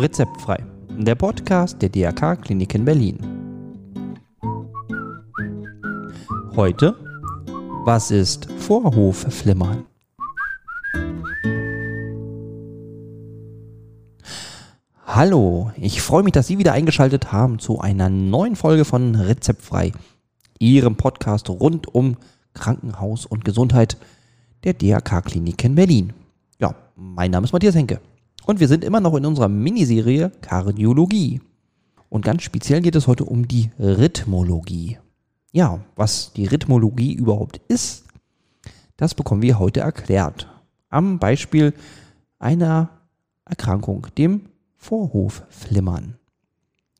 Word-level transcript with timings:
Rezeptfrei, 0.00 0.64
der 0.96 1.16
Podcast 1.16 1.82
der 1.82 1.88
DRK 1.88 2.36
Klinik 2.36 2.72
in 2.72 2.84
Berlin. 2.84 3.18
Heute, 6.54 6.94
was 7.84 8.12
ist 8.12 8.48
Vorhofflimmern? 8.58 9.86
Hallo, 15.04 15.72
ich 15.74 16.00
freue 16.00 16.22
mich, 16.22 16.32
dass 16.32 16.46
Sie 16.46 16.58
wieder 16.58 16.74
eingeschaltet 16.74 17.32
haben 17.32 17.58
zu 17.58 17.80
einer 17.80 18.08
neuen 18.08 18.54
Folge 18.54 18.84
von 18.84 19.16
Rezeptfrei, 19.16 19.90
Ihrem 20.60 20.94
Podcast 20.94 21.50
rund 21.50 21.92
um 21.92 22.16
Krankenhaus 22.54 23.26
und 23.26 23.44
Gesundheit 23.44 23.96
der 24.62 24.74
DRK 24.74 25.22
Klinik 25.22 25.64
in 25.64 25.74
Berlin. 25.74 26.12
Ja, 26.60 26.76
mein 26.94 27.32
Name 27.32 27.46
ist 27.46 27.52
Matthias 27.52 27.74
Henke. 27.74 28.00
Und 28.44 28.60
wir 28.60 28.68
sind 28.68 28.84
immer 28.84 29.00
noch 29.00 29.14
in 29.14 29.26
unserer 29.26 29.48
Miniserie 29.48 30.30
Kardiologie. 30.40 31.40
Und 32.08 32.24
ganz 32.24 32.42
speziell 32.42 32.80
geht 32.80 32.96
es 32.96 33.06
heute 33.06 33.24
um 33.24 33.46
die 33.46 33.70
Rhythmologie. 33.78 34.98
Ja, 35.52 35.80
was 35.96 36.32
die 36.32 36.46
Rhythmologie 36.46 37.12
überhaupt 37.12 37.60
ist, 37.68 38.04
das 38.96 39.14
bekommen 39.14 39.42
wir 39.42 39.58
heute 39.58 39.80
erklärt. 39.80 40.48
Am 40.88 41.18
Beispiel 41.18 41.74
einer 42.38 42.90
Erkrankung, 43.44 44.06
dem 44.16 44.42
Vorhofflimmern. 44.76 46.16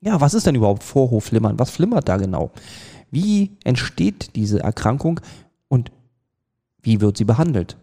Ja, 0.01 0.21
was 0.21 0.35
ist 0.35 0.47
denn 0.47 0.55
überhaupt 0.55 0.83
Vorhofflimmern? 0.83 1.59
Was 1.59 1.71
flimmert 1.71 2.09
da 2.09 2.17
genau? 2.17 2.51
Wie 3.11 3.57
entsteht 3.65 4.37
diese 4.37 4.61
Erkrankung 4.61 5.21
und 5.69 5.91
wie 6.83 7.01
wird 7.01 7.17
sie 7.17 7.25
behandelt? 7.25 7.77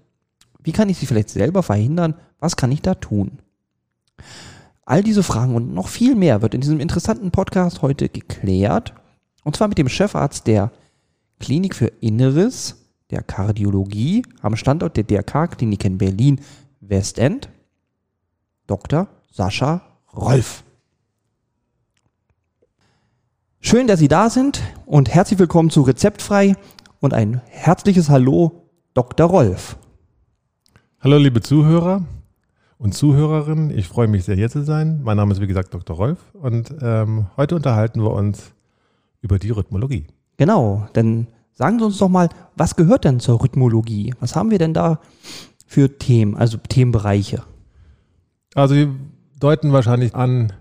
Wie 0.64 0.72
kann 0.72 0.90
ich 0.90 0.98
sie 0.98 1.06
vielleicht 1.06 1.30
selber 1.30 1.64
verhindern? 1.64 2.16
Was 2.40 2.56
kann 2.56 2.72
ich 2.72 2.82
da 2.82 2.96
tun? 2.96 3.40
All 4.86 5.02
diese 5.02 5.24
Fragen 5.24 5.56
und 5.56 5.74
noch 5.74 5.88
viel 5.88 6.16
mehr 6.16 6.44
wird 6.44 6.54
in 6.54 6.62
diesem 6.62 6.80
interessanten 6.80 7.32
Podcast 7.32 7.82
heute 7.82 8.08
geklärt. 8.08 8.94
Und 9.44 9.56
zwar 9.56 9.68
mit 9.68 9.80
dem 9.80 9.90
Chefarzt 9.90 10.46
der 10.46 10.72
Klinik 11.40 11.76
für 11.76 11.88
Inneres 12.02 12.86
der 13.10 13.24
Kardiologie 13.24 14.24
am 14.42 14.56
Standort 14.56 14.96
der 14.96 15.04
DRK 15.04 15.58
Klinik 15.58 15.86
in 15.86 15.98
Berlin 15.98 16.40
Westend, 16.82 17.50
Dr. 18.68 19.08
Sascha 19.32 19.82
Rolf. 20.16 20.64
Schön, 23.60 23.88
dass 23.88 24.00
Sie 24.00 24.08
da 24.08 24.30
sind 24.30 24.62
und 24.86 25.14
herzlich 25.14 25.40
willkommen 25.40 25.72
zu 25.72 25.82
Rezeptfrei 25.82 26.56
und 27.00 27.16
ein 27.16 27.42
herzliches 27.48 28.10
Hallo, 28.10 28.70
Dr. 28.94 29.28
Rolf. 29.28 29.78
Hallo, 31.00 31.18
liebe 31.18 31.42
Zuhörer 31.42 32.04
und 32.78 32.94
Zuhörerinnen. 32.94 33.70
Ich 33.72 33.88
freue 33.88 34.08
mich 34.08 34.26
sehr, 34.26 34.36
hier 34.36 34.50
zu 34.50 34.64
sein. 34.64 35.02
Mein 35.04 35.18
Name 35.18 35.34
ist, 35.34 35.42
wie 35.42 35.48
gesagt, 35.48 35.74
Dr. 35.74 35.96
Rolf 35.96 36.20
und 36.34 36.74
ähm, 36.82 37.28
heute 37.38 37.56
unterhalten 37.56 38.02
wir 38.02 38.12
uns 38.12 38.52
über 39.22 39.40
die 39.40 39.50
Rhythmologie. 39.50 40.08
Genau, 40.38 40.88
denn 40.96 41.28
sagen 41.54 41.80
Sie 41.80 41.86
uns 41.86 41.98
doch 41.98 42.10
mal, 42.10 42.30
was 42.56 42.76
gehört 42.76 43.06
denn 43.06 43.20
zur 43.20 43.42
Rhythmologie? 43.42 44.14
Was 44.20 44.36
haben 44.36 44.52
wir 44.52 44.60
denn 44.60 44.74
da 44.74 45.00
für 45.66 45.98
Themen, 45.98 46.36
also 46.36 46.58
Themenbereiche? 46.58 47.44
Also, 48.54 48.76
wir 48.76 48.94
deuten 49.40 49.72
wahrscheinlich 49.74 50.16
an, 50.16 50.54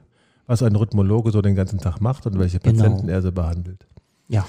was 0.47 0.63
ein 0.63 0.77
Rhythmologe 0.77 1.31
so 1.31 1.43
den 1.43 1.55
ganzen 1.55 1.79
Tag 1.79 2.01
macht 2.01 2.27
und 2.27 2.39
welche 2.39 2.59
Genau. 2.59 2.83
Patienten 2.83 3.09
er 3.09 3.23
so 3.23 3.33
behandelt. 3.33 3.87
Ja. 4.29 4.47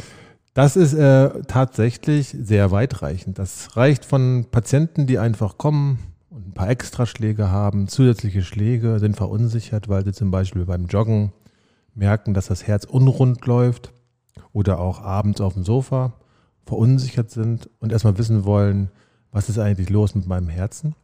Das 0.54 0.78
ist 0.78 0.94
äh, 0.94 1.42
tatsächlich 1.48 2.30
sehr 2.30 2.72
weitreichend. 2.72 3.38
Das 3.38 3.76
reicht 3.76 4.06
von 4.06 4.46
Patienten, 4.52 5.06
die 5.06 5.20
einfach 5.20 5.58
kommen 5.58 6.00
ein 6.46 6.54
paar 6.54 6.70
Extraschläge 6.70 7.50
haben, 7.50 7.88
zusätzliche 7.88 8.44
Schläge, 8.44 9.00
sind 9.00 9.16
verunsichert, 9.16 9.90
weil 9.90 10.06
sie 10.06 10.14
zum 10.14 10.32
Beispiel 10.32 10.66
beim 10.66 10.86
Joggen 10.86 11.32
merken, 11.94 12.34
dass 12.34 12.48
das 12.48 12.68
Herz 12.68 12.86
unrund 12.86 13.46
läuft 13.46 13.94
oder 14.54 14.80
auch 14.80 15.02
abends 15.02 15.42
auf 15.42 15.54
dem 15.54 15.64
Sofa 15.64 16.14
verunsichert 16.66 17.32
sind 17.32 17.70
und 17.80 17.92
erstmal 17.92 18.18
wissen 18.18 18.46
wollen, 18.46 18.90
was 19.32 19.50
ist 19.50 19.60
eigentlich 19.60 19.90
los 19.90 20.16
mit 20.16 20.28
meinem 20.28 20.50
Herzen. 20.50 20.96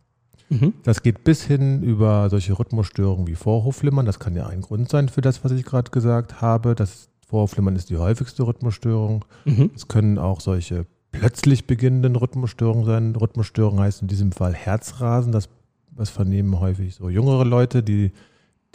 Mhm. 0.49 0.73
Das 0.83 1.01
geht 1.01 1.23
bis 1.23 1.43
hin 1.43 1.81
über 1.81 2.29
solche 2.29 2.57
Rhythmusstörungen 2.57 3.27
wie 3.27 3.35
Vorhofflimmern. 3.35 4.05
Das 4.05 4.19
kann 4.19 4.35
ja 4.35 4.47
ein 4.47 4.61
Grund 4.61 4.89
sein 4.89 5.09
für 5.09 5.21
das, 5.21 5.43
was 5.43 5.51
ich 5.51 5.63
gerade 5.63 5.91
gesagt 5.91 6.41
habe. 6.41 6.75
Das 6.75 7.09
Vorhofflimmern 7.27 7.75
ist 7.75 7.89
die 7.89 7.97
häufigste 7.97 8.43
Rhythmusstörung. 8.43 9.23
Mhm. 9.45 9.71
Es 9.75 9.87
können 9.87 10.17
auch 10.17 10.41
solche 10.41 10.85
plötzlich 11.11 11.67
beginnenden 11.67 12.16
Rhythmusstörungen 12.16 12.85
sein. 12.85 13.16
Rhythmusstörung 13.16 13.79
heißt 13.79 14.01
in 14.01 14.07
diesem 14.07 14.31
Fall 14.31 14.53
Herzrasen. 14.53 15.31
Das, 15.31 15.49
das 15.91 16.09
vernehmen 16.09 16.59
häufig 16.59 16.95
so 16.95 17.09
jüngere 17.09 17.45
Leute, 17.45 17.83
die, 17.83 18.11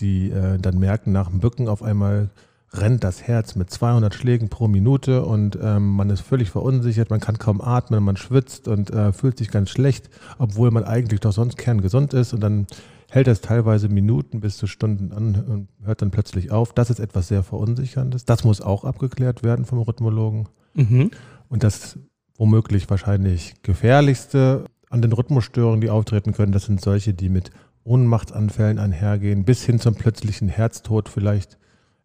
die 0.01 0.31
äh, 0.31 0.59
dann 0.59 0.79
merken, 0.79 1.13
nach 1.13 1.29
dem 1.29 1.41
Bücken 1.41 1.69
auf 1.69 1.83
einmal 1.83 2.31
rennt 2.73 3.05
das 3.05 3.23
Herz 3.23 3.55
mit 3.55 3.71
200 3.71 4.15
Schlägen 4.15 4.49
pro 4.49 4.69
Minute 4.69 5.25
und 5.25 5.59
ähm, 5.63 5.89
man 5.91 6.11
ist 6.11 6.21
völlig 6.21 6.51
verunsichert, 6.51 7.11
man 7.11 7.21
kann 7.21 7.39
kaum 7.39 7.61
atmen, 7.61 8.03
man 8.03 8.17
schwitzt 8.17 8.69
und 8.69 8.91
äh, 8.91 9.13
fühlt 9.13 9.39
sich 9.39 9.51
ganz 9.51 9.71
schlecht, 9.71 10.11
obwohl 10.39 10.71
man 10.71 10.85
eigentlich 10.85 11.21
doch 11.21 11.33
sonst 11.33 11.57
kerngesund 11.57 12.13
ist 12.13 12.35
und 12.35 12.41
dann 12.41 12.67
hält 13.09 13.29
das 13.29 13.41
teilweise 13.41 13.89
Minuten 13.89 14.41
bis 14.41 14.57
zu 14.57 14.67
Stunden 14.67 15.13
an 15.13 15.45
und 15.49 15.69
hört 15.87 16.03
dann 16.03 16.11
plötzlich 16.11 16.51
auf. 16.51 16.73
Das 16.73 16.91
ist 16.91 16.99
etwas 16.99 17.29
sehr 17.29 17.43
Verunsicherndes. 17.43 18.25
Das 18.25 18.45
muss 18.45 18.61
auch 18.61 18.85
abgeklärt 18.85 19.43
werden 19.43 19.65
vom 19.65 19.79
Rhythmologen. 19.79 20.49
Mhm. 20.75 21.13
Und 21.49 21.63
das 21.63 21.99
womöglich 22.39 22.89
wahrscheinlich 22.91 23.55
gefährlichste 23.63 24.65
an 24.91 25.03
den 25.03 25.13
Rhythmusstörungen, 25.13 25.81
die 25.81 25.91
auftreten 25.91 26.33
können, 26.33 26.53
das 26.53 26.65
sind 26.67 26.81
solche, 26.81 27.15
die 27.15 27.29
mit 27.29 27.51
Ohnmachtsanfällen 27.85 28.79
einhergehen, 28.79 29.45
bis 29.45 29.65
hin 29.65 29.79
zum 29.81 29.95
plötzlichen 29.95 30.49
Herztod. 30.49 31.09
Vielleicht 31.09 31.59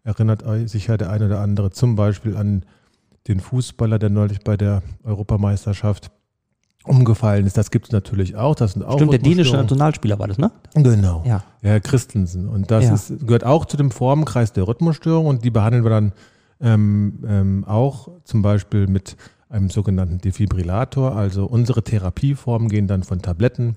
erinnert 0.04 0.44
euch 0.44 0.70
sicher 0.70 0.98
der 0.98 1.10
eine 1.10 1.26
oder 1.26 1.40
andere 1.40 1.72
zum 1.72 1.96
Beispiel 1.96 2.38
an 2.38 2.66
den 3.28 3.40
Fußballer, 3.40 4.00
der 4.00 4.10
neulich 4.10 4.40
bei 4.44 4.58
der 4.58 4.82
Europameisterschaft 5.04 6.12
umgefallen 6.84 7.46
ist. 7.46 7.58
Das 7.58 7.70
gibt 7.70 7.88
es 7.88 7.92
natürlich 7.92 8.36
auch. 8.36 8.56
Das 8.56 8.74
sind 8.74 8.84
auch 8.84 8.96
Stimmt, 8.96 9.14
der 9.14 9.20
dänische. 9.20 9.56
Nationalspieler 9.56 10.18
war 10.18 10.28
das, 10.28 10.40
ne? 10.40 10.52
Genau. 10.74 11.24
Ja. 11.26 11.44
Ja, 11.62 11.80
Christensen. 11.80 12.48
Und 12.48 12.72
das 12.72 12.86
Ja. 12.86 12.94
ist, 12.96 13.20
gehört 13.28 13.44
auch 13.44 13.66
zu 13.66 13.78
dem 13.78 13.92
Formenkreis 13.92 14.54
der 14.54 14.68
Rhythmusstörung 14.68 15.28
und 15.28 15.44
die 15.44 15.52
behandeln 15.52 15.84
wir 15.84 15.92
dann 15.92 16.14
ähm, 16.60 17.20
ähm, 17.28 17.66
auch 17.66 18.10
zum 18.24 18.42
Beispiel 18.42 18.88
mit 18.88 19.16
einem 19.52 19.70
sogenannten 19.70 20.20
Defibrillator. 20.20 21.16
Also 21.16 21.46
unsere 21.46 21.84
Therapieformen 21.84 22.70
gehen 22.70 22.88
dann 22.88 23.04
von 23.04 23.22
Tabletten 23.22 23.76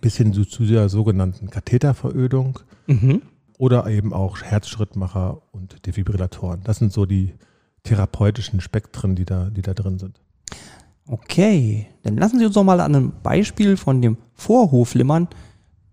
bis 0.00 0.16
hin 0.16 0.32
zu, 0.32 0.44
zu 0.44 0.64
der 0.64 0.88
sogenannten 0.88 1.48
Katheterverödung 1.50 2.58
Mhm. 2.88 3.22
oder 3.58 3.86
eben 3.88 4.12
auch 4.12 4.42
Herzschrittmacher 4.42 5.42
und 5.52 5.86
Defibrillatoren. 5.86 6.60
Das 6.64 6.78
sind 6.78 6.92
so 6.92 7.06
die 7.06 7.34
therapeutischen 7.84 8.60
Spektren, 8.60 9.14
die 9.14 9.24
da, 9.24 9.48
die 9.50 9.62
da 9.62 9.74
drin 9.74 9.98
sind. 9.98 10.20
Okay, 11.08 11.86
dann 12.02 12.16
lassen 12.16 12.38
Sie 12.38 12.46
uns 12.46 12.54
doch 12.54 12.64
mal 12.64 12.80
an 12.80 12.94
einem 12.94 13.12
Beispiel 13.22 13.76
von 13.76 14.02
dem 14.02 14.16
Vorhofflimmern 14.34 15.28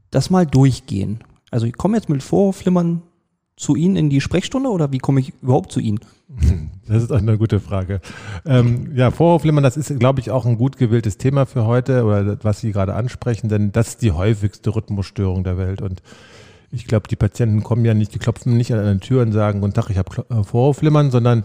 das 0.10 0.30
mal 0.32 0.46
durchgehen. 0.46 1.20
Also 1.52 1.68
ich 1.68 1.74
komme 1.74 1.98
jetzt 1.98 2.10
mit 2.10 2.24
Vorhofflimmern 2.24 3.04
zu 3.56 3.76
Ihnen 3.76 3.96
in 3.96 4.10
die 4.10 4.22
Sprechstunde 4.22 4.70
oder 4.70 4.92
wie 4.92 4.98
komme 4.98 5.20
ich 5.20 5.34
überhaupt 5.42 5.72
zu 5.72 5.80
Ihnen? 5.80 6.00
Das 6.86 7.02
ist 7.02 7.14
eine 7.14 7.38
gute 7.38 7.62
Frage. 7.62 8.02
Ähm, 8.46 8.92
ja, 8.94 9.10
Vorhofflimmern, 9.10 9.64
das 9.64 9.78
ist, 9.78 9.98
glaube 10.00 10.20
ich, 10.20 10.32
auch 10.32 10.46
ein 10.46 10.58
gut 10.58 10.78
gewähltes 10.78 11.18
Thema 11.18 11.46
für 11.46 11.66
heute 11.66 12.04
oder 12.04 12.38
was 12.44 12.60
Sie 12.60 12.74
gerade 12.74 12.94
ansprechen, 12.94 13.48
denn 13.48 13.72
das 13.72 13.90
ist 13.90 14.02
die 14.02 14.12
häufigste 14.12 14.76
Rhythmusstörung 14.76 15.46
der 15.46 15.58
Welt. 15.58 15.82
Und 15.82 16.04
ich 16.72 16.86
glaube, 16.86 17.08
die 17.08 17.16
Patienten 17.16 17.64
kommen 17.64 17.86
ja 17.86 17.94
nicht, 17.94 18.14
die 18.14 18.20
klopfen 18.20 18.58
nicht 18.58 18.74
an 18.74 18.80
eine 18.80 19.00
Tür 19.00 19.22
und 19.22 19.32
sagen, 19.32 19.62
guten 19.62 19.74
Tag, 19.74 19.90
ich 19.92 19.98
habe 19.98 20.26
äh, 20.30 20.44
Vorhofflimmern, 20.44 21.10
sondern 21.10 21.44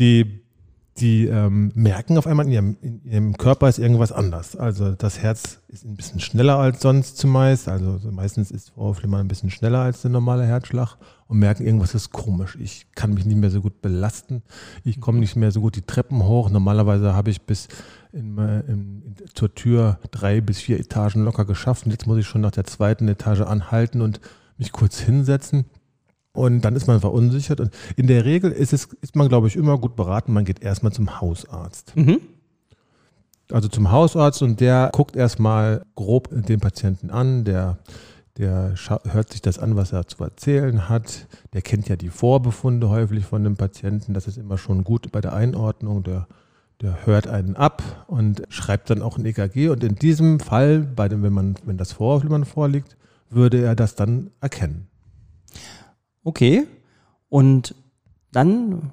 die, 0.00 0.40
die 0.98 1.26
ähm, 1.26 1.70
merken 1.74 2.18
auf 2.18 2.26
einmal, 2.26 2.46
in 2.46 2.52
ihrem, 2.52 2.76
in 2.80 3.04
ihrem 3.04 3.36
Körper 3.36 3.68
ist 3.68 3.78
irgendwas 3.78 4.10
anders. 4.10 4.56
Also 4.56 4.92
das 4.92 5.20
Herz 5.20 5.60
ist 5.68 5.84
ein 5.84 5.94
bisschen 5.94 6.18
schneller 6.18 6.58
als 6.58 6.80
sonst 6.80 7.18
zumeist. 7.18 7.68
Also 7.68 7.98
so 7.98 8.10
meistens 8.10 8.50
ist 8.50 8.70
Vorhofflimmern 8.70 9.20
ein 9.20 9.28
bisschen 9.28 9.50
schneller 9.50 9.80
als 9.80 10.02
der 10.02 10.10
normale 10.10 10.46
Herzschlag 10.46 10.96
und 11.26 11.38
merken, 11.38 11.64
irgendwas 11.64 11.94
ist 11.94 12.12
komisch. 12.12 12.56
Ich 12.60 12.86
kann 12.94 13.14
mich 13.14 13.24
nicht 13.24 13.36
mehr 13.36 13.50
so 13.50 13.60
gut 13.60 13.80
belasten. 13.80 14.42
Ich 14.84 15.00
komme 15.00 15.18
nicht 15.18 15.36
mehr 15.36 15.50
so 15.50 15.60
gut 15.60 15.76
die 15.76 15.82
Treppen 15.82 16.24
hoch. 16.24 16.50
Normalerweise 16.50 17.14
habe 17.14 17.30
ich 17.30 17.42
bis 17.42 17.68
in, 18.12 18.38
in, 18.38 19.14
zur 19.32 19.54
Tür 19.54 19.98
drei 20.10 20.40
bis 20.40 20.58
vier 20.60 20.78
Etagen 20.78 21.24
locker 21.24 21.44
geschafft. 21.44 21.86
Und 21.86 21.92
jetzt 21.92 22.06
muss 22.06 22.18
ich 22.18 22.26
schon 22.26 22.42
nach 22.42 22.50
der 22.50 22.64
zweiten 22.64 23.08
Etage 23.08 23.40
anhalten 23.40 24.02
und 24.02 24.20
mich 24.58 24.72
kurz 24.72 25.00
hinsetzen. 25.00 25.64
Und 26.32 26.62
dann 26.62 26.76
ist 26.76 26.88
man 26.88 27.00
verunsichert. 27.00 27.60
Und 27.60 27.70
in 27.96 28.06
der 28.06 28.24
Regel 28.24 28.50
ist, 28.50 28.72
es, 28.72 28.88
ist 29.00 29.16
man, 29.16 29.28
glaube 29.28 29.46
ich, 29.46 29.56
immer 29.56 29.78
gut 29.78 29.96
beraten. 29.96 30.32
Man 30.32 30.44
geht 30.44 30.62
erstmal 30.62 30.92
zum 30.92 31.20
Hausarzt. 31.20 31.96
Mhm. 31.96 32.20
Also 33.50 33.68
zum 33.68 33.90
Hausarzt 33.90 34.42
und 34.42 34.60
der 34.60 34.90
guckt 34.92 35.16
erstmal 35.16 35.84
grob 35.94 36.28
den 36.30 36.60
Patienten 36.60 37.10
an, 37.10 37.44
der, 37.44 37.78
der 38.36 38.74
hört 39.04 39.30
sich 39.30 39.42
das 39.42 39.58
an, 39.58 39.76
was 39.76 39.92
er 39.92 40.08
zu 40.08 40.22
erzählen 40.24 40.88
hat. 40.88 41.28
Der 41.52 41.62
kennt 41.62 41.88
ja 41.88 41.94
die 41.94 42.08
Vorbefunde 42.08 42.88
häufig 42.88 43.24
von 43.24 43.44
dem 43.44 43.56
Patienten. 43.56 44.12
Das 44.12 44.26
ist 44.26 44.38
immer 44.38 44.58
schon 44.58 44.82
gut 44.82 45.12
bei 45.12 45.20
der 45.20 45.34
Einordnung. 45.34 46.02
Der, 46.02 46.26
der 46.80 47.06
hört 47.06 47.28
einen 47.28 47.54
ab 47.54 48.04
und 48.08 48.42
schreibt 48.48 48.90
dann 48.90 49.02
auch 49.02 49.18
ein 49.18 49.24
EKG. 49.24 49.68
Und 49.68 49.84
in 49.84 49.94
diesem 49.94 50.40
Fall, 50.40 50.80
bei 50.80 51.08
dem, 51.08 51.22
wenn, 51.22 51.32
man, 51.32 51.54
wenn 51.64 51.78
das 51.78 51.92
Vorflimmern 51.92 52.44
vorliegt, 52.44 52.96
würde 53.30 53.62
er 53.62 53.76
das 53.76 53.94
dann 53.94 54.30
erkennen. 54.40 54.88
Okay. 56.24 56.66
Und 57.28 57.76
dann 58.32 58.92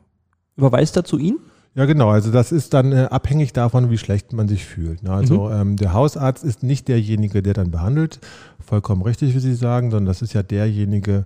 überweist 0.55 0.95
er 0.97 1.03
zu 1.03 1.17
Ihnen? 1.17 1.39
Ja, 1.73 1.85
genau. 1.85 2.09
Also 2.09 2.31
das 2.31 2.51
ist 2.51 2.73
dann 2.73 2.91
äh, 2.91 3.07
abhängig 3.09 3.53
davon, 3.53 3.89
wie 3.89 3.97
schlecht 3.97 4.33
man 4.33 4.47
sich 4.47 4.65
fühlt. 4.65 5.03
Ne? 5.03 5.11
Also 5.11 5.47
mhm. 5.47 5.53
ähm, 5.53 5.75
der 5.77 5.93
Hausarzt 5.93 6.43
ist 6.43 6.63
nicht 6.63 6.87
derjenige, 6.87 7.41
der 7.41 7.53
dann 7.53 7.71
behandelt. 7.71 8.19
Vollkommen 8.59 9.01
richtig, 9.01 9.33
wie 9.35 9.39
Sie 9.39 9.55
sagen, 9.55 9.91
sondern 9.91 10.07
das 10.07 10.21
ist 10.21 10.33
ja 10.33 10.43
derjenige, 10.43 11.25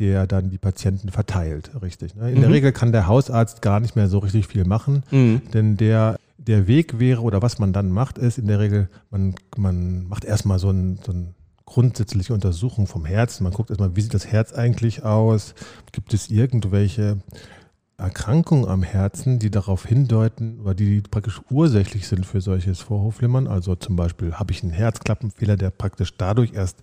der 0.00 0.26
dann 0.26 0.50
die 0.50 0.58
Patienten 0.58 1.10
verteilt, 1.10 1.70
richtig. 1.80 2.16
Ne? 2.16 2.30
In 2.30 2.38
mhm. 2.38 2.40
der 2.42 2.50
Regel 2.50 2.72
kann 2.72 2.90
der 2.90 3.06
Hausarzt 3.06 3.62
gar 3.62 3.78
nicht 3.78 3.94
mehr 3.94 4.08
so 4.08 4.18
richtig 4.18 4.48
viel 4.48 4.64
machen, 4.64 5.04
mhm. 5.12 5.42
denn 5.52 5.76
der, 5.76 6.18
der 6.38 6.66
Weg 6.66 6.98
wäre 6.98 7.22
oder 7.22 7.42
was 7.42 7.60
man 7.60 7.72
dann 7.72 7.90
macht, 7.90 8.18
ist 8.18 8.38
in 8.38 8.48
der 8.48 8.58
Regel, 8.58 8.88
man, 9.10 9.36
man 9.56 10.08
macht 10.08 10.24
erstmal 10.24 10.58
so 10.58 10.70
ein, 10.70 10.98
so 11.04 11.12
ein 11.12 11.34
grundsätzliche 11.66 12.34
Untersuchung 12.34 12.86
vom 12.86 13.04
Herzen. 13.04 13.44
Man 13.44 13.52
guckt 13.52 13.70
erstmal, 13.70 13.96
wie 13.96 14.00
sieht 14.00 14.14
das 14.14 14.26
Herz 14.26 14.52
eigentlich 14.52 15.04
aus? 15.04 15.54
Gibt 15.92 16.12
es 16.12 16.28
irgendwelche 16.30 17.18
Erkrankungen 17.96 18.68
am 18.68 18.82
Herzen, 18.82 19.38
die 19.38 19.50
darauf 19.50 19.86
hindeuten 19.86 20.60
oder 20.60 20.74
die 20.74 21.00
praktisch 21.00 21.40
ursächlich 21.50 22.08
sind 22.08 22.26
für 22.26 22.40
solches 22.40 22.80
Vorhofflimmern? 22.80 23.46
Also 23.46 23.76
zum 23.76 23.96
Beispiel 23.96 24.34
habe 24.34 24.52
ich 24.52 24.62
einen 24.62 24.72
Herzklappenfehler, 24.72 25.56
der 25.56 25.70
praktisch 25.70 26.16
dadurch 26.16 26.54
erst 26.54 26.78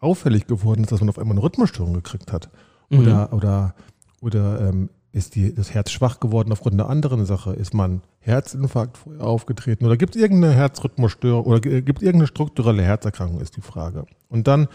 auffällig 0.00 0.46
geworden 0.46 0.82
ist, 0.82 0.92
dass 0.92 1.00
man 1.00 1.08
auf 1.08 1.18
einmal 1.18 1.36
eine 1.36 1.42
Rhythmusstörung 1.42 1.94
gekriegt 1.94 2.32
hat. 2.32 2.50
Oder, 2.90 3.28
mhm. 3.28 3.36
oder, 3.36 3.74
oder 4.20 4.68
ähm, 4.68 4.90
ist 5.12 5.34
die, 5.34 5.54
das 5.54 5.72
Herz 5.74 5.90
schwach 5.90 6.20
geworden 6.20 6.52
aufgrund 6.52 6.74
einer 6.74 6.88
anderen 6.88 7.24
Sache? 7.24 7.52
Ist 7.52 7.74
man 7.74 8.02
Herzinfarkt 8.20 8.98
vorher 8.98 9.24
aufgetreten? 9.24 9.86
Oder 9.86 9.96
gibt 9.96 10.16
es 10.16 10.22
irgendeine 10.22 10.54
Herzrhythmusstörung 10.54 11.44
oder 11.44 11.60
gibt 11.60 11.98
es 11.98 12.02
irgendeine 12.02 12.26
strukturelle 12.26 12.82
Herzerkrankung, 12.82 13.40
ist 13.40 13.56
die 13.56 13.60
Frage. 13.60 14.06
Und 14.28 14.46
dann 14.48 14.68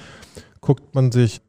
guckt 0.62 0.96
man 0.96 1.12
sich 1.12 1.42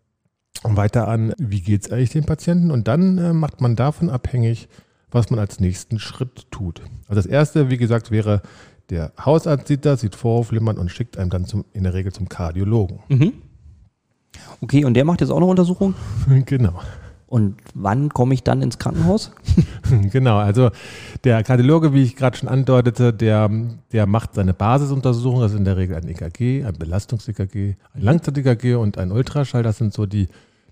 weiter 0.63 1.09
an, 1.09 1.35
wie 1.39 1.61
geht 1.61 1.83
es 1.83 1.93
eigentlich 1.93 2.11
dem 2.11 2.25
Patienten? 2.25 2.71
Und 2.71 2.89
dann 2.89 3.19
äh, 3.19 3.33
macht 3.33 3.61
man 3.61 3.77
davon 3.77 4.11
abhängig, 4.11 4.69
was 5.11 5.31
man 5.31 5.39
als 5.39 5.61
nächsten 5.61 5.99
Schritt 5.99 6.51
tut. 6.51 6.83
Also 7.09 7.17
das 7.17 7.27
erste, 7.27 7.71
wie 7.71 7.77
gesagt, 7.77 8.11
wäre, 8.11 8.43
der 8.91 9.13
Hausarzt 9.23 9.69
sieht 9.69 9.85
das, 9.85 10.01
sieht 10.01 10.15
Vorhofflimmern 10.15 10.79
und 10.79 10.91
schickt 10.91 11.17
einem 11.17 11.31
dann 11.31 11.47
zum, 11.47 11.65
in 11.73 11.85
der 11.85 11.95
Regel 11.95 12.13
zum 12.13 12.29
Kardiologen. 12.29 13.01
Mhm. 13.09 13.33
Okay, 14.61 14.85
und 14.85 14.95
der 14.95 15.05
macht 15.05 15.21
jetzt 15.21 15.31
auch 15.31 15.41
noch 15.41 15.49
Untersuchungen? 15.49 15.95
genau. 16.47 16.81
Und 17.35 17.57
wann 17.75 18.11
komme 18.11 18.33
ich 18.33 18.45
dann 18.45 18.63
ins 18.63 18.79
Krankenhaus? 18.79 19.33
genau, 20.13 20.37
also 20.37 20.71
der 21.25 21.43
Kardiologe, 21.43 21.93
wie 21.93 22.05
ich 22.05 22.15
gerade 22.15 22.37
schon 22.37 22.49
andeutete, 22.49 23.13
der, 23.13 23.51
der 23.91 24.07
macht 24.07 24.35
seine 24.35 24.55
Basisuntersuchung, 24.55 25.41
das 25.41 25.51
ist 25.51 25.59
in 25.59 25.65
der 25.65 25.77
Regel 25.77 25.97
ein 25.97 26.07
EKG, 26.07 26.63
ein 26.63 26.75
Belastungs-EKG, 26.75 27.75
ein 27.93 28.01
Langzeit-EKG 28.01 28.77
und 28.77 28.99
ein 28.99 29.11
Ultraschall. 29.11 29.65
Das 29.65 29.79
sind 29.79 29.93
so 29.93 30.07
die, 30.07 30.29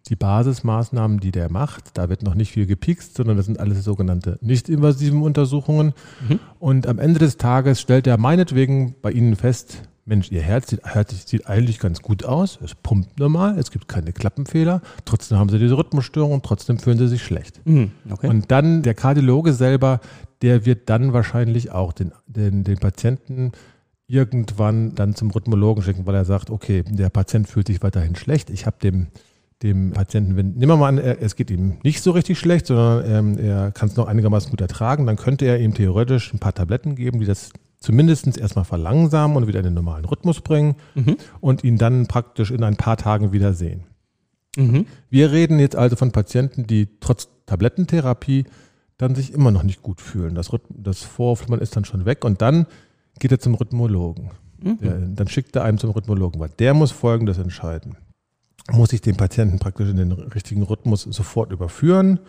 die 0.06 0.14
Basismaßnahmen, 0.14 1.18
die 1.18 1.32
der 1.32 1.50
macht. 1.50 1.98
Da 1.98 2.08
wird 2.08 2.22
noch 2.22 2.36
nicht 2.36 2.52
viel 2.52 2.66
gepikst, 2.66 3.16
sondern 3.16 3.36
das 3.36 3.46
sind 3.46 3.58
alles 3.58 3.82
sogenannte 3.82 4.38
nicht-invasiven 4.40 5.20
Untersuchungen. 5.20 5.94
Mhm. 6.28 6.38
Und 6.60 6.86
am 6.86 7.00
Ende 7.00 7.18
des 7.18 7.38
Tages 7.38 7.80
stellt 7.80 8.06
er 8.06 8.18
meinetwegen 8.18 8.94
bei 9.02 9.10
Ihnen 9.10 9.34
fest, 9.34 9.82
Mensch, 10.04 10.32
Ihr 10.32 10.42
Herz 10.42 10.70
sieht, 10.70 10.82
sieht, 11.28 11.46
eigentlich 11.46 11.78
ganz 11.78 12.02
gut 12.02 12.24
aus, 12.24 12.58
es 12.62 12.74
pumpt 12.74 13.20
normal, 13.20 13.58
es 13.58 13.70
gibt 13.70 13.86
keine 13.86 14.12
Klappenfehler, 14.12 14.82
trotzdem 15.04 15.38
haben 15.38 15.48
Sie 15.48 15.58
diese 15.58 15.76
Rhythmusstörung 15.76 16.32
und 16.32 16.44
trotzdem 16.44 16.78
fühlen 16.78 16.98
Sie 16.98 17.06
sich 17.06 17.22
schlecht. 17.22 17.60
Mhm, 17.64 17.92
okay. 18.10 18.28
Und 18.28 18.50
dann 18.50 18.82
der 18.82 18.94
Kardiologe 18.94 19.52
selber, 19.52 20.00
der 20.42 20.66
wird 20.66 20.90
dann 20.90 21.12
wahrscheinlich 21.12 21.70
auch 21.70 21.92
den, 21.92 22.12
den, 22.26 22.64
den 22.64 22.78
Patienten 22.78 23.52
irgendwann 24.08 24.94
dann 24.96 25.14
zum 25.14 25.30
Rhythmologen 25.30 25.84
schicken, 25.84 26.04
weil 26.04 26.16
er 26.16 26.24
sagt, 26.24 26.50
okay, 26.50 26.82
der 26.82 27.08
Patient 27.08 27.48
fühlt 27.48 27.68
sich 27.68 27.82
weiterhin 27.82 28.16
schlecht, 28.16 28.50
ich 28.50 28.66
habe 28.66 28.76
dem 28.82 29.06
dem 29.62 29.92
Patienten, 29.92 30.36
wenn, 30.36 30.54
nehmen 30.54 30.72
wir 30.72 30.76
mal 30.76 30.88
an, 30.88 30.98
er, 30.98 31.22
es 31.22 31.36
geht 31.36 31.50
ihm 31.50 31.78
nicht 31.82 32.02
so 32.02 32.10
richtig 32.10 32.38
schlecht, 32.38 32.66
sondern 32.66 33.04
ähm, 33.06 33.38
er 33.38 33.70
kann 33.70 33.88
es 33.88 33.96
noch 33.96 34.06
einigermaßen 34.06 34.50
gut 34.50 34.60
ertragen, 34.60 35.06
dann 35.06 35.16
könnte 35.16 35.44
er 35.44 35.60
ihm 35.60 35.74
theoretisch 35.74 36.32
ein 36.34 36.38
paar 36.38 36.54
Tabletten 36.54 36.96
geben, 36.96 37.20
die 37.20 37.26
das 37.26 37.50
zumindest 37.82 38.38
erstmal 38.38 38.64
verlangsamen 38.64 39.36
und 39.36 39.46
wieder 39.46 39.58
in 39.60 39.64
den 39.64 39.74
normalen 39.74 40.04
Rhythmus 40.04 40.40
bringen 40.40 40.76
mhm. 40.94 41.16
und 41.40 41.64
ihn 41.64 41.78
dann 41.78 42.06
praktisch 42.06 42.50
in 42.50 42.62
ein 42.62 42.76
paar 42.76 42.96
Tagen 42.96 43.32
wieder 43.32 43.52
sehen. 43.52 43.84
Mhm. 44.56 44.86
Wir 45.10 45.32
reden 45.32 45.58
jetzt 45.58 45.76
also 45.76 45.96
von 45.96 46.12
Patienten, 46.12 46.66
die 46.66 46.88
trotz 47.00 47.28
Tablettentherapie 47.46 48.44
dann 48.98 49.14
sich 49.14 49.32
immer 49.32 49.50
noch 49.50 49.64
nicht 49.64 49.82
gut 49.82 50.00
fühlen. 50.00 50.34
Das, 50.34 50.50
das 50.68 51.02
Vorflimmern 51.02 51.60
ist 51.60 51.74
dann 51.74 51.84
schon 51.84 52.04
weg 52.04 52.24
und 52.24 52.40
dann 52.40 52.66
geht 53.18 53.32
er 53.32 53.40
zum 53.40 53.54
Rhythmologen. 53.54 54.30
Mhm. 54.62 54.78
Der, 54.78 54.98
dann 54.98 55.28
schickt 55.28 55.56
er 55.56 55.64
einem 55.64 55.78
zum 55.78 55.90
Rhythmologen, 55.90 56.40
weil 56.40 56.50
der 56.50 56.74
muss 56.74 56.92
Folgendes 56.92 57.38
entscheiden. 57.38 57.96
Muss 58.70 58.92
ich 58.92 59.00
den 59.00 59.16
Patienten 59.16 59.58
praktisch 59.58 59.88
in 59.88 59.96
den 59.96 60.12
richtigen 60.12 60.62
Rhythmus 60.62 61.02
sofort 61.02 61.50
überführen? 61.50 62.20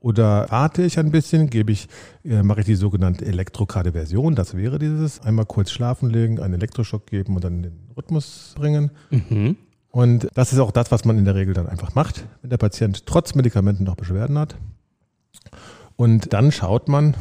Oder 0.00 0.46
warte 0.50 0.82
ich 0.82 0.98
ein 0.98 1.10
bisschen, 1.10 1.50
gebe 1.50 1.72
ich, 1.72 1.86
äh, 2.24 2.42
mache 2.42 2.60
ich 2.60 2.66
die 2.66 2.74
sogenannte 2.74 3.26
Elektrokardioversion. 3.26 4.34
Das 4.34 4.56
wäre 4.56 4.78
dieses 4.78 5.20
einmal 5.20 5.44
kurz 5.44 5.70
schlafen 5.70 6.08
legen, 6.08 6.40
einen 6.40 6.54
Elektroschock 6.54 7.06
geben 7.06 7.36
und 7.36 7.44
dann 7.44 7.62
den 7.62 7.90
Rhythmus 7.96 8.54
bringen. 8.56 8.90
Mhm. 9.10 9.56
Und 9.90 10.28
das 10.34 10.52
ist 10.52 10.58
auch 10.58 10.70
das, 10.70 10.90
was 10.90 11.04
man 11.04 11.18
in 11.18 11.26
der 11.26 11.34
Regel 11.34 11.52
dann 11.52 11.66
einfach 11.66 11.94
macht, 11.94 12.24
wenn 12.40 12.50
der 12.50 12.56
Patient 12.56 13.04
trotz 13.06 13.34
Medikamenten 13.34 13.84
noch 13.84 13.96
Beschwerden 13.96 14.38
hat. 14.38 14.56
Und 15.96 16.32
dann 16.32 16.50
schaut 16.50 16.88
man, 16.88 17.14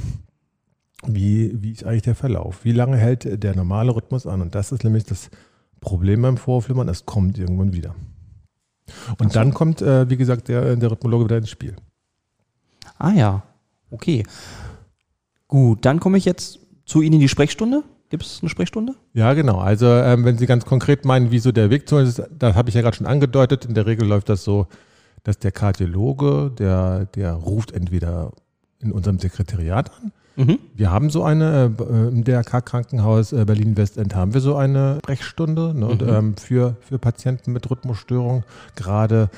wie, 1.05 1.61
wie 1.61 1.71
ist 1.71 1.83
eigentlich 1.83 2.03
der 2.03 2.15
Verlauf? 2.15 2.63
Wie 2.63 2.71
lange 2.71 2.95
hält 2.95 3.43
der 3.43 3.55
normale 3.55 3.93
Rhythmus 3.93 4.25
an? 4.25 4.41
Und 4.41 4.55
das 4.55 4.71
ist 4.71 4.85
nämlich 4.85 5.03
das 5.03 5.29
Problem 5.81 6.21
beim 6.21 6.37
Vorflimmern, 6.37 6.87
es 6.87 7.05
kommt 7.05 7.37
irgendwann 7.37 7.73
wieder. 7.73 7.95
Und 9.17 9.33
so. 9.33 9.39
dann 9.39 9.53
kommt, 9.53 9.81
äh, 9.81 10.09
wie 10.09 10.17
gesagt, 10.17 10.47
der, 10.47 10.75
der 10.75 10.91
Rhythmologe 10.91 11.25
wieder 11.25 11.37
ins 11.37 11.49
Spiel. 11.49 11.75
Ah 12.99 13.11
ja, 13.11 13.43
okay. 13.89 14.23
Gut, 15.47 15.83
dann 15.85 15.99
komme 15.99 16.17
ich 16.17 16.25
jetzt 16.25 16.59
zu 16.85 17.01
Ihnen 17.01 17.15
in 17.15 17.19
die 17.21 17.29
Sprechstunde. 17.29 17.83
Gibt 18.09 18.23
es 18.23 18.39
eine 18.41 18.49
Sprechstunde? 18.49 18.95
Ja, 19.13 19.33
genau. 19.33 19.59
Also 19.59 19.87
ähm, 19.87 20.25
wenn 20.25 20.37
Sie 20.37 20.45
ganz 20.45 20.65
konkret 20.65 21.05
meinen, 21.05 21.31
wie 21.31 21.39
so 21.39 21.51
der 21.51 21.69
Weg 21.69 21.87
zu 21.87 21.95
uns 21.95 22.19
ist, 22.19 22.29
das 22.37 22.55
habe 22.55 22.69
ich 22.69 22.75
ja 22.75 22.81
gerade 22.81 22.97
schon 22.97 23.07
angedeutet. 23.07 23.65
In 23.65 23.73
der 23.73 23.85
Regel 23.85 24.07
läuft 24.07 24.29
das 24.29 24.43
so, 24.43 24.67
dass 25.23 25.39
der 25.39 25.51
Kardiologe, 25.51 26.51
der, 26.57 27.05
der 27.05 27.33
ruft 27.33 27.71
entweder 27.71 28.31
in 28.79 28.91
unserem 28.91 29.19
Sekretariat 29.19 29.91
an. 29.91 30.11
Mhm. 30.35 30.59
Wir 30.73 30.89
haben 30.89 31.09
so 31.09 31.23
eine, 31.23 31.75
äh, 31.79 32.07
im 32.07 32.23
DRK-Krankenhaus 32.23 33.33
äh, 33.33 33.45
Berlin-Westend 33.45 34.15
haben 34.15 34.33
wir 34.33 34.41
so 34.41 34.55
eine 34.55 34.99
Sprechstunde 35.03 35.73
ne, 35.73 35.85
mhm. 35.85 36.09
ähm, 36.09 36.37
für, 36.37 36.77
für 36.79 36.97
Patienten 36.97 37.51
mit 37.51 37.69
Rhythmusstörung. 37.69 38.43
Gerade 38.75 39.29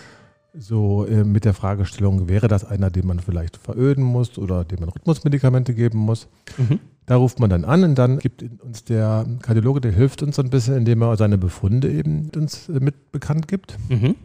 so 0.54 1.06
äh, 1.06 1.24
mit 1.24 1.46
der 1.46 1.54
Fragestellung, 1.54 2.28
wäre 2.28 2.48
das 2.48 2.66
einer, 2.66 2.90
den 2.90 3.08
man 3.08 3.20
vielleicht 3.20 3.58
veröden 3.58 4.04
muss 4.04 4.38
oder 4.38 4.66
dem 4.66 4.82
man 4.82 4.90
Rhythmusmedikamente 4.90 5.74
geben 5.74 6.00
muss? 6.00 6.28
Mhm. 6.58 6.80
Da 7.06 7.16
ruft 7.16 7.40
man 7.40 7.50
dann 7.50 7.66
an 7.66 7.84
und 7.84 7.96
dann 7.96 8.20
gibt 8.20 8.44
uns 8.62 8.84
der 8.84 9.26
Kardiologe, 9.42 9.82
der 9.82 9.92
hilft 9.92 10.24
uns 10.24 10.36
so 10.36 10.42
ein 10.42 10.50
bisschen, 10.50 10.76
indem 10.76 11.02
er 11.02 11.18
seine 11.18 11.38
Befunde 11.38 11.92
eben 11.92 12.30
uns 12.36 12.70
äh, 12.70 12.80
mit 12.80 13.12
bekannt 13.12 13.48
gibt. 13.48 13.78
Mhm. 13.90 14.16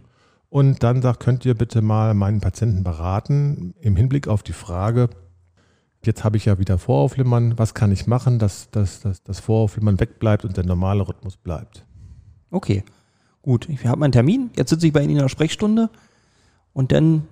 Und 0.49 0.83
dann 0.83 1.03
sagt, 1.03 1.21
könnt 1.21 1.45
ihr 1.45 1.55
bitte 1.55 1.83
mal 1.83 2.15
meinen 2.15 2.41
Patienten 2.41 2.85
beraten 2.85 3.75
im 3.81 3.97
Hinblick 3.97 4.29
auf 4.29 4.43
die 4.43 4.53
Frage, 4.53 5.11
jetzt 6.05 6.25
habe 6.25 6.37
ich 6.37 6.45
ja 6.45 6.59
wieder 6.59 6.79
Vorauflimmern, 6.79 7.59
was 7.59 7.75
kann 7.75 7.93
ich 7.93 8.07
machen, 8.07 8.39
dass, 8.39 8.71
dass, 8.71 9.01
dass 9.01 9.23
das 9.23 9.41
Vorauflimmern 9.41 9.99
wegbleibt 9.99 10.45
und 10.45 10.57
der 10.57 10.65
normale 10.65 11.07
Rhythmus 11.07 11.37
bleibt? 11.37 11.85
Okay, 12.51 12.85
gut. 13.43 13.69
Ich 13.69 13.85
habe 13.87 13.99
meinen 13.99 14.13
Termin, 14.13 14.51
jetzt 14.57 14.71
sitze 14.71 14.87
ich 14.87 14.93
bei 14.93 15.03
Ihnen 15.03 15.17
in 15.17 15.19
der 15.19 15.29
Sprechstunde. 15.29 15.91
Und 16.77 16.93
dann, 16.93 17.27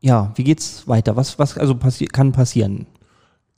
ja, 0.00 0.32
wie 0.36 0.42
geht's 0.42 0.88
weiter? 0.88 1.14
Was, 1.14 1.38
was 1.38 1.58
also 1.58 1.74
passi 1.74 2.06
kann 2.06 2.32
passieren? 2.32 2.86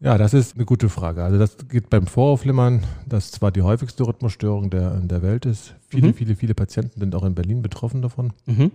Ja, 0.00 0.18
das 0.18 0.34
ist 0.34 0.56
eine 0.56 0.64
gute 0.64 0.88
Frage. 0.88 1.22
Also 1.22 1.38
das 1.38 1.56
geht 1.68 1.88
beim 1.88 2.08
Vorauflimmern, 2.08 2.82
das 3.06 3.30
zwar 3.30 3.52
die 3.52 3.62
häufigste 3.62 4.04
Rhythmusstörung 4.04 4.70
der, 4.70 4.98
der 4.98 5.22
Welt 5.22 5.46
ist. 5.46 5.76
Viele, 5.86 6.08
mhm. 6.08 6.14
viele, 6.14 6.34
viele 6.34 6.54
Patienten 6.56 6.98
sind 6.98 7.14
auch 7.14 7.22
in 7.22 7.36
Berlin 7.36 7.62
betroffen 7.62 8.02
davon. 8.02 8.32
Mhm. 8.46 8.72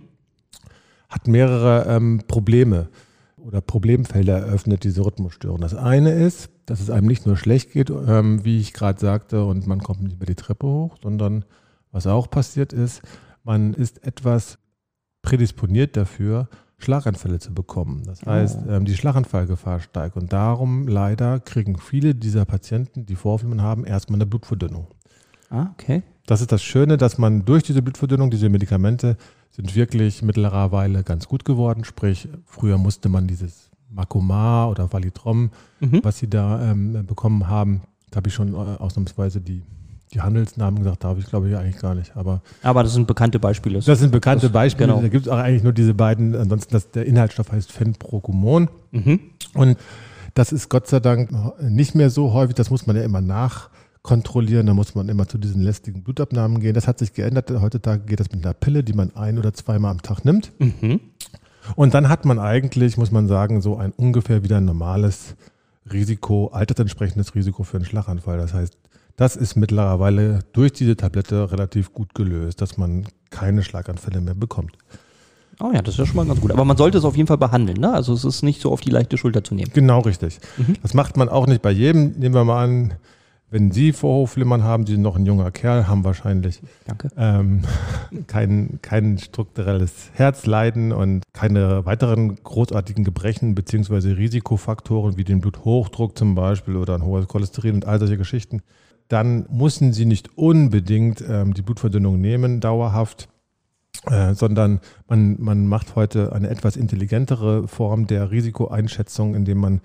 Hat 1.10 1.28
mehrere 1.28 1.94
ähm, 1.94 2.22
Probleme 2.26 2.88
oder 3.36 3.60
Problemfelder 3.60 4.38
eröffnet, 4.38 4.84
diese 4.84 5.04
Rhythmusstörung. 5.04 5.60
Das 5.60 5.74
eine 5.74 6.10
ist, 6.10 6.48
dass 6.64 6.80
es 6.80 6.88
einem 6.88 7.06
nicht 7.06 7.26
nur 7.26 7.36
schlecht 7.36 7.72
geht, 7.72 7.90
ähm, 7.90 8.46
wie 8.46 8.60
ich 8.60 8.72
gerade 8.72 8.98
sagte, 8.98 9.44
und 9.44 9.66
man 9.66 9.82
kommt 9.82 10.00
nicht 10.00 10.18
mehr 10.20 10.26
die 10.26 10.36
Treppe 10.36 10.66
hoch, 10.66 10.96
sondern 11.02 11.44
was 11.92 12.06
auch 12.06 12.30
passiert 12.30 12.72
ist, 12.72 13.02
man 13.42 13.74
ist 13.74 14.06
etwas 14.06 14.56
prädisponiert 15.24 15.96
dafür, 15.96 16.48
Schlaganfälle 16.78 17.38
zu 17.38 17.52
bekommen. 17.52 18.02
Das 18.04 18.22
oh. 18.24 18.30
heißt, 18.30 18.58
oh. 18.68 18.78
die 18.80 18.94
Schlaganfallgefahr 18.94 19.80
steigt. 19.80 20.16
Und 20.16 20.32
darum 20.32 20.86
leider 20.86 21.40
kriegen 21.40 21.78
viele 21.78 22.14
dieser 22.14 22.44
Patienten, 22.44 23.06
die 23.06 23.16
Vorfilmen 23.16 23.62
haben, 23.62 23.84
erstmal 23.84 24.18
eine 24.18 24.26
Blutverdünnung. 24.26 24.86
Ah, 25.50 25.68
okay. 25.72 26.02
Das 26.26 26.40
ist 26.40 26.52
das 26.52 26.62
Schöne, 26.62 26.96
dass 26.96 27.18
man 27.18 27.44
durch 27.44 27.62
diese 27.62 27.82
Blutverdünnung, 27.82 28.30
diese 28.30 28.48
Medikamente 28.48 29.16
sind 29.50 29.74
wirklich 29.74 30.22
mittlerweile 30.22 31.02
ganz 31.02 31.26
gut 31.26 31.44
geworden. 31.44 31.84
Sprich, 31.84 32.28
früher 32.44 32.78
musste 32.78 33.08
man 33.08 33.26
dieses 33.26 33.70
Macomar 33.90 34.70
oder 34.70 34.92
Valitrom, 34.92 35.50
mhm. 35.80 36.00
was 36.02 36.18
sie 36.18 36.28
da 36.28 36.70
ähm, 36.70 37.06
bekommen 37.06 37.48
haben, 37.48 37.82
da 38.10 38.18
habe 38.18 38.28
ich 38.28 38.34
schon 38.34 38.54
äh, 38.54 38.56
ausnahmsweise 38.56 39.40
die 39.40 39.62
die 40.14 40.20
Handelsnamen 40.20 40.78
gesagt, 40.82 41.04
darf 41.04 41.18
ich 41.18 41.26
glaube 41.26 41.48
ich 41.48 41.56
eigentlich 41.56 41.78
gar 41.80 41.94
nicht. 41.94 42.16
Aber, 42.16 42.40
Aber 42.62 42.82
das 42.82 42.94
sind 42.94 43.06
bekannte 43.06 43.38
Beispiele. 43.38 43.80
das 43.80 43.98
sind 43.98 44.12
bekannte 44.12 44.46
Das- 44.46 44.52
Beispiele. 44.52 44.88
genau. 44.88 45.02
Da 45.02 45.08
gibt 45.08 45.26
es 45.26 45.32
auch 45.32 45.38
eigentlich 45.38 45.62
nur 45.62 45.72
diese 45.72 45.92
beiden. 45.94 46.34
Ansonsten, 46.36 46.72
das, 46.72 46.90
der 46.90 47.04
Inhaltsstoff 47.06 47.50
heißt 47.52 47.72
Fenprocumon. 47.72 48.68
Mhm. 48.92 49.20
Und 49.54 49.76
das 50.34 50.52
ist 50.52 50.68
Gott 50.68 50.86
sei 50.86 51.00
Dank 51.00 51.30
nicht 51.60 51.94
mehr 51.94 52.10
so 52.10 52.32
häufig. 52.32 52.54
Das 52.54 52.70
muss 52.70 52.86
man 52.86 52.96
ja 52.96 53.02
immer 53.02 53.20
nachkontrollieren. 53.20 54.66
Da 54.66 54.74
muss 54.74 54.94
man 54.94 55.08
immer 55.08 55.26
zu 55.28 55.38
diesen 55.38 55.62
lästigen 55.62 56.02
Blutabnahmen 56.02 56.60
gehen. 56.60 56.74
Das 56.74 56.86
hat 56.88 56.98
sich 56.98 57.12
geändert. 57.12 57.50
Heutzutage 57.50 58.04
geht 58.04 58.20
das 58.20 58.30
mit 58.32 58.44
einer 58.44 58.54
Pille, 58.54 58.82
die 58.84 58.92
man 58.92 59.14
ein- 59.16 59.38
oder 59.38 59.52
zweimal 59.54 59.90
am 59.90 60.02
Tag 60.02 60.24
nimmt. 60.24 60.52
Mhm. 60.58 61.00
Und 61.76 61.94
dann 61.94 62.08
hat 62.08 62.24
man 62.24 62.38
eigentlich, 62.38 62.96
muss 62.98 63.10
man 63.10 63.26
sagen, 63.26 63.62
so 63.62 63.76
ein 63.78 63.92
ungefähr 63.92 64.42
wieder 64.42 64.60
normales 64.60 65.34
Risiko, 65.90 66.48
altersentsprechendes 66.48 67.34
Risiko 67.34 67.62
für 67.62 67.76
einen 67.78 67.86
Schlaganfall. 67.86 68.38
Das 68.38 68.52
heißt, 68.54 68.76
das 69.16 69.36
ist 69.36 69.56
mittlerweile 69.56 70.40
durch 70.52 70.72
diese 70.72 70.96
Tablette 70.96 71.50
relativ 71.52 71.92
gut 71.92 72.14
gelöst, 72.14 72.60
dass 72.60 72.76
man 72.76 73.06
keine 73.30 73.62
Schlaganfälle 73.62 74.20
mehr 74.20 74.34
bekommt. 74.34 74.72
Oh 75.60 75.70
ja, 75.72 75.82
das 75.82 75.94
ist 75.94 75.98
ja 75.98 76.06
schon 76.06 76.16
mal 76.16 76.26
ganz 76.26 76.40
gut. 76.40 76.50
Aber 76.50 76.64
man 76.64 76.76
sollte 76.76 76.98
es 76.98 77.04
auf 77.04 77.16
jeden 77.16 77.28
Fall 77.28 77.38
behandeln, 77.38 77.80
ne? 77.80 77.92
Also 77.92 78.12
es 78.12 78.24
ist 78.24 78.42
nicht 78.42 78.60
so 78.60 78.72
auf 78.72 78.80
die 78.80 78.90
leichte 78.90 79.16
Schulter 79.16 79.44
zu 79.44 79.54
nehmen. 79.54 79.70
Genau 79.72 80.00
richtig. 80.00 80.40
Mhm. 80.56 80.74
Das 80.82 80.94
macht 80.94 81.16
man 81.16 81.28
auch 81.28 81.46
nicht 81.46 81.62
bei 81.62 81.70
jedem. 81.70 82.12
Nehmen 82.18 82.34
wir 82.34 82.44
mal 82.44 82.64
an, 82.64 82.94
wenn 83.50 83.70
Sie 83.70 83.92
Vorhofflimmern 83.92 84.64
haben, 84.64 84.84
Sie 84.84 84.94
sind 84.94 85.02
noch 85.02 85.14
ein 85.14 85.26
junger 85.26 85.52
Kerl, 85.52 85.86
haben 85.86 86.02
wahrscheinlich 86.02 86.60
ähm, 87.16 87.62
kein, 88.26 88.80
kein 88.82 89.18
strukturelles 89.18 90.10
Herzleiden 90.14 90.90
und 90.90 91.22
keine 91.32 91.86
weiteren 91.86 92.34
großartigen 92.42 93.04
Gebrechen 93.04 93.54
beziehungsweise 93.54 94.16
Risikofaktoren 94.16 95.16
wie 95.16 95.22
den 95.22 95.40
Bluthochdruck 95.40 96.18
zum 96.18 96.34
Beispiel 96.34 96.74
oder 96.74 96.96
ein 96.96 97.04
hohes 97.04 97.28
Cholesterin 97.28 97.76
und 97.76 97.86
all 97.86 98.00
solche 98.00 98.18
Geschichten, 98.18 98.62
dann 99.08 99.46
müssen 99.50 99.92
Sie 99.92 100.06
nicht 100.06 100.36
unbedingt 100.36 101.22
ähm, 101.28 101.54
die 101.54 101.62
Blutverdünnung 101.62 102.20
nehmen, 102.20 102.60
dauerhaft, 102.60 103.28
äh, 104.06 104.34
sondern 104.34 104.80
man, 105.08 105.36
man 105.40 105.66
macht 105.66 105.94
heute 105.96 106.32
eine 106.32 106.48
etwas 106.48 106.76
intelligentere 106.76 107.68
Form 107.68 108.06
der 108.06 108.30
Risikoeinschätzung, 108.30 109.34
indem 109.34 109.58
man 109.58 109.80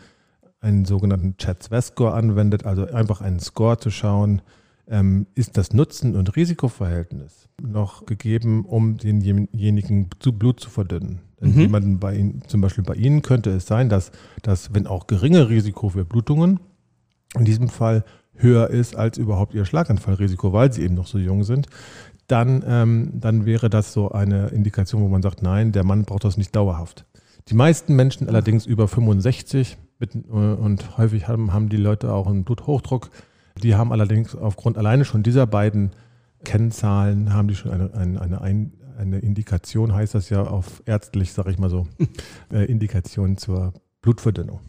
einen 0.62 0.86
sogenannten 0.86 1.36
CHATS-Score 1.38 2.14
anwendet, 2.14 2.66
also 2.66 2.86
einfach 2.86 3.22
einen 3.22 3.40
Score 3.40 3.78
zu 3.78 3.92
schauen, 3.92 4.42
ähm, 4.88 5.28
ist 5.36 5.58
das 5.58 5.74
Nutzen- 5.74 6.16
und 6.16 6.36
Risikoverhältnis 6.36 7.48
noch 7.62 8.06
gegeben, 8.06 8.66
um 8.66 8.98
denjenigen 8.98 10.10
zu 10.20 10.34
Blut 10.34 10.60
zu 10.60 10.70
verdünnen. 10.70 11.20
Denn 11.40 11.54
Mhm. 11.54 11.60
jemanden 11.60 12.00
bei 12.00 12.16
Ihnen, 12.16 12.42
zum 12.48 12.62
Beispiel 12.62 12.84
bei 12.84 12.96
Ihnen 12.96 13.22
könnte 13.22 13.52
es 13.52 13.66
sein, 13.68 13.88
dass 13.90 14.12
das, 14.42 14.74
wenn 14.74 14.88
auch 14.88 15.08
geringe 15.08 15.50
Risiko 15.50 15.90
für 15.90 16.06
Blutungen, 16.06 16.60
in 17.38 17.46
diesem 17.46 17.70
Fall 17.70 18.04
höher 18.40 18.70
ist 18.70 18.96
als 18.96 19.18
überhaupt 19.18 19.54
Ihr 19.54 19.66
Schlaganfallrisiko, 19.66 20.52
weil 20.54 20.74
Sie 20.74 20.84
eben 20.84 20.96
noch 20.96 21.08
so 21.08 21.18
jung 21.18 21.44
sind, 21.44 21.68
dann, 22.28 22.64
ähm, 22.68 23.12
dann 23.16 23.46
wäre 23.46 23.70
das 23.70 23.94
so 23.94 24.12
eine 24.12 24.48
Indikation, 24.48 25.02
wo 25.02 25.08
man 25.08 25.22
sagt, 25.22 25.42
nein, 25.42 25.72
der 25.72 25.84
Mann 25.84 26.06
braucht 26.06 26.24
das 26.24 26.38
nicht 26.38 26.56
dauerhaft. 26.56 27.06
Die 27.48 27.56
meisten 27.56 27.96
Menschen 27.96 28.28
allerdings 28.28 28.66
über 28.66 28.88
65 28.88 29.78
mit, 30.00 30.16
äh, 30.16 30.30
und 30.30 30.98
häufig 30.98 31.28
haben, 31.28 31.54
haben 31.54 31.70
die 31.70 31.78
Leute 31.78 32.14
auch 32.14 32.28
einen 32.28 32.44
Bluthochdruck. 32.44 33.10
Die 33.62 33.76
haben 33.76 33.92
allerdings 33.92 34.36
aufgrund 34.36 34.78
alleine 34.78 35.06
schon 35.06 35.24
dieser 35.24 35.48
beiden 35.48 35.92
Kennzahlen, 36.44 37.34
haben 37.34 37.48
die 37.48 37.56
schon 37.56 37.72
eine, 37.72 37.94
eine, 37.94 38.22
eine, 38.22 38.42
ein, 38.42 38.74
eine 38.98 39.20
Indikation, 39.20 39.94
heißt 39.94 40.16
das 40.16 40.30
ja 40.30 40.44
auf 40.44 40.84
ärztlich, 40.86 41.34
sage 41.34 41.52
ich 41.52 41.58
mal 41.58 41.70
so, 41.70 41.88
äh, 42.54 42.66
Indikation 42.66 43.38
zur 43.38 43.74
Blutverdünnung. 44.02 44.60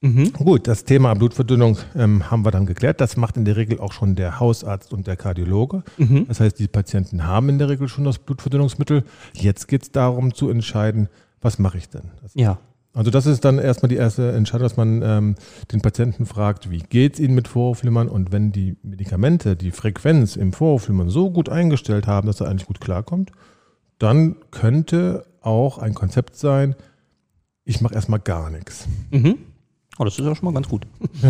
Mhm. 0.00 0.32
Gut, 0.32 0.68
das 0.68 0.84
Thema 0.84 1.14
Blutverdünnung 1.14 1.78
ähm, 1.96 2.30
haben 2.30 2.44
wir 2.44 2.50
dann 2.50 2.66
geklärt. 2.66 3.00
Das 3.00 3.16
macht 3.16 3.36
in 3.36 3.44
der 3.44 3.56
Regel 3.56 3.80
auch 3.80 3.92
schon 3.92 4.14
der 4.14 4.38
Hausarzt 4.38 4.92
und 4.92 5.06
der 5.06 5.16
Kardiologe. 5.16 5.82
Mhm. 5.96 6.26
Das 6.28 6.40
heißt, 6.40 6.58
die 6.58 6.68
Patienten 6.68 7.26
haben 7.26 7.48
in 7.48 7.58
der 7.58 7.68
Regel 7.68 7.88
schon 7.88 8.04
das 8.04 8.18
Blutverdünnungsmittel. 8.18 9.04
Jetzt 9.34 9.66
geht 9.68 9.82
es 9.82 9.90
darum 9.92 10.34
zu 10.34 10.50
entscheiden, 10.50 11.08
was 11.40 11.58
mache 11.58 11.78
ich 11.78 11.88
denn? 11.88 12.10
Das, 12.22 12.32
Ja. 12.34 12.58
also 12.94 13.10
das 13.10 13.26
ist 13.26 13.44
dann 13.44 13.58
erstmal 13.58 13.88
die 13.88 13.96
erste 13.96 14.30
Entscheidung, 14.32 14.64
dass 14.64 14.76
man 14.76 15.02
ähm, 15.02 15.34
den 15.72 15.80
Patienten 15.80 16.26
fragt, 16.26 16.70
wie 16.70 16.78
geht 16.78 17.14
es 17.14 17.20
ihnen 17.20 17.34
mit 17.34 17.48
Vorhofflimmern? 17.48 18.08
Und 18.08 18.30
wenn 18.32 18.52
die 18.52 18.76
Medikamente 18.82 19.56
die 19.56 19.70
Frequenz 19.72 20.36
im 20.36 20.52
Vorhofflimmern 20.52 21.10
so 21.10 21.30
gut 21.30 21.48
eingestellt 21.48 22.06
haben, 22.06 22.26
dass 22.28 22.40
er 22.40 22.48
eigentlich 22.48 22.66
gut 22.66 22.80
klarkommt, 22.80 23.32
dann 23.98 24.36
könnte 24.52 25.26
auch 25.40 25.78
ein 25.78 25.94
Konzept 25.94 26.36
sein, 26.36 26.76
ich 27.64 27.80
mache 27.80 27.94
erstmal 27.94 28.20
gar 28.20 28.48
nichts. 28.50 28.86
Mhm. 29.10 29.36
Oh, 29.98 30.04
das 30.04 30.18
ist 30.18 30.24
ja 30.24 30.34
schon 30.34 30.44
mal 30.44 30.54
ganz 30.54 30.68
gut. 30.68 30.86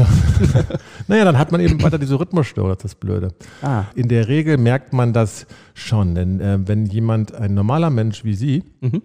Naja, 1.09 1.25
dann 1.25 1.39
hat 1.39 1.53
man 1.53 1.61
eben 1.61 1.83
weiter 1.83 1.99
diese 1.99 2.21
Rhythmusstörung, 2.21 2.69
das 2.71 2.79
ist 2.79 2.85
das 2.85 2.95
Blöde. 2.95 3.33
Ah. 3.63 3.85
In 3.95 4.09
der 4.09 4.29
Regel 4.29 4.59
merkt 4.59 4.93
man 4.93 5.13
das 5.15 5.47
schon, 5.73 6.15
denn 6.15 6.39
äh, 6.41 6.59
wenn 6.67 6.85
jemand, 6.85 7.35
ein 7.35 7.55
normaler 7.55 7.91
Mensch 7.91 8.25
wie 8.25 8.35
Sie, 8.35 8.65
Mhm. 8.81 9.03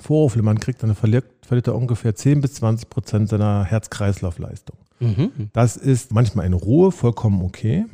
Vorhofflimmern 0.00 0.58
kriegt, 0.60 0.82
dann 0.82 0.94
verliert, 0.94 1.24
verliert 1.42 1.68
er 1.68 1.74
ungefähr 1.76 2.14
10 2.14 2.40
bis 2.40 2.54
20 2.54 2.90
Prozent 2.90 3.28
seiner 3.28 3.64
Herz-Kreislauf-Leistung. 3.64 4.76
Mhm. 5.00 5.30
Das 5.52 5.76
ist 5.76 6.12
manchmal 6.12 6.44
in 6.46 6.52
Ruhe 6.52 6.92
vollkommen 6.92 7.40
okay, 7.42 7.86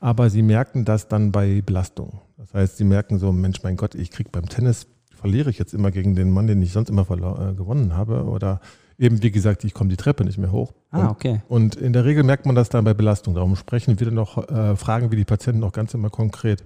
aber 0.00 0.30
Sie 0.30 0.42
merken 0.42 0.84
das 0.84 1.08
dann 1.08 1.32
bei 1.32 1.62
Belastung. 1.62 2.20
Das 2.38 2.54
heißt, 2.54 2.76
Sie 2.76 2.84
merken 2.84 3.18
so, 3.18 3.32
Mensch, 3.32 3.62
mein 3.62 3.76
Gott, 3.76 3.94
ich 3.94 4.10
kriege 4.10 4.30
beim 4.30 4.48
Tennis, 4.48 4.86
verliere 5.14 5.50
ich 5.50 5.58
jetzt 5.58 5.74
immer 5.74 5.90
gegen 5.90 6.14
den 6.14 6.30
Mann, 6.30 6.46
den 6.46 6.62
ich 6.62 6.72
sonst 6.72 6.88
immer 6.88 7.02
äh, 7.02 7.54
gewonnen 7.54 7.94
habe 7.94 8.24
oder 8.24 8.60
eben, 8.98 9.22
wie 9.22 9.30
gesagt, 9.30 9.64
ich 9.64 9.74
komme 9.74 9.90
die 9.90 9.96
Treppe 9.96 10.24
nicht 10.24 10.38
mehr 10.38 10.52
hoch. 10.52 10.72
Ah, 10.90 11.08
okay. 11.08 11.42
Und 11.48 11.76
in 11.76 11.92
der 11.92 12.04
Regel 12.04 12.22
merkt 12.22 12.46
man 12.46 12.54
das 12.54 12.68
dann 12.68 12.84
bei 12.84 12.94
Belastung. 12.94 13.34
Darum 13.34 13.56
sprechen 13.56 13.98
wir 13.98 14.06
dann 14.06 14.14
noch, 14.14 14.48
äh, 14.48 14.76
fragen 14.76 15.10
wir 15.10 15.18
die 15.18 15.24
Patienten 15.24 15.62
auch 15.64 15.72
ganz 15.72 15.94
immer 15.94 16.10
konkret, 16.10 16.64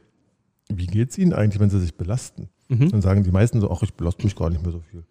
wie 0.68 0.86
geht 0.86 1.10
es 1.10 1.18
ihnen 1.18 1.32
eigentlich, 1.32 1.60
wenn 1.60 1.70
sie 1.70 1.80
sich 1.80 1.96
belasten? 1.96 2.48
Mhm. 2.68 2.90
Dann 2.90 3.02
sagen 3.02 3.24
die 3.24 3.32
meisten 3.32 3.60
so, 3.60 3.70
ach, 3.70 3.82
ich 3.82 3.94
belaste 3.94 4.22
mich 4.22 4.36
gar 4.36 4.48
nicht 4.48 4.62
mehr 4.62 4.70
so 4.70 4.80
viel. 4.80 5.02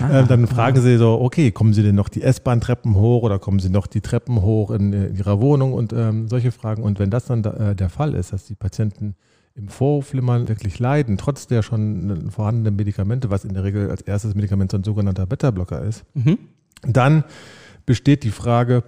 Ah, 0.00 0.20
Ähm, 0.20 0.28
dann 0.28 0.46
fragen 0.46 0.80
sie 0.80 0.96
so, 0.96 1.20
okay, 1.20 1.50
kommen 1.50 1.74
sie 1.74 1.82
denn 1.82 1.94
noch 1.94 2.08
die 2.08 2.22
S-Bahn-Treppen 2.22 2.94
hoch 2.94 3.22
oder 3.22 3.38
kommen 3.38 3.58
sie 3.58 3.68
noch 3.68 3.86
die 3.86 4.00
Treppen 4.00 4.40
hoch 4.40 4.70
in, 4.70 4.94
äh, 4.94 5.08
ihrer 5.08 5.40
Wohnung 5.40 5.74
und 5.74 5.92
ähm, 5.92 6.28
solche 6.28 6.52
Fragen. 6.52 6.82
Und 6.82 6.98
wenn 6.98 7.10
das 7.10 7.26
dann 7.26 7.42
da, 7.42 7.52
äh, 7.52 7.76
der 7.76 7.90
Fall 7.90 8.14
ist, 8.14 8.32
dass 8.32 8.46
die 8.46 8.54
Patienten 8.54 9.14
im 9.56 9.68
Vorflimmern 9.68 10.48
wirklich 10.48 10.78
leiden, 10.78 11.16
trotz 11.16 11.46
der 11.46 11.62
schon 11.62 12.30
vorhandenen 12.30 12.76
Medikamente, 12.76 13.30
was 13.30 13.44
in 13.44 13.54
der 13.54 13.64
Regel 13.64 13.90
als 13.90 14.02
erstes 14.02 14.34
Medikament 14.34 14.70
so 14.70 14.76
ein 14.76 14.84
sogenannter 14.84 15.26
Beta-Blocker 15.26 15.82
ist, 15.82 16.04
Mhm. 16.14 16.38
dann 16.82 17.24
besteht 17.86 18.22
die 18.22 18.30
Frage, 18.30 18.82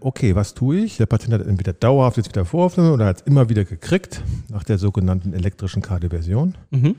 okay, 0.00 0.34
was 0.34 0.54
tue 0.54 0.76
ich? 0.78 0.96
Der 0.98 1.06
Patient 1.06 1.32
hat 1.34 1.46
entweder 1.46 1.72
dauerhaft 1.72 2.16
jetzt 2.16 2.28
wieder 2.28 2.44
Vorhofflimmern 2.44 2.92
oder 2.92 3.06
hat 3.06 3.20
es 3.20 3.26
immer 3.26 3.48
wieder 3.48 3.64
gekriegt, 3.64 4.22
nach 4.50 4.64
der 4.64 4.76
sogenannten 4.78 5.32
elektrischen 5.32 5.80
Kardioversion. 5.80 6.56
Mhm. 6.70 6.94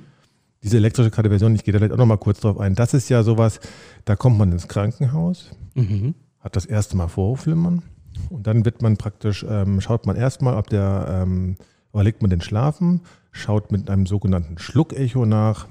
Diese 0.63 0.77
elektrische 0.77 1.11
Kardioversion, 1.11 1.53
ich 1.55 1.63
gehe 1.65 1.73
da 1.73 1.79
vielleicht 1.79 1.93
auch 1.93 1.97
noch 1.97 2.05
mal 2.05 2.17
kurz 2.17 2.39
drauf 2.39 2.57
ein, 2.59 2.73
das 2.73 2.93
ist 2.93 3.09
ja 3.09 3.21
sowas, 3.21 3.59
da 4.05 4.15
kommt 4.15 4.37
man 4.37 4.51
ins 4.51 4.67
Krankenhaus, 4.67 5.51
Mhm. 5.75 6.15
hat 6.39 6.55
das 6.55 6.65
erste 6.65 6.95
Mal 6.97 7.09
Vorhofflimmern 7.09 7.83
und 8.29 8.47
dann 8.47 8.63
wird 8.65 8.81
man 8.81 8.95
praktisch, 8.97 9.45
ähm, 9.47 9.81
schaut 9.81 10.05
man 10.07 10.15
erstmal, 10.15 10.55
ob 10.55 10.69
der, 10.69 11.23
ähm, 11.23 11.57
oder 11.93 12.03
legt 12.03 12.21
man 12.21 12.29
den 12.29 12.41
Schlafen, 12.41 13.01
schaut 13.31 13.71
mit 13.71 13.89
einem 13.89 14.05
sogenannten 14.05 14.57
Schluckecho 14.57 15.25
nach, 15.25 15.67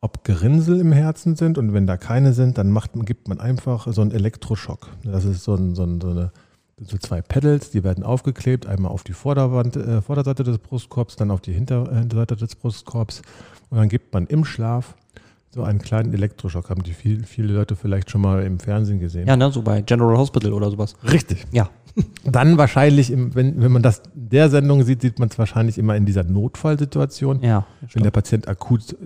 ob 0.00 0.24
Gerinnsel 0.24 0.80
im 0.80 0.92
Herzen 0.92 1.36
sind. 1.36 1.58
Und 1.58 1.74
wenn 1.74 1.86
da 1.86 1.96
keine 1.96 2.32
sind, 2.32 2.56
dann 2.56 2.70
macht, 2.70 2.92
gibt 3.04 3.28
man 3.28 3.40
einfach 3.40 3.92
so 3.92 4.00
einen 4.00 4.12
Elektroschock. 4.12 4.88
Das 5.04 5.24
ist 5.24 5.44
so, 5.44 5.54
ein, 5.54 5.74
so, 5.74 5.84
ein, 5.84 6.00
so 6.00 6.10
eine 6.10 6.32
so 6.80 6.96
zwei 6.96 7.20
Pedals, 7.20 7.70
die 7.70 7.82
werden 7.82 8.04
aufgeklebt, 8.04 8.66
einmal 8.66 8.92
auf 8.92 9.02
die 9.02 9.12
Vorderwand, 9.12 9.76
äh, 9.76 10.00
Vorderseite 10.00 10.44
des 10.44 10.58
Brustkorbs, 10.58 11.16
dann 11.16 11.30
auf 11.30 11.40
die 11.40 11.52
Hinterseite 11.52 12.36
des 12.36 12.54
Brustkorbs. 12.54 13.22
Und 13.70 13.78
dann 13.78 13.88
gibt 13.88 14.14
man 14.14 14.26
im 14.26 14.44
Schlaf 14.44 14.94
so 15.50 15.62
einen 15.62 15.80
kleinen 15.80 16.12
Elektroschock. 16.12 16.70
Haben 16.70 16.82
die 16.82 16.92
viel, 16.92 17.24
viele 17.24 17.52
Leute 17.52 17.76
vielleicht 17.76 18.10
schon 18.10 18.20
mal 18.20 18.42
im 18.42 18.58
Fernsehen 18.58 19.00
gesehen. 19.00 19.26
Ja, 19.26 19.36
ne, 19.36 19.50
so 19.50 19.62
bei 19.62 19.82
General 19.82 20.16
Hospital 20.16 20.52
oder 20.52 20.70
sowas. 20.70 20.94
Richtig. 21.10 21.46
Ja. 21.52 21.70
Dann 22.24 22.58
wahrscheinlich, 22.58 23.10
im, 23.10 23.34
wenn, 23.34 23.60
wenn 23.60 23.72
man 23.72 23.82
das 23.82 24.02
in 24.14 24.28
der 24.28 24.50
Sendung 24.50 24.82
sieht, 24.84 25.02
sieht 25.02 25.18
man 25.18 25.28
es 25.28 25.38
wahrscheinlich 25.38 25.78
immer 25.78 25.96
in 25.96 26.06
dieser 26.06 26.24
Notfallsituation. 26.24 27.42
Ja. 27.42 27.66
Wenn 27.92 28.02
der 28.02 28.10
Patient 28.10 28.46
akut 28.46 28.96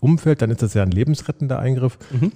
umfällt, 0.00 0.42
dann 0.42 0.50
ist 0.50 0.62
das 0.62 0.74
ja 0.74 0.82
ein 0.82 0.90
lebensrettender 0.90 1.58
Eingriff. 1.58 1.98
Mhm. 2.10 2.32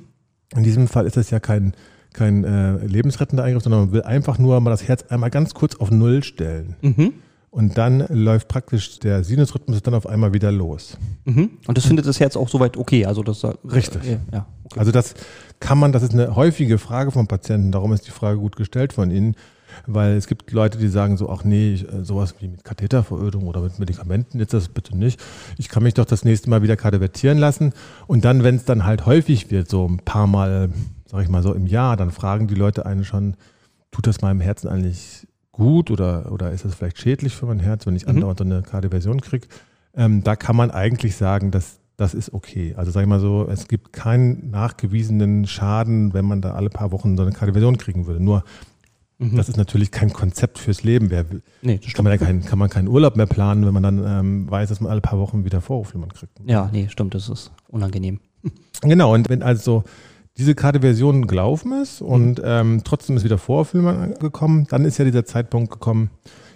In 0.57 0.63
diesem 0.63 0.89
Fall 0.89 1.07
ist 1.07 1.17
das 1.17 1.31
ja 1.31 1.41
kein, 1.41 1.75
kein 2.15 2.45
äh, 2.45 2.79
lebensrettender 2.87 3.45
Eingriff, 3.45 3.65
sondern 3.65 3.83
man 3.83 3.93
will 3.93 4.03
einfach 4.03 4.39
nur 4.39 4.59
mal 4.61 4.71
das 4.71 4.89
Herz 4.89 5.05
einmal 5.11 5.31
ganz 5.31 5.53
kurz 5.53 5.77
auf 5.77 5.91
Null 5.91 6.23
stellen. 6.23 6.77
Mhm. 6.81 7.13
Und 7.51 7.79
dann 7.79 8.07
läuft 8.09 8.49
praktisch 8.49 8.99
der 8.99 9.25
Sinusrhythmus 9.25 9.83
dann 9.83 9.95
auf 9.95 10.07
einmal 10.07 10.35
wieder 10.35 10.53
los. 10.53 10.99
Mhm. 11.25 11.51
Und 11.67 11.79
das 11.79 11.87
findet 11.87 12.07
das 12.07 12.21
Herz 12.21 12.37
auch 12.37 12.49
soweit 12.49 12.77
okay. 12.77 13.07
Also 13.07 13.23
das 13.23 13.43
äh, 13.43 13.55
Richtig. 13.65 14.05
Äh, 14.05 14.19
ja. 14.33 14.47
Okay. 14.65 14.81
Also 14.81 14.93
das 14.93 15.15
kann 15.61 15.79
man, 15.79 15.93
das 15.93 16.03
ist 16.03 16.13
eine 16.13 16.37
häufige 16.37 16.79
Frage 16.79 17.11
von 17.11 17.27
Patienten, 17.27 17.73
darum 17.73 17.93
ist 17.93 18.07
die 18.07 18.11
Frage 18.11 18.39
gut 18.39 18.57
gestellt 18.57 18.93
von 18.93 19.11
Ihnen, 19.11 19.35
weil 19.87 20.13
es 20.13 20.27
gibt 20.27 20.53
Leute, 20.53 20.77
die 20.79 20.89
sagen 20.89 21.17
so, 21.17 21.31
ach 21.31 21.43
nee, 21.43 21.75
äh, 21.75 22.05
sowas 22.05 22.35
wie 22.41 22.49
mit 22.49 22.65
Katheterverödung 22.65 23.47
oder 23.47 23.63
mit 23.63 23.79
Medikamenten, 23.79 24.39
jetzt 24.41 24.53
das 24.53 24.69
bitte 24.69 24.97
nicht. 24.97 25.19
Ich 25.57 25.71
kann 25.71 25.83
mich 25.83 25.95
doch 25.95 26.05
das 26.05 26.25
nächste 26.25 26.51
Mal 26.51 26.63
wieder 26.63 26.77
kathetervertieren 26.77 27.39
lassen 27.39 27.73
und 28.07 28.27
dann, 28.27 28.43
wenn 28.45 28.57
es 28.57 28.67
dann 28.67 28.85
halt 28.85 29.07
häufig 29.07 29.51
wird, 29.51 29.71
so 29.71 29.87
ein 29.87 29.99
paar 29.99 30.27
Mal, 30.27 30.71
sag 31.07 31.23
ich 31.23 31.29
mal 31.31 31.43
so 31.43 31.55
im 31.55 31.67
Jahr, 31.67 31.97
dann 31.97 32.11
fragen 32.11 32.47
die 32.47 32.55
Leute 32.55 32.85
einen 32.85 33.05
schon, 33.05 33.37
tut 33.91 34.07
das 34.07 34.21
meinem 34.21 34.41
Herzen 34.41 34.69
eigentlich 34.69 35.28
gut 35.59 35.91
oder, 35.91 36.33
oder 36.33 36.51
ist 36.53 36.65
das 36.65 36.75
vielleicht 36.75 36.99
schädlich 36.99 37.35
für 37.37 37.45
mein 37.47 37.61
Herz, 37.61 37.87
wenn 37.87 37.95
ich 37.97 38.05
Mhm. 38.05 38.11
andauernd 38.11 38.39
so 38.39 38.45
eine 38.45 38.63
Kardioversion 38.63 39.21
kriege? 39.21 39.47
Ähm, 39.95 40.23
da 40.25 40.35
kann 40.37 40.57
man 40.57 40.71
eigentlich 40.71 41.17
sagen, 41.17 41.51
dass 41.51 41.81
das 41.97 42.15
ist 42.15 42.33
okay. 42.33 42.75
Also 42.77 42.93
sag 42.93 43.03
ich 43.03 43.09
mal 43.09 43.19
so, 43.21 43.47
es 43.51 43.67
gibt 43.69 43.93
keinen 43.93 44.51
nachgewiesenen 44.51 45.47
Schaden, 45.47 46.15
wenn 46.15 46.25
man 46.25 46.41
da 46.41 46.53
alle 46.53 46.71
paar 46.71 46.93
Wochen 46.93 47.17
so 47.17 47.23
eine 47.25 47.33
Kardioversion 47.33 47.77
kriegen 47.77 48.07
würde. 48.07 48.23
Nur, 48.23 48.45
Mhm. 49.21 49.35
das 49.37 49.49
ist 49.49 49.57
natürlich 49.57 49.91
kein 49.91 50.13
Konzept 50.13 50.59
fürs 50.61 50.85
Leben. 50.85 51.11
Wer, 51.11 51.25
nee, 51.61 51.81
das 51.83 51.93
kann, 51.93 52.05
man 52.05 52.13
ja 52.13 52.19
keinen, 52.25 52.45
kann 52.45 52.57
man 52.57 52.71
keinen 52.71 52.87
Urlaub 52.87 53.17
mehr 53.17 53.27
planen, 53.27 53.67
wenn 53.67 53.75
man 53.75 53.83
dann 53.83 54.05
ähm, 54.07 54.49
weiß, 54.49 54.69
dass 54.69 54.81
man 54.81 54.93
alle 54.93 55.01
paar 55.01 55.19
Wochen 55.19 55.45
wieder 55.45 55.61
Vorhofflimmern 55.61 56.13
kriegt. 56.13 56.39
Ja, 56.47 56.71
nee, 56.73 56.87
stimmt, 56.89 57.15
das 57.15 57.29
ist 57.29 57.51
unangenehm. 57.67 58.21
Genau, 58.83 59.13
und 59.13 59.29
wenn 59.29 59.43
also 59.43 59.83
diese 60.39 60.55
Kardioversion 60.55 61.27
gelaufen 61.27 61.73
ist 61.83 62.01
und 62.01 62.41
ähm, 62.45 62.83
trotzdem 62.85 63.17
ist 63.17 63.25
wieder 63.25 63.39
Vorhofflimmern 63.39 64.15
gekommen, 64.15 64.67
dann 64.71 64.85
ist 64.85 64.99
ja 64.99 65.05
dieser 65.05 65.25
Zeitpunkt 65.25 65.71
gekommen, 65.73 66.11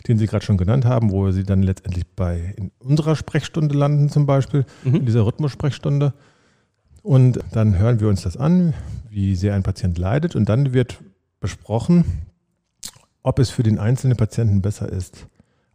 den 0.07 0.19
Sie 0.19 0.27
gerade 0.27 0.45
schon 0.45 0.57
genannt 0.57 0.85
haben, 0.85 1.11
wo 1.11 1.31
Sie 1.33 1.45
dann 1.45 1.63
letztendlich 1.63 2.07
bei 2.15 2.55
in 2.57 2.71
unserer 2.79 3.17
Sprechstunde 3.17 3.75
landen 3.77 4.09
zum 4.09 4.27
Beispiel, 4.27 4.65
in 4.85 4.93
Mhm. 4.93 5.07
dieser 5.07 5.27
Rhythmussprechstunde. 5.27 6.13
Und 7.03 7.41
dann 7.53 7.77
hören 7.79 7.99
wir 8.01 8.09
uns 8.09 8.23
das 8.23 8.37
an, 8.37 8.75
wie 9.11 9.35
sehr 9.35 9.55
ein 9.55 9.65
Patient 9.65 9.99
leidet 9.99 10.37
und 10.37 10.49
dann 10.49 10.73
wird 10.73 10.99
besprochen, 11.41 12.05
ob 13.25 13.39
es 13.41 13.51
für 13.51 13.65
den 13.65 13.79
einzelnen 13.81 14.17
Patienten 14.17 14.63
besser 14.63 14.89
ist, 14.89 15.27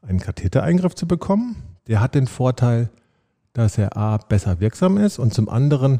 einen 0.02 0.20
Kathetereingriff 0.20 0.96
zu 0.96 1.08
bekommen. 1.08 1.58
Der 1.88 2.00
hat 2.00 2.16
den 2.16 2.28
Vorteil, 2.28 2.90
dass 3.54 3.78
er 3.78 3.98
A 3.98 4.18
besser 4.18 4.60
wirksam 4.62 4.98
ist 4.98 5.20
und 5.20 5.34
zum 5.34 5.50
anderen 5.50 6.00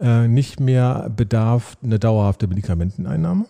äh, 0.00 0.28
nicht 0.28 0.60
mehr 0.60 1.10
bedarf 1.14 1.76
eine 1.82 1.98
dauerhafte 1.98 2.46
Medikamenteneinnahme 2.46 3.46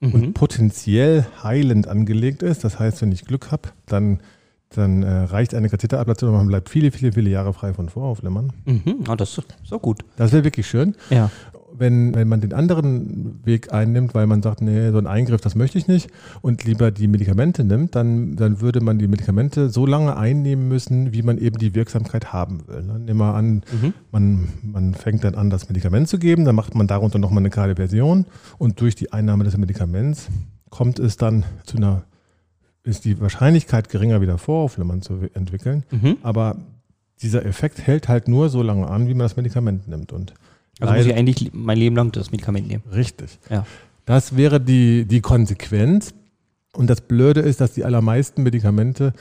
und 0.00 0.14
Mhm. 0.14 0.34
potenziell 0.34 1.24
heilend 1.42 1.88
angelegt 1.88 2.42
ist. 2.42 2.62
Das 2.64 2.78
heißt, 2.78 3.00
wenn 3.02 3.12
ich 3.12 3.24
Glück 3.24 3.50
habe, 3.50 3.70
dann, 3.86 4.20
dann 4.70 5.02
äh, 5.02 5.10
reicht 5.10 5.54
eine 5.54 5.68
Katheterablation 5.70 6.30
und 6.30 6.36
man 6.36 6.46
bleibt 6.48 6.68
viele, 6.68 6.90
viele, 6.90 7.12
viele 7.12 7.30
Jahre 7.30 7.52
frei 7.54 7.72
von 7.72 7.88
Vorhofflimmern. 7.88 8.52
Mhm. 8.66 9.04
Ah, 9.08 9.16
das 9.16 9.38
ist 9.38 9.46
so 9.64 9.78
gut. 9.78 10.00
Das 10.16 10.32
wäre 10.32 10.44
wirklich 10.44 10.66
schön. 10.66 10.94
Ja. 11.10 11.30
Wenn, 11.76 12.14
wenn 12.14 12.28
man 12.28 12.40
den 12.40 12.52
anderen 12.52 13.40
Weg 13.44 13.72
einnimmt, 13.72 14.14
weil 14.14 14.28
man 14.28 14.42
sagt, 14.42 14.62
nee, 14.62 14.90
so 14.92 14.98
ein 14.98 15.08
Eingriff, 15.08 15.40
das 15.40 15.56
möchte 15.56 15.76
ich 15.76 15.88
nicht 15.88 16.08
und 16.40 16.62
lieber 16.62 16.92
die 16.92 17.08
Medikamente 17.08 17.64
nimmt, 17.64 17.96
dann, 17.96 18.36
dann 18.36 18.60
würde 18.60 18.80
man 18.80 18.98
die 19.00 19.08
Medikamente 19.08 19.70
so 19.70 19.84
lange 19.84 20.16
einnehmen 20.16 20.68
müssen, 20.68 21.12
wie 21.12 21.22
man 21.22 21.36
eben 21.38 21.58
die 21.58 21.74
Wirksamkeit 21.74 22.32
haben 22.32 22.62
will. 22.68 22.82
ne? 22.84 23.00
Nehmen 23.00 23.18
wir 23.18 23.34
an, 23.34 23.62
Mhm. 23.72 23.92
man, 24.12 24.48
man 24.62 24.94
fängt 24.94 25.24
dann 25.24 25.34
an, 25.34 25.50
das 25.50 25.68
Medikament 25.68 26.06
zu 26.08 26.18
geben, 26.18 26.44
dann 26.44 26.54
macht 26.54 26.76
man 26.76 26.86
darunter 26.86 27.18
nochmal 27.18 27.42
eine 27.42 27.50
Kardioversion 27.50 28.26
und 28.58 28.80
durch 28.80 28.94
die 28.94 29.12
Einnahme 29.12 29.42
des 29.42 29.56
Medikaments 29.56 30.28
kommt 30.70 31.00
es 31.00 31.16
dann 31.16 31.44
zu 31.64 31.76
einer, 31.78 32.04
ist 32.84 33.04
die 33.04 33.20
Wahrscheinlichkeit 33.20 33.88
geringer, 33.88 34.20
wieder 34.20 34.38
Vorhofflimmern 34.38 35.02
zu 35.02 35.18
entwickeln. 35.34 35.82
Mhm. 35.90 36.18
Aber 36.22 36.56
dieser 37.22 37.44
Effekt 37.46 37.84
hält 37.84 38.08
halt 38.08 38.28
nur 38.28 38.48
so 38.48 38.62
lange 38.62 38.86
an, 38.88 39.08
wie 39.08 39.14
man 39.14 39.20
das 39.24 39.36
Medikament 39.36 39.88
nimmt. 39.88 40.12
Und 40.12 40.34
Also 40.80 40.92
muss 40.92 41.04
leider- 41.04 41.10
ich 41.10 41.16
eigentlich 41.16 41.50
mein 41.52 41.78
Leben 41.78 41.96
lang 41.96 42.12
das 42.12 42.30
Medikament 42.30 42.68
nehmen. 42.68 42.82
richtig. 42.92 43.38
Ja. 43.50 43.66
Das 44.06 44.36
wäre 44.36 44.60
die, 44.60 45.06
die 45.06 45.20
Konsequenz. 45.20 46.14
Und 46.76 46.90
das 46.90 47.00
Blöde 47.00 47.40
ist, 47.40 47.60
dass 47.60 47.72
die 47.72 47.84
allermeisten 47.84 48.42
Medikamente, 48.42 49.12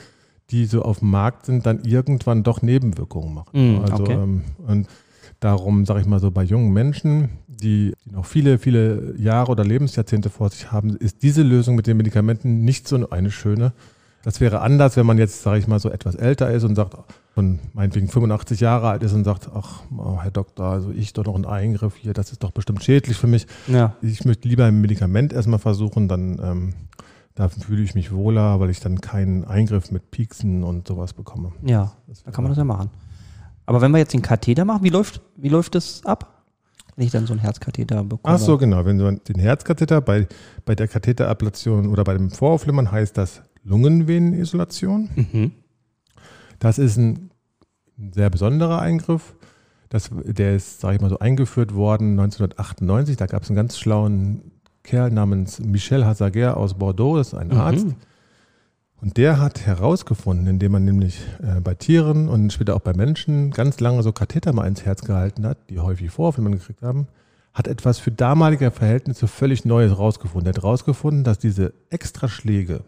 die 0.49 0.65
so 0.65 0.81
auf 0.81 0.99
dem 0.99 1.11
Markt 1.11 1.45
sind, 1.45 1.65
dann 1.65 1.83
irgendwann 1.83 2.43
doch 2.43 2.61
Nebenwirkungen 2.61 3.33
machen. 3.33 3.77
Mm, 3.77 3.81
also, 3.81 4.03
okay. 4.03 4.13
ähm, 4.13 4.41
und 4.67 4.87
darum 5.39 5.85
sage 5.85 6.01
ich 6.01 6.07
mal 6.07 6.19
so, 6.19 6.31
bei 6.31 6.43
jungen 6.43 6.73
Menschen, 6.73 7.29
die, 7.47 7.93
die 8.05 8.13
noch 8.13 8.25
viele, 8.25 8.59
viele 8.59 9.15
Jahre 9.17 9.51
oder 9.51 9.63
Lebensjahrzehnte 9.63 10.29
vor 10.29 10.49
sich 10.49 10.71
haben, 10.71 10.95
ist 10.97 11.23
diese 11.23 11.43
Lösung 11.43 11.75
mit 11.75 11.87
den 11.87 11.97
Medikamenten 11.97 12.65
nicht 12.65 12.87
so 12.87 13.09
eine 13.09 13.31
schöne. 13.31 13.71
Das 14.23 14.39
wäre 14.39 14.61
anders, 14.61 14.95
wenn 14.95 15.05
man 15.05 15.17
jetzt, 15.17 15.43
sage 15.43 15.59
ich 15.59 15.67
mal, 15.67 15.79
so 15.79 15.89
etwas 15.89 16.15
älter 16.15 16.49
ist 16.49 16.63
und 16.63 16.75
sagt, 16.75 16.97
schon 17.35 17.59
meinetwegen 17.73 18.07
85 18.07 18.61
Jahre 18.61 18.87
alt 18.89 19.03
ist 19.03 19.11
und 19.11 19.25
sagt, 19.25 19.49
ach, 19.53 19.81
oh, 19.97 20.17
Herr 20.21 20.31
Doktor, 20.31 20.65
also 20.67 20.91
ich 20.91 21.11
doch 21.11 21.25
noch 21.25 21.35
einen 21.35 21.45
Eingriff 21.45 21.95
hier, 21.97 22.13
das 22.13 22.31
ist 22.31 22.41
doch 22.41 22.51
bestimmt 22.51 22.83
schädlich 22.83 23.17
für 23.17 23.27
mich 23.27 23.47
Ja. 23.67 23.95
ich 24.01 24.23
möchte 24.23 24.47
lieber 24.47 24.65
ein 24.65 24.79
Medikament 24.79 25.33
erstmal 25.33 25.59
versuchen, 25.59 26.07
dann 26.07 26.39
ähm, 26.41 26.73
da 27.35 27.49
fühle 27.49 27.83
ich 27.83 27.95
mich 27.95 28.13
wohler, 28.13 28.59
weil 28.59 28.69
ich 28.69 28.79
dann 28.79 29.01
keinen 29.01 29.43
Eingriff 29.43 29.91
mit 29.91 30.11
Pieksen 30.11 30.63
und 30.63 30.87
sowas 30.87 31.13
bekomme. 31.13 31.51
Ja. 31.63 31.91
Da 32.25 32.31
kann 32.31 32.43
man 32.43 32.51
das 32.51 32.57
ja 32.59 32.63
machen. 32.63 32.91
Aber 33.65 33.81
wenn 33.81 33.91
wir 33.91 33.97
jetzt 33.97 34.13
den 34.13 34.21
Katheter 34.21 34.65
machen, 34.65 34.83
wie 34.83 34.89
läuft, 34.89 35.21
wie 35.35 35.49
läuft 35.49 35.75
das 35.75 36.05
ab? 36.05 36.43
Wenn 36.95 37.05
ich 37.05 37.11
dann 37.11 37.25
so 37.25 37.33
einen 37.33 37.39
Herzkatheter 37.41 38.03
bekomme. 38.03 38.35
Ach 38.35 38.39
so, 38.39 38.57
genau. 38.57 38.85
Wenn 38.85 38.99
du 38.99 39.11
den 39.11 39.39
Herzkatheter 39.39 39.99
bei, 39.99 40.27
bei 40.63 40.75
der 40.75 40.87
Katheterablation 40.87 41.87
oder 41.87 42.03
bei 42.03 42.13
dem 42.13 42.29
Voraufflimmern 42.29 42.91
heißt 42.91 43.17
das 43.17 43.41
Lungenvenenisolation. 43.63 45.09
Mhm. 45.15 45.51
Das 46.59 46.77
ist 46.79 46.97
ein, 46.97 47.29
sehr 48.13 48.29
besonderer 48.29 48.81
Eingriff. 48.81 49.35
Das, 49.89 50.09
der 50.23 50.55
ist, 50.55 50.81
sage 50.81 50.95
ich 50.95 51.01
mal 51.01 51.09
so, 51.09 51.19
eingeführt 51.19 51.75
worden 51.75 52.19
1998. 52.19 53.17
Da 53.17 53.27
gab 53.27 53.43
es 53.43 53.49
einen 53.49 53.55
ganz 53.55 53.77
schlauen 53.77 54.51
Kerl 54.81 55.11
namens 55.11 55.59
Michel 55.59 56.05
Hazaguer 56.05 56.57
aus 56.57 56.73
Bordeaux, 56.73 57.17
das 57.17 57.27
ist 57.27 57.33
ein 57.35 57.49
Mhm. 57.49 57.57
Arzt. 57.57 57.87
Und 58.99 59.17
der 59.17 59.39
hat 59.39 59.65
herausgefunden, 59.65 60.47
indem 60.47 60.71
man 60.71 60.85
nämlich 60.85 61.19
äh, 61.41 61.59
bei 61.61 61.75
Tieren 61.75 62.29
und 62.29 62.51
später 62.51 62.75
auch 62.75 62.81
bei 62.81 62.93
Menschen 62.93 63.51
ganz 63.51 63.79
lange 63.79 64.01
so 64.01 64.11
Katheter 64.11 64.53
mal 64.53 64.65
ins 64.67 64.85
Herz 64.85 65.01
gehalten 65.01 65.45
hat, 65.45 65.57
die 65.69 65.79
häufig 65.79 66.09
Vorhofflimmern 66.09 66.53
gekriegt 66.53 66.81
haben, 66.81 67.07
hat 67.53 67.67
etwas 67.67 67.99
für 67.99 68.11
damalige 68.11 68.71
Verhältnisse 68.71 69.27
völlig 69.27 69.65
Neues 69.65 69.91
herausgefunden. 69.91 70.47
Er 70.47 70.55
hat 70.55 70.63
herausgefunden, 70.63 71.23
dass 71.23 71.37
diese 71.37 71.73
Extraschläge, 71.89 72.81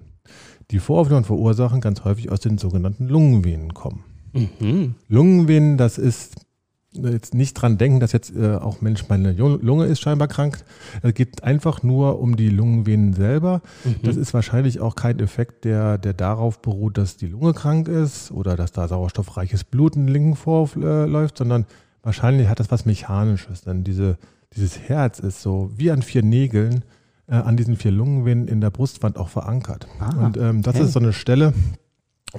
die 0.72 0.80
Vorhofflimmern 0.80 1.24
verursachen, 1.24 1.82
ganz 1.82 2.04
häufig 2.04 2.32
aus 2.32 2.40
den 2.40 2.58
sogenannten 2.58 3.08
Lungenvenen 3.08 3.74
kommen. 3.74 4.04
Mhm. 4.34 4.96
Lungenvenen, 5.08 5.78
das 5.78 5.98
ist 5.98 6.36
jetzt 7.04 7.34
nicht 7.34 7.54
dran 7.56 7.78
denken, 7.78 8.00
dass 8.00 8.12
jetzt 8.12 8.36
äh, 8.36 8.56
auch 8.56 8.82
Mensch, 8.82 9.08
meine 9.10 9.34
Lunge 9.34 9.86
ist 9.86 10.00
scheinbar 10.00 10.28
krank. 10.28 10.64
Es 11.02 11.14
geht 11.14 11.44
einfach 11.44 11.84
nur 11.84 12.20
um 12.20 12.36
die 12.36 12.50
Lungenvenen 12.50 13.14
selber. 13.14 13.62
Mhm. 13.84 13.96
Das 14.04 14.16
ist 14.16 14.34
wahrscheinlich 14.34 14.80
auch 14.80 14.96
kein 14.96 15.20
Effekt, 15.20 15.66
der, 15.66 15.98
der 15.98 16.14
darauf 16.14 16.62
beruht, 16.62 16.98
dass 16.98 17.18
die 17.18 17.28
Lunge 17.28 17.54
krank 17.54 17.88
ist 17.88 18.32
oder 18.32 18.56
dass 18.56 18.72
da 18.72 18.88
sauerstoffreiches 18.88 19.64
Blut 19.64 19.96
in 19.96 20.08
den 20.08 20.14
linken 20.14 20.36
Vorhof 20.36 20.76
äh, 20.76 21.06
läuft, 21.06 21.38
sondern 21.38 21.66
wahrscheinlich 22.02 22.48
hat 22.48 22.60
das 22.60 22.72
was 22.72 22.86
Mechanisches. 22.86 23.62
Denn 23.62 23.84
diese, 23.84 24.18
dieses 24.56 24.80
Herz 24.80 25.20
ist 25.20 25.42
so 25.42 25.72
wie 25.76 25.92
an 25.92 26.02
vier 26.02 26.24
Nägeln 26.24 26.86
äh, 27.28 27.36
an 27.36 27.58
diesen 27.58 27.76
vier 27.76 27.92
Lungenvenen 27.92 28.48
in 28.48 28.62
der 28.62 28.70
Brustwand 28.70 29.18
auch 29.18 29.30
verankert. 29.30 29.88
Ah, 30.00 30.26
Und 30.26 30.38
ähm, 30.38 30.62
das 30.62 30.76
okay. 30.76 30.86
ist 30.86 30.94
so 30.94 31.00
eine 31.00 31.14
Stelle, 31.14 31.54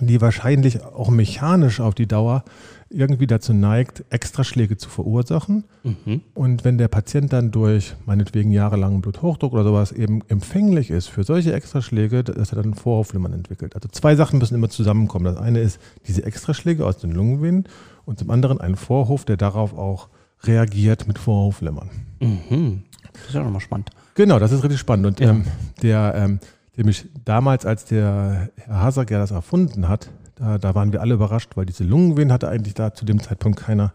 die 0.01 0.21
wahrscheinlich 0.21 0.85
auch 0.85 1.11
mechanisch 1.11 1.81
auf 1.81 1.95
die 1.95 2.07
Dauer 2.07 2.45
irgendwie 2.89 3.27
dazu 3.27 3.53
neigt, 3.53 4.05
Extraschläge 4.11 4.77
zu 4.77 4.89
verursachen. 4.89 5.65
Mhm. 5.83 6.21
Und 6.35 6.65
wenn 6.65 6.79
der 6.79 6.89
Patient 6.89 7.33
dann 7.33 7.51
durch 7.51 7.95
meinetwegen 8.05 8.53
jahrelangen 8.53 9.01
Bluthochdruck 9.01 9.53
oder 9.53 9.65
sowas 9.65 9.93
eben 9.93 10.23
empfänglich 10.29 10.91
ist 10.91 11.09
für 11.09 11.25
solche 11.25 11.53
Extraschläge, 11.53 12.23
dass 12.23 12.53
er 12.53 12.63
dann 12.63 12.75
Vorhofflimmern 12.75 13.33
entwickelt. 13.33 13.75
Also 13.75 13.89
zwei 13.89 14.15
Sachen 14.15 14.39
müssen 14.39 14.55
immer 14.55 14.69
zusammenkommen. 14.69 15.25
Das 15.25 15.37
eine 15.37 15.61
ist 15.61 15.81
diese 16.07 16.25
Extraschläge 16.25 16.87
aus 16.87 16.99
den 16.99 17.13
Lungenvenen 17.13 17.65
und 18.05 18.19
zum 18.19 18.31
anderen 18.31 18.61
ein 18.61 18.77
Vorhof, 18.77 19.25
der 19.25 19.37
darauf 19.37 19.77
auch 19.77 20.09
reagiert 20.45 21.09
mit 21.09 21.19
Vorhofflimmern. 21.19 21.91
Mhm. 22.21 22.83
Das 23.13 23.29
ist 23.29 23.35
ja 23.35 23.43
nochmal 23.43 23.61
spannend. 23.61 23.91
Genau, 24.17 24.39
das 24.41 24.51
ist 24.51 24.63
richtig 24.65 24.81
spannend. 24.81 25.07
Und 25.07 25.21
Ja. 25.21 25.31
ähm, 25.31 25.45
der, 25.83 26.15
ähm, 26.17 26.41
mich 26.85 27.07
damals, 27.25 27.65
als 27.65 27.85
der 27.85 28.51
Herr 28.57 28.81
Hasager 28.83 29.19
das 29.19 29.31
erfunden 29.31 29.89
hat, 29.89 30.11
da, 30.35 30.59
da 30.59 30.75
waren 30.75 30.93
wir 30.93 31.01
alle 31.01 31.15
überrascht, 31.15 31.53
weil 31.57 31.65
diese 31.65 31.85
Lungenvenen 31.85 32.33
hatte 32.33 32.49
eigentlich 32.49 32.75
da 32.75 32.93
zu 32.93 33.05
dem 33.07 33.23
Zeitpunkt 33.23 33.59
keiner, 33.61 33.93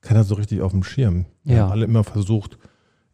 keiner 0.00 0.24
so 0.24 0.34
richtig 0.34 0.60
auf 0.62 0.72
dem 0.72 0.82
Schirm. 0.82 1.26
Wir 1.44 1.56
Ja. 1.56 1.62
haben 1.64 1.72
alle 1.72 1.84
immer 1.84 2.02
versucht, 2.02 2.58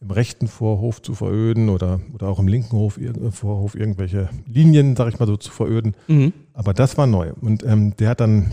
im 0.01 0.11
rechten 0.11 0.49
Vorhof 0.49 1.03
zu 1.03 1.15
veröden 1.15 1.69
oder, 1.69 2.01
oder 2.15 2.29
auch 2.29 2.39
im 2.39 2.49
linken 2.49 2.73
Hof, 2.73 2.97
ir- 2.97 3.31
Vorhof 3.33 3.75
irgendwelche 3.75 4.31
Linien, 4.47 4.97
sag 4.97 5.09
ich 5.13 5.19
mal 5.21 5.27
so, 5.27 5.37
zu 5.37 5.51
veröden. 5.51 5.95
Mhm. 6.09 6.33
Aber 6.55 6.73
das 6.73 6.97
war 6.97 7.07
neu. 7.07 7.33
Und 7.43 7.63
ähm, 7.65 7.95
der 7.99 8.09
hat 8.11 8.21
dann 8.21 8.53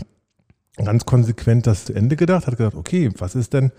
ganz 0.76 1.06
konsequent 1.06 1.66
das 1.66 1.86
zu 1.86 1.94
Ende 1.94 2.16
gedacht, 2.16 2.46
hat 2.46 2.58
gedacht, 2.58 2.74
okay, 2.74 3.10
was 3.16 3.34
ist 3.34 3.54
denn, 3.54 3.72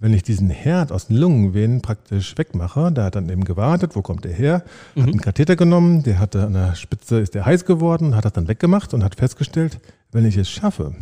wenn 0.00 0.14
ich 0.14 0.22
diesen 0.22 0.48
Herd 0.50 0.92
aus 0.92 1.08
den 1.08 1.16
Lungenvenen 1.16 1.80
praktisch 1.82 2.36
wegmache? 2.38 2.92
Da 2.92 3.04
hat 3.04 3.14
dann 3.16 3.28
eben 3.28 3.44
gewartet, 3.44 3.96
wo 3.96 4.02
kommt 4.02 4.24
der 4.24 4.32
her? 4.32 4.54
Hat 4.54 4.96
Mhm. 4.96 5.02
einen 5.04 5.20
Katheter 5.20 5.56
genommen, 5.56 6.02
der 6.02 6.18
hatte 6.18 6.44
an 6.46 6.52
der 6.52 6.74
Spitze, 6.76 7.18
ist 7.20 7.34
der 7.34 7.44
heiß 7.46 7.64
geworden, 7.64 8.14
hat 8.14 8.24
das 8.24 8.32
dann 8.32 8.48
weggemacht 8.48 8.94
und 8.94 9.02
hat 9.04 9.14
festgestellt, 9.16 9.80
wenn 10.12 10.24
ich 10.24 10.36
es 10.36 10.48
schaffe, 10.48 10.94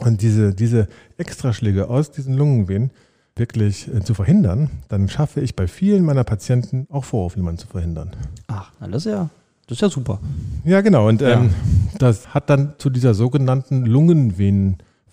und 0.00 0.20
diese, 0.20 0.52
diese 0.54 0.88
Extraschläge 1.16 1.88
aus 1.88 2.10
diesen 2.10 2.34
Lungenvenen 2.34 2.90
wirklich 3.34 3.88
äh, 3.94 4.00
zu 4.02 4.12
verhindern, 4.14 4.70
dann 4.88 5.08
schaffe 5.08 5.40
ich 5.40 5.56
bei 5.56 5.66
vielen 5.68 6.04
meiner 6.04 6.24
Patienten 6.24 6.86
auch 6.90 7.04
Vorhofflimmern 7.04 7.56
zu 7.58 7.66
verhindern. 7.66 8.10
Ach, 8.46 8.70
na, 8.80 8.88
das 8.88 9.06
ist 9.06 9.12
ja, 9.12 9.30
das 9.66 9.76
ist 9.76 9.82
ja 9.82 9.88
super. 9.88 10.20
Ja, 10.64 10.80
genau. 10.82 11.08
Und 11.08 11.22
Ja. 11.22 11.40
ähm, 11.40 11.50
das 11.98 12.34
hat 12.34 12.50
dann 12.50 12.74
zu 12.78 12.90
dieser 12.90 13.14
sogenannten 13.14 13.84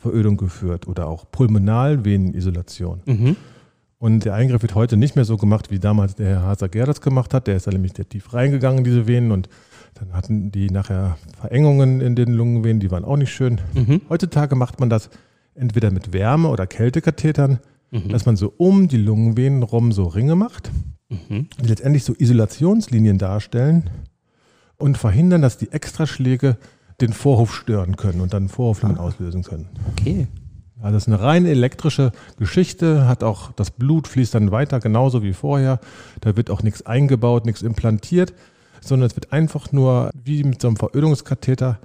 Lungenvenenverödung 0.04 0.38
geführt 0.38 0.88
oder 0.88 1.08
auch 1.08 1.26
Pulmonalvenenisolation. 1.32 3.02
Mhm. 3.06 3.36
Und 4.00 4.26
der 4.26 4.34
Eingriff 4.34 4.62
wird 4.62 4.76
heute 4.76 4.98
nicht 4.98 5.16
mehr 5.16 5.24
so 5.24 5.38
gemacht, 5.38 5.72
wie 5.72 5.80
damals 5.80 6.16
der 6.16 6.28
Herr 6.28 6.42
Hasager 6.44 6.86
das 6.86 7.00
gemacht 7.00 7.34
hat. 7.34 7.48
Der 7.48 7.56
ist 7.56 7.68
dann 7.68 7.74
nämlich 7.74 7.94
sehr 7.96 8.08
tief 8.08 8.34
reingegangen 8.34 8.80
in 8.80 8.84
diese 8.84 9.08
Venen 9.08 9.32
und 9.32 9.50
Dann 9.96 10.12
hatten 10.14 10.52
die 10.52 10.72
nachher 10.72 11.18
Verengungen 11.40 12.02
in 12.02 12.16
den 12.16 12.34
Lungenvenen, 12.34 12.80
die 12.80 12.90
waren 12.90 13.06
auch 13.06 13.16
nicht 13.16 13.32
schön. 13.32 13.62
Mhm. 13.76 14.02
Heutzutage 14.10 14.56
macht 14.56 14.80
man 14.80 14.90
das 14.90 15.12
entweder 15.54 15.92
mit 15.92 16.14
Wärme- 16.14 16.50
oder 16.50 16.66
Kältekathetern, 16.66 17.60
Mhm. 17.92 18.10
dass 18.10 18.26
man 18.26 18.36
so 18.36 18.52
um 18.58 18.88
die 18.88 18.98
Lungenvenen 18.98 19.62
rum 19.62 19.92
so 19.92 20.06
Ringe 20.06 20.36
macht, 20.36 20.72
Mhm. 21.10 21.48
die 21.62 21.68
letztendlich 21.68 22.06
so 22.06 22.16
Isolationslinien 22.18 23.20
darstellen 23.20 23.92
und 24.78 24.98
verhindern, 24.98 25.44
dass 25.44 25.60
die 25.60 25.72
Extraschläge 25.72 26.58
den 27.02 27.14
Vorhof 27.14 27.54
stören 27.54 27.98
können 27.98 28.22
und 28.22 28.34
dann 28.34 28.50
Vorhofflimmern 28.50 28.98
auslösen 28.98 29.44
können. 29.44 29.70
Okay. 29.92 30.28
Ja, 30.82 30.92
das 30.92 31.04
ist 31.04 31.08
eine 31.08 31.22
rein 31.22 31.46
elektrische 31.46 32.12
Geschichte, 32.38 33.08
hat 33.08 33.24
auch 33.24 33.52
das 33.54 33.72
Blut 33.72 34.08
fließt 34.08 34.36
dann 34.36 34.52
weiter, 34.52 34.82
genauso 34.82 35.24
wie 35.24 35.32
vorher. 35.32 35.80
Da 36.20 36.36
wird 36.36 36.50
auch 36.50 36.62
nichts 36.62 36.86
eingebaut, 36.86 37.46
nichts 37.46 37.62
implantiert, 37.62 38.34
sondern 38.82 39.08
es 39.08 39.16
wird 39.16 39.32
einfach 39.32 39.72
nur 39.72 40.12
wie 40.14 40.44
mit 40.44 40.62
so 40.62 40.68
einem 40.68 40.76
Verödungskatheter. 40.76 41.80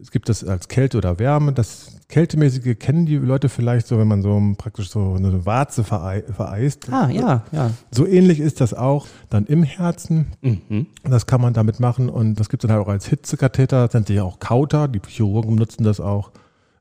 Es 0.00 0.10
gibt 0.10 0.28
das 0.28 0.44
als 0.44 0.68
Kälte 0.68 0.98
oder 0.98 1.18
Wärme. 1.18 1.52
Das 1.52 1.96
Kältemäßige 2.12 2.78
kennen 2.78 3.06
die 3.06 3.16
Leute 3.16 3.48
vielleicht 3.48 3.86
so, 3.86 3.98
wenn 3.98 4.06
man 4.06 4.20
so 4.20 4.38
praktisch 4.58 4.90
so 4.90 5.14
eine 5.14 5.46
Warze 5.46 5.82
verei 5.82 6.22
vereist. 6.22 6.92
Ah, 6.92 7.08
ja, 7.08 7.42
ja. 7.52 7.70
So 7.90 8.06
ähnlich 8.06 8.38
ist 8.38 8.60
das 8.60 8.74
auch 8.74 9.06
dann 9.30 9.46
im 9.46 9.62
Herzen. 9.62 10.26
Mhm. 10.42 10.88
Das 11.04 11.24
kann 11.24 11.40
man 11.40 11.54
damit 11.54 11.80
machen 11.80 12.10
und 12.10 12.38
das 12.38 12.50
gibt 12.50 12.62
es 12.62 12.68
dann 12.68 12.76
halt 12.76 12.86
auch 12.86 12.90
als 12.90 13.06
Hitzekatheter, 13.06 13.86
das 13.86 13.94
nennt 13.94 14.08
sich 14.08 14.20
auch 14.20 14.40
Kauter. 14.40 14.88
Die 14.88 15.00
Chirurgen 15.08 15.54
nutzen 15.54 15.84
das 15.84 16.00
auch 16.00 16.32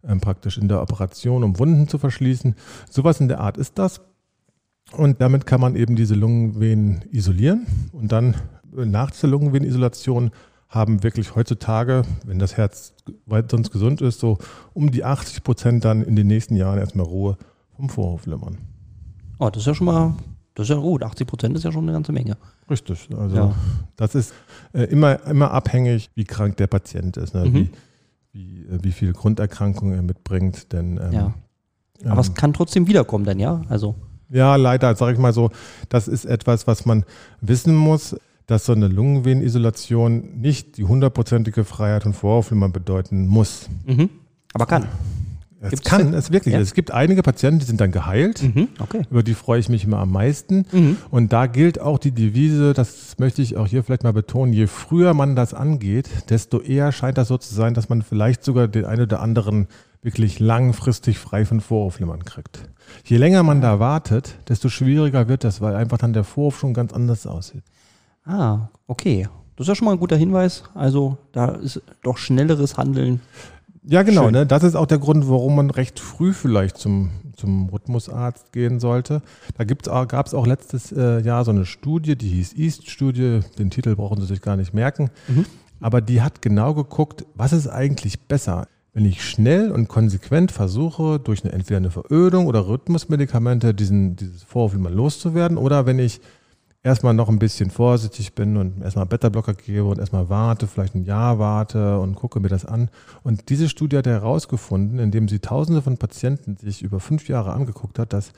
ähm, 0.06 0.20
praktisch 0.20 0.58
in 0.58 0.68
der 0.68 0.82
Operation, 0.82 1.46
um 1.46 1.58
Wunden 1.60 1.88
zu 1.88 1.98
verschließen. 1.98 2.56
Sowas 2.90 3.22
in 3.22 3.30
der 3.30 3.40
Art 3.40 3.58
ist 3.58 3.80
das. 3.80 4.02
Und 4.92 5.22
damit 5.22 5.46
kann 5.46 5.62
man 5.62 5.78
eben 5.78 5.96
diese 5.96 6.16
Lungenvenen 6.16 7.06
isolieren 7.10 7.68
und 7.94 8.12
dann 8.12 8.36
äh, 8.76 8.84
nach 8.84 9.12
dieser 9.12 9.30
Lungenvenenisolation 9.30 10.32
haben 10.72 11.04
wirklich 11.04 11.36
heutzutage, 11.36 12.04
wenn 12.26 12.40
das 12.40 12.56
Herz 12.58 12.94
sonst 13.50 13.72
gesund 13.72 14.02
ist, 14.02 14.20
so 14.22 14.38
um 14.74 14.90
die 14.90 15.04
80 15.04 15.44
Prozent 15.44 15.86
dann 15.86 16.02
in 16.02 16.16
den 16.16 16.28
nächsten 16.28 16.56
Jahren 16.56 16.80
erstmal 16.80 17.06
Ruhe 17.06 17.38
vom 17.76 17.90
Vorhofflimmern. 17.90 18.58
Oh, 19.38 19.50
das 19.50 19.64
ist 19.64 19.68
ja 19.68 19.76
schon 19.76 19.86
mal, 19.86 20.14
das 20.56 20.70
ist 20.70 20.76
ja 20.76 20.82
gut. 20.82 21.04
80 21.04 21.28
Prozent 21.28 21.58
ist 21.58 21.64
ja 21.64 21.72
schon 21.74 21.84
eine 21.84 21.92
ganze 21.92 22.14
Menge. 22.14 22.38
Richtig. 22.70 23.10
Also 23.18 23.36
Ja. 23.36 23.56
das 23.98 24.16
ist 24.16 24.34
äh, 24.74 24.84
immer, 24.84 25.22
immer 25.28 25.52
abhängig, 25.52 26.10
wie 26.16 26.24
krank 26.24 26.56
der 26.58 26.68
Patient 26.68 27.18
ist, 27.18 27.34
ne? 27.34 27.46
Mhm. 27.46 27.54
wie, 27.54 27.70
wie, 28.32 28.62
äh, 28.68 28.80
wie 28.82 28.92
viel 28.94 29.12
Grunderkrankungen 29.12 29.94
er 29.96 30.04
mitbringt. 30.04 30.72
Denn 30.72 30.98
ähm, 31.04 31.12
Ja. 31.12 31.34
ähm, 32.02 32.12
Aber 32.12 32.22
es 32.22 32.34
kann 32.34 32.54
trotzdem 32.54 32.88
wiederkommen 32.88 33.26
dann, 33.26 33.40
ja? 33.40 33.62
Also, 33.68 33.96
ja, 34.30 34.56
leider, 34.56 34.96
sage 34.96 35.14
ich 35.14 35.20
mal 35.20 35.34
so, 35.34 35.50
das 35.90 36.08
ist 36.08 36.24
etwas, 36.24 36.66
was 36.66 36.86
man 36.86 37.04
wissen 37.42 37.76
muss, 37.76 38.16
dass 38.52 38.66
so 38.66 38.74
eine 38.74 38.88
Lungenvenenisolation 38.88 40.40
nicht 40.42 40.78
die 40.78 40.84
hundertprozentige 40.84 41.64
Freiheit 41.64 42.04
von 42.04 42.14
Vorhofflimmern 42.14 42.72
bedeuten 42.72 43.28
muss. 43.28 43.70
mhm. 43.86 44.10
aber 44.54 44.66
kann. 44.66 44.88
Es 45.64 45.70
Gibt's 45.70 45.90
kann, 45.90 46.14
es 46.16 46.32
wirklich. 46.32 46.56
Ja? 46.56 46.60
Es 46.60 46.74
gibt 46.74 46.90
einige 46.90 47.22
Patienten, 47.22 47.60
die 47.60 47.66
sind 47.66 47.80
dann 47.80 47.92
geheilt. 47.92 48.42
Mhm. 48.42 48.70
Okay. 48.80 49.04
Über 49.12 49.22
die 49.22 49.36
freue 49.36 49.60
ich 49.60 49.70
mich 49.70 49.84
immer 49.86 50.00
am 50.00 50.12
meisten. 50.12 50.66
Mhm. 50.72 50.98
Und 51.12 51.32
da 51.34 51.46
gilt 51.46 51.80
auch 51.80 52.00
die 52.00 52.12
Devise, 52.12 52.74
das 52.74 53.20
möchte 53.20 53.44
ich 53.44 53.58
auch 53.58 53.68
hier 53.68 53.84
vielleicht 53.84 54.04
mal 54.04 54.12
betonen, 54.12 54.54
je 54.54 54.66
früher 54.66 55.14
man 55.14 55.36
das 55.36 55.54
angeht, 55.54 56.10
desto 56.30 56.60
eher 56.62 56.92
scheint 56.92 57.20
das 57.20 57.28
so 57.28 57.38
zu 57.38 57.54
sein, 57.54 57.76
dass 57.76 57.90
man 57.90 58.02
vielleicht 58.02 58.44
sogar 58.44 58.68
den 58.68 58.86
einen 58.86 59.04
oder 59.04 59.22
anderen 59.22 59.68
wirklich 60.02 60.40
langfristig 60.40 61.20
frei 61.20 61.46
von 61.46 61.62
Vorhofflimmern 61.62 62.26
kriegt. 62.26 62.68
Je 63.06 63.18
länger 63.18 63.44
man 63.44 63.62
da 63.62 63.80
wartet, 63.80 64.36
desto 64.50 64.68
schwieriger 64.68 65.28
wird 65.28 65.44
das, 65.44 65.62
weil 65.62 65.76
einfach 65.76 66.00
dann 66.00 66.14
der 66.14 66.24
Vorhof 66.24 66.60
schon 66.60 66.74
ganz 66.74 66.92
anders 66.92 67.28
aussieht. 67.28 67.64
Ah, 68.26 68.70
okay. 68.88 69.28
Das 69.56 69.66
ist 69.66 69.70
ja 69.70 69.76
schon 69.76 69.86
mal 69.86 69.92
ein 69.92 70.00
guter 70.00 70.16
Hinweis. 70.16 70.64
Also, 70.74 71.18
da 71.32 71.50
ist 71.50 71.82
doch 72.04 72.18
schnelleres 72.18 72.78
Handeln. 72.78 73.22
Ja, 73.84 74.04
genau. 74.04 74.24
Schön. 74.26 74.34
Ne? 74.34 74.46
Das 74.46 74.64
ist 74.64 74.76
auch 74.76 74.86
der 74.86 75.00
Grund, 75.00 75.28
warum 75.30 75.56
man 75.56 75.70
recht 75.70 76.00
früh 76.00 76.34
vielleicht 76.34 76.78
zum, 76.78 77.12
zum 77.36 77.70
Rhythmusarzt 77.70 78.52
gehen 78.52 78.80
sollte. 78.80 79.22
Da 79.58 79.64
gab 79.64 80.26
es 80.26 80.34
auch 80.34 80.48
letztes 80.48 80.92
äh, 80.92 81.22
Jahr 81.22 81.46
so 81.46 81.52
eine 81.52 81.66
Studie, 81.66 82.16
die 82.16 82.30
hieß 82.30 82.54
East-Studie. 82.54 83.42
Den 83.58 83.70
Titel 83.70 83.96
brauchen 83.96 84.22
Sie 84.22 84.28
sich 84.28 84.42
gar 84.42 84.56
nicht 84.56 84.74
merken. 84.74 85.10
Mhm. 85.28 85.46
Aber 85.80 86.02
die 86.02 86.22
hat 86.22 86.42
genau 86.42 86.76
geguckt, 86.76 87.26
was 87.34 87.54
ist 87.54 87.68
eigentlich 87.68 88.22
besser, 88.22 88.68
wenn 88.94 89.06
ich 89.06 89.24
schnell 89.24 89.72
und 89.72 89.88
konsequent 89.88 90.52
versuche, 90.52 91.20
durch 91.20 91.44
eine, 91.44 91.54
entweder 91.54 91.78
eine 91.78 91.92
Verödung 91.92 92.46
oder 92.46 92.68
Rhythmusmedikamente 92.68 93.74
diesen, 93.74 94.16
dieses 94.16 94.44
Vorhofflimmern 94.44 94.92
mal 94.92 94.98
loszuwerden 94.98 95.58
oder 95.58 95.86
wenn 95.88 95.98
ich 95.98 96.22
erstmal 96.84 97.14
noch 97.14 97.30
ein 97.30 97.40
bisschen 97.40 97.70
vorsichtig 97.70 98.34
bin 98.34 98.58
und 98.58 98.82
erstmal 98.82 99.06
Beta-Blocker 99.06 99.54
gebe 99.54 99.86
und 99.86 100.00
erstmal 100.00 100.30
warte, 100.30 100.68
vielleicht 100.68 100.96
ein 100.96 101.06
Jahr 101.06 101.40
warte 101.40 102.00
und 102.00 102.16
gucke 102.16 102.40
mir 102.40 102.50
das 102.50 102.66
an. 102.66 102.90
Und 103.24 103.50
diese 103.50 103.70
Studie 103.70 103.98
hat 103.98 104.08
herausgefunden, 104.08 105.00
indem 105.00 105.28
sie 105.28 105.40
tausende 105.40 105.82
von 105.82 105.98
Patienten 105.98 106.58
sich 106.58 106.82
über 106.82 107.00
fünf 107.00 107.28
Jahre 107.28 107.54
angeguckt 107.54 108.00
hat, 108.00 108.14
dass 108.14 108.34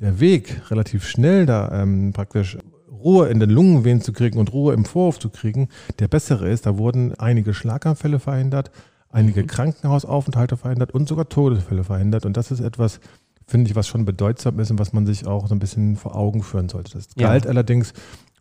der 0.00 0.20
Weg 0.20 0.70
relativ 0.70 1.06
schnell 1.06 1.46
da 1.46 1.82
ähm, 1.82 2.12
praktisch 2.12 2.58
Ruhe 2.90 3.28
in 3.28 3.40
den 3.40 3.50
Lungenvenen 3.50 4.00
zu 4.00 4.12
kriegen 4.12 4.38
und 4.38 4.52
Ruhe 4.52 4.74
im 4.74 4.84
Vorhof 4.84 5.18
zu 5.18 5.28
kriegen, 5.28 5.68
der 5.98 6.08
bessere 6.08 6.48
ist. 6.48 6.66
Da 6.66 6.78
wurden 6.78 7.14
einige 7.18 7.52
Schlaganfälle 7.52 8.20
verhindert, 8.20 8.70
einige 9.10 9.44
Krankenhausaufenthalte 9.44 10.56
verhindert 10.56 10.92
und 10.92 11.08
sogar 11.08 11.28
Todesfälle 11.28 11.84
verhindert. 11.84 12.24
Und 12.24 12.36
das 12.36 12.50
ist 12.50 12.60
etwas, 12.60 13.00
finde 13.52 13.68
ich, 13.70 13.76
was 13.76 13.86
schon 13.86 14.06
bedeutsam 14.06 14.58
ist 14.60 14.70
und 14.70 14.78
was 14.78 14.94
man 14.94 15.04
sich 15.04 15.26
auch 15.26 15.46
so 15.46 15.54
ein 15.54 15.58
bisschen 15.58 15.96
vor 15.96 16.16
Augen 16.16 16.42
führen 16.42 16.70
sollte. 16.70 16.94
Das 16.94 17.08
Ja. 17.16 17.28
galt 17.28 17.46
allerdings, 17.46 17.92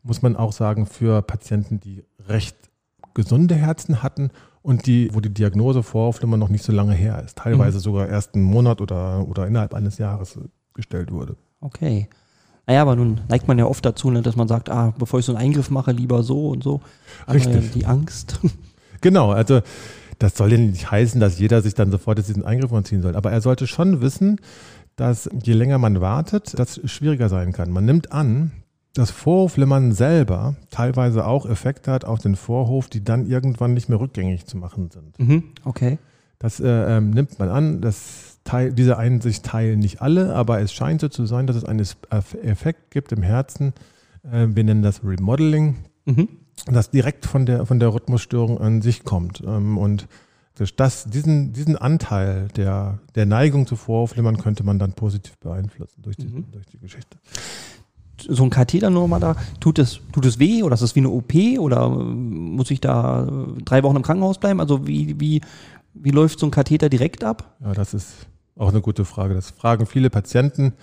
muss 0.03 0.21
man 0.21 0.37
auch 0.37 0.53
sagen, 0.53 0.85
für 0.85 1.21
Patienten, 1.21 1.81
die 1.81 2.05
recht 2.29 2.55
gesunde 3.13 3.55
Herzen 3.55 4.01
hatten 4.03 4.31
und 4.61 4.85
die, 4.85 5.13
wo 5.13 5.19
die 5.19 5.33
Diagnose 5.33 5.83
Vorhofflimmern 5.83 6.39
noch 6.39 6.47
nicht 6.47 6.63
so 6.63 6.71
lange 6.71 6.93
her 6.93 7.21
ist. 7.25 7.39
Teilweise 7.39 7.81
sogar 7.81 8.07
erst 8.07 8.35
einen 8.35 8.45
Monat 8.45 8.79
oder, 8.79 9.27
oder 9.27 9.47
innerhalb 9.47 9.73
eines 9.73 9.97
Jahres 9.97 10.39
gestellt 10.73 11.11
wurde. 11.11 11.35
Okay. 11.59 12.07
Naja, 12.65 12.83
aber 12.83 12.95
nun 12.95 13.19
neigt 13.27 13.49
man 13.49 13.59
ja 13.59 13.65
oft 13.65 13.83
dazu, 13.83 14.11
ne, 14.11 14.21
dass 14.21 14.37
man 14.37 14.47
sagt, 14.47 14.69
ah, 14.69 14.93
bevor 14.97 15.19
ich 15.19 15.25
so 15.25 15.35
einen 15.35 15.45
Eingriff 15.45 15.69
mache, 15.71 15.91
lieber 15.91 16.23
so 16.23 16.47
und 16.51 16.63
so. 16.63 16.79
Man 17.27 17.35
Richtig. 17.35 17.71
Die 17.73 17.85
Angst. 17.85 18.39
Genau, 19.03 19.31
also 19.31 19.61
das 20.19 20.37
soll 20.37 20.51
ja 20.51 20.59
nicht 20.59 20.91
heißen, 20.91 21.19
dass 21.19 21.39
jeder 21.39 21.63
sich 21.63 21.73
dann 21.73 21.89
sofort 21.89 22.19
jetzt 22.19 22.27
diesen 22.27 22.45
Eingriff 22.45 22.71
anziehen 22.71 23.01
soll. 23.01 23.15
Aber 23.15 23.31
er 23.31 23.41
sollte 23.41 23.65
schon 23.65 23.99
wissen, 24.01 24.39
dass 24.95 25.29
je 25.43 25.53
länger 25.53 25.77
man 25.77 26.01
wartet, 26.01 26.57
das 26.59 26.79
schwieriger 26.89 27.29
sein 27.29 27.53
kann. 27.53 27.71
Man 27.71 27.85
nimmt 27.85 28.11
an, 28.11 28.51
dass 28.93 29.09
Vorhofflimmern 29.09 29.93
selber 29.93 30.55
teilweise 30.69 31.25
auch 31.25 31.45
Effekte 31.45 31.91
hat 31.91 32.03
auf 32.05 32.19
den 32.19 32.35
Vorhof, 32.35 32.89
die 32.89 33.03
dann 33.03 33.25
irgendwann 33.25 33.73
nicht 33.73 33.87
mehr 33.89 33.99
rückgängig 33.99 34.45
zu 34.45 34.57
machen 34.57 34.89
sind. 34.91 35.17
mhm. 35.19 35.43
Okay. 35.63 35.97
Das 36.39 36.59
äh, 36.59 36.67
ähm, 36.97 37.11
nimmt 37.11 37.37
man 37.37 37.49
an, 37.49 37.81
das 37.81 38.39
teil, 38.43 38.73
diese 38.73 38.97
Einsicht 38.97 39.45
teilen 39.45 39.77
nicht 39.79 40.01
alle, 40.01 40.33
aber 40.33 40.59
es 40.59 40.73
scheint 40.73 40.99
so 41.01 41.07
zu 41.07 41.27
sein, 41.27 41.45
dass 41.45 41.55
es 41.55 41.63
einen 41.65 41.81
Eff- 41.81 42.35
Effekt 42.41 42.89
gibt 42.89 43.11
im 43.11 43.21
Herzen. 43.21 43.73
Äh, 44.23 44.47
wir 44.49 44.63
nennen 44.63 44.81
das 44.81 45.03
Remodeling 45.03 45.75
Mhm. 46.05 46.27
das 46.65 46.89
direkt 46.89 47.27
von 47.27 47.45
der, 47.45 47.67
von 47.67 47.79
der 47.79 47.93
Rhythmusstörung 47.93 48.59
an 48.59 48.81
sich 48.81 49.03
kommt. 49.03 49.41
Ähm, 49.45 49.77
Und 49.77 50.07
durch 50.55 50.75
das, 50.75 51.05
diesen, 51.05 51.53
diesen 51.53 51.77
Anteil 51.77 52.47
der, 52.55 52.99
der 53.15 53.25
Neigung 53.25 53.67
zu 53.67 53.75
Vorhofflimmern 53.75 54.37
könnte 54.37 54.63
man 54.63 54.79
dann 54.79 54.93
positiv 54.93 55.37
beeinflussen 55.39 56.01
durch 56.01 56.17
die, 56.17 56.27
Mhm. 56.27 56.45
durch 56.51 56.65
die 56.67 56.79
Geschichte. 56.79 57.17
So 58.27 58.43
ein 58.43 58.49
Katheter 58.51 58.89
nur 58.91 59.07
mal 59.07 59.19
da, 59.19 59.35
tut 59.59 59.79
es, 59.79 59.99
tut 60.11 60.25
es 60.25 60.37
weh 60.37 60.61
oder 60.61 60.75
ist 60.75 60.83
das 60.83 60.93
wie 60.95 60.99
eine 60.99 61.09
OP 61.09 61.33
oder 61.57 61.85
ähm, 61.85 62.55
muss 62.55 62.69
ich 62.69 62.79
da 62.81 63.23
äh, 63.27 63.61
drei 63.63 63.81
Wochen 63.81 63.95
im 63.95 64.03
Krankenhaus 64.03 64.39
bleiben? 64.39 64.59
Also 64.59 64.85
wie, 64.85 65.19
wie, 65.19 65.41
wie 65.93 66.11
läuft 66.11 66.39
so 66.39 66.45
ein 66.45 66.51
Katheter 66.51 66.89
direkt 66.89 67.23
ab? 67.23 67.55
Ja, 67.61 67.73
das 67.73 67.93
ist 67.95 68.27
auch 68.55 68.69
eine 68.69 68.81
gute 68.81 69.05
Frage. 69.05 69.33
Das 69.33 69.49
fragen 69.49 69.87
viele 69.87 70.09
Patienten, 70.11 70.73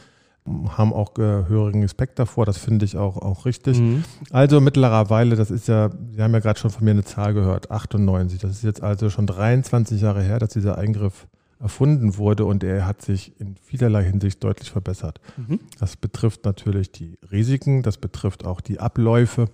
haben 0.46 0.92
auch 0.94 1.12
gehörigen 1.14 1.82
Respekt 1.82 2.18
davor. 2.18 2.46
Das 2.46 2.56
finde 2.58 2.84
ich 2.84 2.96
auch, 2.96 3.16
auch 3.18 3.44
richtig. 3.44 3.78
Mhm. 3.78 4.04
Also 4.30 4.60
mittlerweile, 4.60 5.36
das 5.36 5.50
ist 5.50 5.68
ja, 5.68 5.90
Sie 6.12 6.22
haben 6.22 6.32
ja 6.32 6.40
gerade 6.40 6.58
schon 6.58 6.70
von 6.70 6.84
mir 6.84 6.92
eine 6.92 7.04
Zahl 7.04 7.34
gehört, 7.34 7.70
98. 7.70 8.40
Das 8.40 8.52
ist 8.52 8.62
jetzt 8.64 8.82
also 8.82 9.10
schon 9.10 9.26
23 9.26 10.00
Jahre 10.00 10.22
her, 10.22 10.38
dass 10.38 10.50
dieser 10.50 10.78
Eingriff 10.78 11.26
erfunden 11.60 12.16
wurde 12.16 12.44
und 12.44 12.62
er 12.62 12.86
hat 12.86 13.02
sich 13.02 13.38
in 13.40 13.56
vielerlei 13.56 14.04
Hinsicht 14.04 14.42
deutlich 14.44 14.70
verbessert. 14.70 15.20
Mhm. 15.36 15.58
Das 15.80 15.96
betrifft 15.96 16.44
natürlich 16.44 16.92
die 16.92 17.18
Risiken, 17.32 17.82
das 17.82 17.98
betrifft 17.98 18.44
auch 18.46 18.60
die 18.60 18.78
Abläufe 18.80 19.46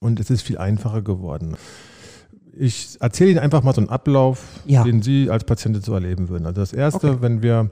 und 0.00 0.18
es 0.18 0.30
ist 0.30 0.40
viel 0.42 0.56
einfacher 0.58 1.02
geworden. 1.02 1.56
Ich 2.58 2.96
erzähle 3.00 3.30
Ihnen 3.30 3.38
einfach 3.38 3.62
mal 3.62 3.74
so 3.74 3.80
einen 3.80 3.90
Ablauf, 3.90 4.44
Ja. 4.66 4.82
den 4.82 5.02
Sie 5.02 5.30
als 5.30 5.44
Patientin 5.44 5.82
so 5.82 5.92
erleben 5.94 6.28
würden. 6.30 6.46
Also 6.46 6.60
das 6.62 6.72
erste, 6.72 7.10
Okay. 7.10 7.18
wenn 7.22 7.42
wir, 7.42 7.70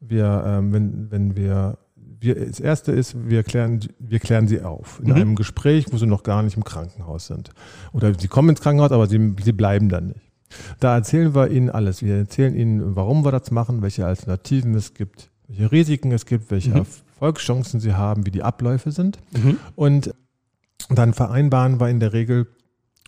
wir, 0.00 0.42
ähm, 0.46 0.72
wenn, 0.72 1.10
wenn 1.10 1.36
wir, 1.36 1.78
wir, 1.96 2.34
das 2.46 2.60
erste 2.60 2.92
ist, 2.92 3.28
wir 3.28 3.42
klären, 3.42 3.80
wir 3.98 4.18
klären 4.18 4.48
Sie 4.48 4.60
auf 4.62 5.00
in 5.02 5.08
Mhm. 5.10 5.14
einem 5.14 5.34
Gespräch, 5.36 5.86
wo 5.92 5.96
Sie 5.98 6.06
noch 6.06 6.22
gar 6.22 6.42
nicht 6.42 6.56
im 6.56 6.64
Krankenhaus 6.64 7.26
sind. 7.26 7.50
Oder 7.92 8.12
Sie 8.18 8.28
kommen 8.28 8.50
ins 8.50 8.60
Krankenhaus, 8.60 8.92
aber 8.92 9.06
Sie, 9.06 9.34
Sie 9.42 9.52
bleiben 9.52 9.88
dann 9.88 10.08
nicht. 10.08 10.20
Da 10.80 10.96
erzählen 10.96 11.34
wir 11.34 11.50
Ihnen 11.50 11.70
alles. 11.70 12.02
Wir 12.02 12.16
erzählen 12.16 12.54
Ihnen, 12.56 12.96
warum 12.96 13.24
wir 13.24 13.30
das 13.32 13.50
machen, 13.50 13.82
welche 13.82 14.04
Alternativen 14.06 14.74
es 14.74 14.94
gibt, 14.94 15.30
welche 15.46 15.70
Risiken 15.70 16.10
es 16.12 16.26
gibt, 16.26 16.50
welche 16.50 16.70
Mhm. 16.70 16.76
Erfolgschancen 16.78 17.78
Sie 17.80 17.92
haben, 17.94 18.26
wie 18.26 18.30
die 18.30 18.42
Abläufe 18.42 18.90
sind. 18.90 19.18
Mhm. 19.32 19.58
Und 19.76 20.14
dann 20.88 21.14
vereinbaren 21.14 21.78
wir 21.78 21.88
in 21.88 22.00
der 22.00 22.12
Regel 22.12 22.48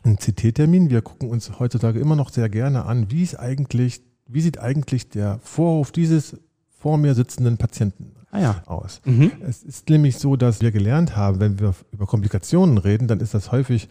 einen 0.05 0.19
CT-Termin. 0.19 0.91
Wir 0.91 1.03
gucken 1.03 1.31
uns 1.31 1.59
heutzutage 1.59 1.99
immer 1.99 2.17
noch 2.17 2.31
sehr 2.31 2.49
gerne 2.49 2.85
an, 2.85 3.11
wie 3.11 3.23
ist 3.23 3.39
eigentlich, 3.39 4.03
wie 4.29 4.41
sieht 4.41 4.59
eigentlich 4.59 5.09
der 5.09 5.39
Vorhof 5.43 5.91
dieses 5.93 6.37
vor 6.83 6.99
mir 6.99 7.15
sitzenden 7.15 7.57
Patienten 7.59 8.13
Ah 8.33 8.41
ja. 8.41 8.63
aus. 8.67 9.01
Mhm. 9.05 9.31
Es 9.47 9.63
ist 9.63 9.89
nämlich 9.89 10.17
so, 10.19 10.37
dass 10.37 10.61
wir 10.61 10.73
gelernt 10.73 11.17
haben, 11.17 11.39
wenn 11.39 11.61
wir 11.61 11.75
über 11.93 12.07
Komplikationen 12.07 12.79
reden, 12.79 13.07
dann 13.07 13.21
ist 13.21 13.35
das 13.35 13.53
häufig 13.53 13.89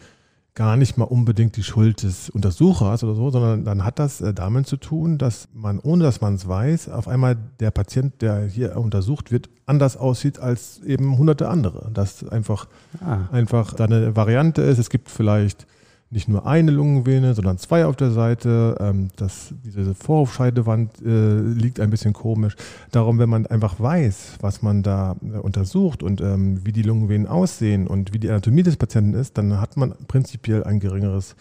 gar 0.54 0.76
nicht 0.76 0.98
mal 0.98 1.04
unbedingt 1.06 1.56
die 1.56 1.62
Schuld 1.62 2.02
des 2.02 2.28
Untersuchers 2.28 3.02
oder 3.02 3.14
so, 3.14 3.30
sondern 3.30 3.64
dann 3.64 3.84
hat 3.84 3.98
das 3.98 4.20
äh, 4.20 4.34
damit 4.34 4.66
zu 4.66 4.76
tun, 4.76 5.16
dass 5.16 5.48
man, 5.54 5.78
ohne 5.78 6.04
dass 6.04 6.20
man 6.20 6.34
es 6.34 6.46
weiß, 6.46 6.90
auf 6.90 7.08
einmal 7.08 7.38
der 7.60 7.70
Patient, 7.70 8.20
der 8.20 8.42
hier 8.46 8.76
untersucht 8.76 9.32
wird, 9.32 9.48
anders 9.64 9.96
aussieht 9.96 10.38
als 10.40 10.80
eben 10.84 11.16
hunderte 11.16 11.48
andere. 11.48 11.90
Dass 11.94 12.28
einfach, 12.28 12.66
Ah. 13.00 13.20
einfach 13.32 13.72
da 13.72 13.84
eine 13.86 14.14
Variante 14.14 14.60
ist. 14.60 14.76
Es 14.78 14.90
gibt 14.90 15.08
vielleicht 15.08 15.66
nicht 16.12 16.28
nur 16.28 16.46
eine 16.46 16.70
Lungenvene, 16.70 17.34
sondern 17.34 17.56
zwei 17.58 17.86
auf 17.86 17.96
der 17.96 18.10
Seite. 18.10 18.76
Ähm, 18.80 19.08
das, 19.16 19.54
diese 19.64 19.94
Vorhofscheidewand 19.94 21.00
äh, 21.04 21.40
liegt 21.40 21.80
ein 21.80 21.90
bisschen 21.90 22.12
komisch. 22.12 22.54
Darum, 22.90 23.18
wenn 23.18 23.28
man 23.30 23.46
einfach 23.46 23.80
weiß, 23.80 24.34
was 24.40 24.62
man 24.62 24.82
da 24.82 25.16
äh, 25.24 25.38
untersucht 25.38 26.02
und 26.02 26.20
ähm, 26.20 26.60
wie 26.64 26.72
die 26.72 26.82
Lungenvenen 26.82 27.26
aussehen 27.26 27.86
und 27.86 28.12
wie 28.12 28.18
die 28.18 28.28
Anatomie 28.30 28.62
des 28.62 28.76
Patienten 28.76 29.14
ist, 29.14 29.38
dann 29.38 29.58
hat 29.60 29.76
man 29.76 29.94
prinzipiell 30.06 30.62
ein 30.64 30.80
geringeres 30.80 31.34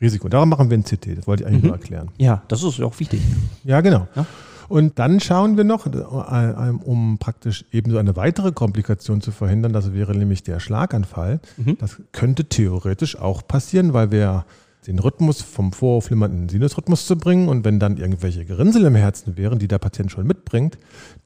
Risiko. 0.00 0.28
Darum 0.28 0.48
machen 0.48 0.70
wir 0.70 0.76
ein 0.78 0.84
CT. 0.84 1.18
Das 1.18 1.26
wollte 1.26 1.42
ich 1.42 1.46
eigentlich 1.48 1.62
Mhm. 1.62 1.68
nur 1.68 1.76
erklären. 1.76 2.08
Ja, 2.18 2.42
das 2.48 2.62
ist 2.62 2.80
auch 2.80 2.98
wichtig. 2.98 3.20
Ja, 3.62 3.80
genau. 3.82 4.08
Ja. 4.16 4.26
Und 4.68 4.98
dann 4.98 5.20
schauen 5.20 5.56
wir 5.56 5.64
noch, 5.64 5.86
äh, 5.86 6.70
um 6.84 7.18
praktisch 7.18 7.64
ebenso 7.72 7.98
eine 7.98 8.16
weitere 8.16 8.52
Komplikation 8.52 9.20
zu 9.20 9.30
verhindern, 9.30 9.72
das 9.72 9.92
wäre 9.92 10.14
nämlich 10.16 10.42
der 10.42 10.60
Schlaganfall. 10.60 11.40
Mhm. 11.56 11.76
Das 11.78 12.00
könnte 12.12 12.44
theoretisch 12.46 13.18
auch 13.18 13.46
passieren, 13.46 13.92
weil 13.92 14.10
wir 14.10 14.44
den 14.86 14.98
Rhythmus 14.98 15.40
vom 15.40 15.72
Vorhofflimmern 15.72 16.30
in 16.32 16.38
den 16.40 16.48
Sinusrhythmus 16.50 17.06
zu 17.06 17.16
bringen 17.16 17.48
und 17.48 17.64
wenn 17.64 17.80
dann 17.80 17.96
irgendwelche 17.96 18.44
Gerinnsel 18.44 18.84
im 18.84 18.94
Herzen 18.94 19.36
wären, 19.38 19.58
die 19.58 19.68
der 19.68 19.78
Patient 19.78 20.10
schon 20.12 20.26
mitbringt, 20.26 20.76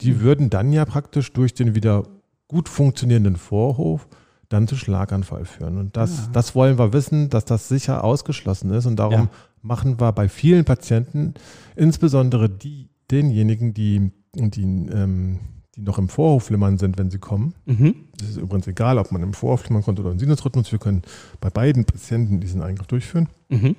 die 0.00 0.12
Mhm. 0.12 0.20
würden 0.20 0.50
dann 0.50 0.72
ja 0.72 0.84
praktisch 0.84 1.32
durch 1.32 1.54
den 1.54 1.74
wieder 1.74 2.04
gut 2.46 2.68
funktionierenden 2.68 3.36
Vorhof 3.36 4.06
dann 4.48 4.68
zu 4.68 4.76
Schlaganfall 4.76 5.44
führen. 5.44 5.76
Und 5.76 5.96
das, 5.96 6.16
Ja. 6.18 6.28
das 6.32 6.54
wollen 6.54 6.78
wir 6.78 6.92
wissen, 6.92 7.30
dass 7.30 7.44
das 7.44 7.68
sicher 7.68 8.04
ausgeschlossen 8.04 8.70
ist 8.72 8.86
und 8.86 8.96
darum 8.96 9.12
Ja. 9.12 9.28
machen 9.60 9.98
wir 10.00 10.12
bei 10.12 10.28
vielen 10.28 10.64
Patienten, 10.64 11.34
insbesondere 11.76 12.48
die, 12.48 12.87
denjenigen, 13.10 13.74
die, 13.74 14.12
die, 14.34 14.62
ähm, 14.62 15.38
die 15.76 15.82
noch 15.82 15.98
im 15.98 16.08
Vorhofflimmern 16.08 16.78
sind, 16.78 16.98
wenn 16.98 17.10
sie 17.10 17.18
kommen. 17.18 17.54
Mhm. 17.66 17.94
Es 18.20 18.30
ist 18.30 18.36
übrigens 18.36 18.66
egal, 18.66 18.98
ob 18.98 19.12
man 19.12 19.22
im 19.22 19.32
Vorhofflimmern 19.32 19.82
kommt 19.82 20.00
oder 20.00 20.10
im 20.10 20.18
Sinusrhythmus. 20.18 20.70
Wir 20.72 20.78
können 20.78 21.02
bei 21.40 21.50
beiden 21.50 21.84
Patienten 21.84 22.40
diesen 22.40 22.62
Eingriff 22.62 22.86
durchführen. 22.86 23.28
Mhm. 23.48 23.76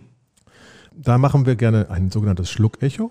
Da 0.96 1.18
machen 1.18 1.46
wir 1.46 1.56
gerne 1.56 1.90
ein 1.90 2.10
sogenanntes 2.12 2.50
Schluckecho. 2.50 3.10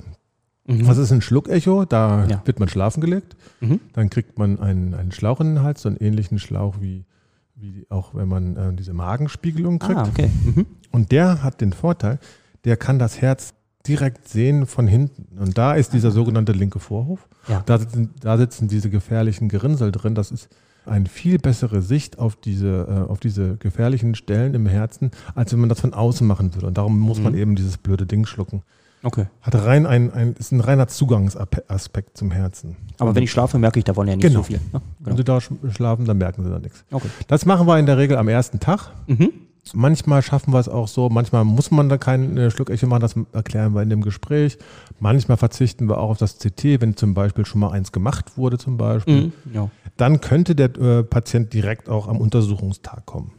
Mhm. 0.66 0.86
Was 0.86 0.98
ist 0.98 1.12
ein 1.12 1.20
Schluckecho? 1.22 1.84
Da 1.84 2.26
Ja. 2.28 2.42
wird 2.44 2.60
man 2.60 2.68
schlafen 2.68 3.00
gelegt. 3.00 3.36
Mhm. 3.60 3.80
Dann 3.92 4.10
kriegt 4.10 4.38
man 4.38 4.58
einen, 4.58 4.94
einen 4.94 5.12
Schlauch 5.12 5.40
in 5.40 5.54
den 5.54 5.62
Hals, 5.62 5.82
so 5.82 5.88
einen 5.88 5.96
ähnlichen 5.98 6.38
Schlauch 6.38 6.76
wie, 6.80 7.06
wie 7.54 7.86
auch 7.88 8.14
wenn 8.14 8.28
man 8.28 8.56
äh, 8.56 8.74
diese 8.74 8.92
Magenspiegelung 8.92 9.78
kriegt. 9.78 9.98
Ah, 9.98 10.08
okay. 10.08 10.30
Mhm. 10.44 10.66
Und 10.90 11.12
der 11.12 11.42
hat 11.42 11.60
den 11.60 11.72
Vorteil, 11.72 12.18
der 12.64 12.76
kann 12.76 12.98
das 12.98 13.20
Herz 13.20 13.54
direkt 13.88 14.28
sehen 14.28 14.66
von 14.66 14.86
hinten. 14.86 15.38
Und 15.38 15.56
da 15.58 15.74
ist 15.74 15.92
dieser 15.92 16.10
sogenannte 16.10 16.52
linke 16.52 16.78
Vorhof. 16.78 17.26
Ja. 17.48 17.62
Da 17.66 17.78
sitzen, 17.78 18.10
da 18.20 18.36
sitzen 18.36 18.68
diese 18.68 18.90
gefährlichen 18.90 19.48
Gerinnsel 19.48 19.90
drin. 19.90 20.14
Das 20.14 20.30
ist 20.30 20.48
eine 20.86 21.06
viel 21.06 21.38
bessere 21.38 21.82
Sicht 21.82 22.18
auf 22.18 22.36
diese, 22.36 22.86
äh, 23.06 23.10
auf 23.10 23.20
diese 23.20 23.56
gefährlichen 23.56 24.14
Stellen 24.14 24.54
im 24.54 24.66
Herzen, 24.66 25.10
als 25.34 25.52
wenn 25.52 25.60
man 25.60 25.68
das 25.68 25.80
von 25.80 25.92
außen 25.94 26.26
machen 26.26 26.54
würde. 26.54 26.66
Und 26.66 26.78
darum 26.78 26.98
muss 26.98 27.20
man 27.20 27.32
Mhm. 27.32 27.38
eben 27.38 27.56
dieses 27.56 27.76
blöde 27.78 28.06
Ding 28.06 28.24
schlucken. 28.26 28.62
Okay. 29.02 29.26
Hat 29.42 29.54
rein 29.54 29.86
ein, 29.86 30.12
ein, 30.12 30.34
ist 30.38 30.50
ein 30.50 30.60
reiner 30.60 30.88
Zugangsaspekt 30.88 32.16
zum 32.16 32.30
Herzen. 32.30 32.76
Aber 32.98 33.14
wenn 33.14 33.22
ich 33.22 33.30
schlafe, 33.30 33.58
merke 33.58 33.78
ich 33.78 33.84
davon 33.84 34.08
ja 34.08 34.16
nicht 34.16 34.22
Genau. 34.26 34.40
so 34.40 34.42
viel. 34.44 34.60
Ne? 34.72 34.80
Wenn 34.98 35.16
Sie 35.16 35.22
da 35.24 35.36
sch- 35.38 35.52
schlafen, 35.72 36.04
dann 36.04 36.18
merken 36.18 36.42
Sie 36.42 36.50
da 36.50 36.58
nichts. 36.58 36.84
Okay. 36.90 37.06
Das 37.28 37.46
machen 37.46 37.66
wir 37.66 37.78
in 37.78 37.86
der 37.86 37.96
Regel 37.96 38.16
am 38.16 38.26
ersten 38.28 38.58
Tag. 38.58 38.90
Mhm. 39.06 39.30
Manchmal 39.74 40.22
schaffen 40.22 40.52
wir 40.52 40.58
es 40.58 40.68
auch 40.68 40.88
so, 40.88 41.08
manchmal 41.08 41.44
muss 41.44 41.70
man 41.70 41.88
da 41.88 41.98
kein 41.98 42.36
äh, 42.36 42.50
Schluckecho 42.50 42.86
machen, 42.86 43.00
das 43.00 43.14
erklären 43.32 43.74
wir 43.74 43.82
in 43.82 43.90
dem 43.90 44.02
Gespräch. 44.02 44.58
Manchmal 45.00 45.36
verzichten 45.36 45.88
wir 45.88 45.98
auch 45.98 46.10
auf 46.10 46.18
das 46.18 46.38
CT, 46.38 46.80
wenn 46.80 46.96
zum 46.96 47.14
Beispiel 47.14 47.44
schon 47.46 47.60
mal 47.60 47.70
eins 47.70 47.92
gemacht 47.92 48.36
wurde 48.36 48.58
zum 48.58 48.76
Beispiel. 48.76 49.26
Mhm. 49.26 49.32
Ja. 49.52 49.70
Dann 49.96 50.20
könnte 50.20 50.54
der 50.54 50.76
äh, 50.78 51.02
Patient 51.02 51.52
direkt 51.52 51.88
auch 51.88 52.08
am 52.08 52.18
Untersuchungstag 52.18 53.06
kommen. 53.06 53.32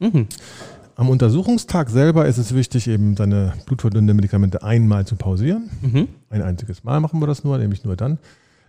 Mhm. 0.00 0.26
Am 0.96 1.08
Untersuchungstag 1.08 1.90
selber 1.90 2.26
ist 2.26 2.38
es 2.38 2.54
wichtig, 2.54 2.86
eben 2.86 3.16
seine 3.16 3.54
blutverdünnende 3.66 4.14
Medikamente 4.14 4.62
einmal 4.62 5.06
zu 5.06 5.16
pausieren. 5.16 5.70
Mhm. 5.82 6.08
Ein 6.30 6.42
einziges 6.42 6.84
Mal 6.84 7.00
machen 7.00 7.20
wir 7.20 7.26
das 7.26 7.42
nur, 7.42 7.58
nämlich 7.58 7.84
nur 7.84 7.96
dann. 7.96 8.18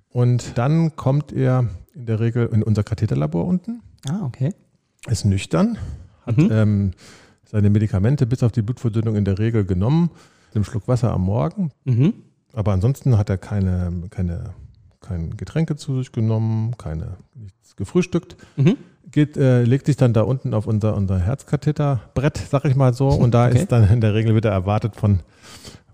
Und 0.09 0.57
dann 0.57 0.95
kommt 0.95 1.31
er 1.33 1.65
in 1.93 2.05
der 2.07 2.19
Regel 2.19 2.47
in 2.51 2.63
unser 2.63 2.83
Katheterlabor 2.83 3.45
unten, 3.45 3.81
Ah, 4.09 4.21
okay. 4.23 4.53
ist 5.07 5.25
nüchtern, 5.25 5.77
hat 6.25 6.37
Mhm. 6.37 6.49
ähm, 6.51 6.91
seine 7.45 7.69
Medikamente 7.69 8.25
bis 8.25 8.43
auf 8.43 8.51
die 8.51 8.61
Blutverdünnung 8.61 9.15
in 9.15 9.25
der 9.25 9.37
Regel 9.39 9.65
genommen, 9.65 10.09
mit 10.47 10.55
einem 10.55 10.63
Schluck 10.65 10.87
Wasser 10.87 11.11
am 11.13 11.21
Morgen. 11.21 11.71
Mhm. 11.85 12.13
Aber 12.53 12.71
ansonsten 12.73 13.17
hat 13.17 13.29
er 13.29 13.37
keine, 13.37 13.91
keine, 14.09 14.51
kein 15.01 15.35
Getränke 15.37 15.75
zu 15.75 15.97
sich 15.99 16.11
genommen, 16.11 16.75
keine, 16.77 17.17
nichts 17.35 17.75
gefrühstückt. 17.75 18.35
Mhm. 18.55 18.77
Geht, 19.11 19.37
äh, 19.37 19.63
legt 19.63 19.85
sich 19.85 19.97
dann 19.97 20.13
da 20.13 20.21
unten 20.21 20.53
auf 20.53 20.65
unser, 20.65 20.95
unser 20.95 21.19
Herzkatheterbrett, 21.19 22.37
sag 22.49 22.65
ich 22.65 22.75
mal 22.75 22.93
so. 22.93 23.09
Und 23.09 23.33
da 23.33 23.47
Okay. 23.47 23.59
ist 23.59 23.71
dann 23.71 23.87
in 23.89 24.01
der 24.01 24.13
Regel 24.15 24.35
wieder 24.35 24.49
erwartet 24.51 24.95
von, 24.95 25.19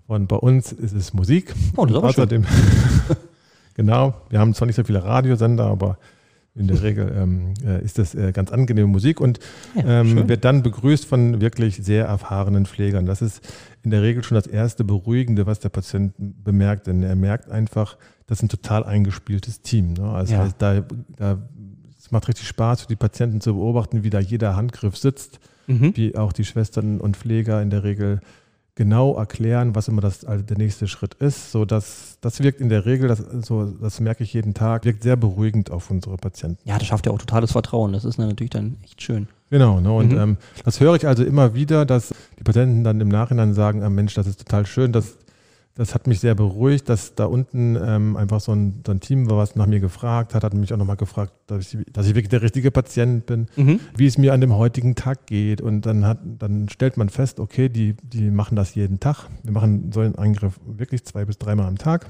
von 0.08 0.28
bei 0.28 0.38
uns 0.38 0.72
ist 0.72 0.94
es 0.94 1.14
Musik. 1.14 1.54
Oh, 1.76 1.86
das 1.86 1.98
ist. 1.98 2.04
Außerdem, 2.04 2.46
genau, 3.76 4.14
wir 4.30 4.40
haben 4.40 4.54
zwar 4.54 4.66
nicht 4.68 4.76
so 4.76 4.84
viele 4.84 5.04
Radiosender, 5.04 5.66
aber 5.66 5.98
in 6.54 6.68
der 6.68 6.82
Regel 6.84 7.12
ähm, 7.16 7.54
äh, 7.66 7.82
ist 7.84 7.98
das 7.98 8.14
äh, 8.14 8.32
ganz 8.34 8.52
angenehme 8.52 8.88
Musik 8.88 9.22
und 9.22 9.40
Ja, 9.76 10.02
ähm, 10.02 10.08
schön. 10.10 10.30
wird 10.30 10.44
dann 10.44 10.64
begrüßt 10.64 11.06
von 11.06 11.40
wirklich 11.40 11.78
sehr 11.78 12.06
erfahrenen 12.06 12.66
Pflegern. 12.66 13.06
Das 13.06 13.22
ist 13.22 13.42
in 13.84 13.92
der 13.92 14.02
Regel 14.02 14.24
schon 14.24 14.36
das 14.36 14.48
erste 14.48 14.84
Beruhigende, 14.84 15.46
was 15.46 15.60
der 15.60 15.70
Patient 15.70 16.14
bemerkt, 16.18 16.88
denn 16.88 17.04
er 17.04 17.16
merkt 17.16 17.50
einfach, 17.50 17.98
das 18.28 18.40
ist 18.40 18.44
ein 18.44 18.50
total 18.50 18.84
eingespieltes 18.84 19.62
Team. 19.62 19.94
Ne? 19.94 20.10
Also 20.12 20.34
Ja. 20.34 20.40
heißt, 20.44 20.56
da, 20.60 20.82
da, 21.16 21.38
es 21.98 22.12
macht 22.12 22.28
richtig 22.28 22.48
Spaß 22.48 22.82
für 22.82 22.88
die 22.88 22.96
Patienten 22.98 23.40
zu 23.40 23.54
beobachten, 23.54 24.04
wie 24.04 24.10
da 24.10 24.20
jeder 24.20 24.56
Handgriff 24.58 24.98
sitzt, 24.98 25.40
Mhm. 25.68 25.96
wie 25.96 26.18
auch 26.18 26.34
die 26.34 26.44
Schwestern 26.44 27.00
und 27.00 27.16
Pfleger 27.16 27.62
in 27.62 27.70
der 27.70 27.84
Regel 27.86 28.20
genau 28.76 29.16
erklären, 29.16 29.76
was 29.76 29.88
immer 29.88 30.02
das, 30.02 30.26
also 30.26 30.44
der 30.44 30.58
nächste 30.58 30.88
Schritt 30.88 31.14
ist. 31.16 31.52
So 31.52 31.66
dass, 31.66 32.18
das 32.22 32.42
wirkt 32.42 32.62
in 32.62 32.70
der 32.70 32.86
Regel, 32.86 33.08
das, 33.08 33.20
so, 33.20 33.66
das 33.66 34.00
merke 34.00 34.24
ich 34.24 34.34
jeden 34.34 34.54
Tag, 34.54 34.86
wirkt 34.86 35.04
sehr 35.04 35.16
beruhigend 35.16 35.72
auf 35.72 35.92
unsere 35.92 36.18
Patienten. 36.18 36.58
Ja, 36.64 36.78
das 36.78 36.88
schafft 36.88 37.06
ja 37.06 37.12
auch 37.12 37.18
totales 37.20 37.52
Vertrauen. 37.52 37.94
Das 37.94 38.06
ist 38.06 38.18
natürlich 38.18 38.50
dann 38.52 38.78
echt 38.84 39.02
schön. 39.02 39.28
Genau, 39.50 39.82
ne? 39.82 39.92
und 39.92 40.14
Mhm. 40.14 40.18
ähm, 40.18 40.38
das 40.64 40.80
höre 40.80 40.96
ich 40.96 41.06
also 41.06 41.24
immer 41.24 41.54
wieder, 41.54 41.86
dass 41.86 42.14
die 42.40 42.44
Patienten 42.44 42.84
dann 42.86 43.02
im 43.02 43.10
Nachhinein 43.10 43.54
sagen, 43.54 43.84
ah, 43.84 43.90
Mensch, 43.90 44.14
das 44.14 44.26
ist 44.28 44.40
total 44.40 44.66
schön, 44.66 44.94
das, 44.94 45.18
das 45.76 45.96
hat 45.96 46.06
mich 46.06 46.20
sehr 46.20 46.36
beruhigt, 46.36 46.90
dass 46.90 47.16
da 47.16 47.26
unten 47.26 47.78
ähm, 47.82 48.18
einfach 48.18 48.42
so 48.42 48.52
ein, 48.54 48.82
so 48.86 48.92
ein 48.92 49.00
Team 49.00 49.30
war, 49.30 49.38
was 49.38 49.56
nach 49.56 49.68
mir 49.68 49.80
gefragt 49.80 50.36
hat, 50.36 50.44
hat 50.44 50.54
mich 50.54 50.74
auch 50.74 50.78
nochmal 50.78 50.98
gefragt, 50.98 51.32
dass 51.48 51.74
ich, 51.74 51.86
dass 51.94 52.06
ich 52.08 52.14
wirklich 52.16 52.30
der 52.30 52.42
richtige 52.42 52.72
Patient 52.72 53.26
bin, 53.26 53.48
Mhm. 53.56 53.80
wie 53.96 54.06
es 54.06 54.18
mir 54.18 54.34
an 54.34 54.42
dem 54.42 54.54
heutigen 54.56 54.96
Tag 54.96 55.28
geht 55.28 55.62
und 55.62 55.86
dann, 55.86 56.06
hat, 56.06 56.20
dann 56.40 56.68
stellt 56.70 56.98
man 56.98 57.08
fest, 57.10 57.40
okay, 57.40 57.70
die, 57.70 57.96
die 58.04 58.32
machen 58.32 58.56
das 58.56 58.76
jeden 58.76 59.00
Tag, 59.00 59.30
wir 59.44 59.52
machen 59.54 59.92
so 59.94 60.02
einen 60.02 60.16
Eingriff 60.16 60.60
wirklich 60.66 61.06
zwei 61.06 61.24
bis 61.26 61.38
dreimal 61.38 61.68
am 61.68 61.78
Tag. 61.78 62.06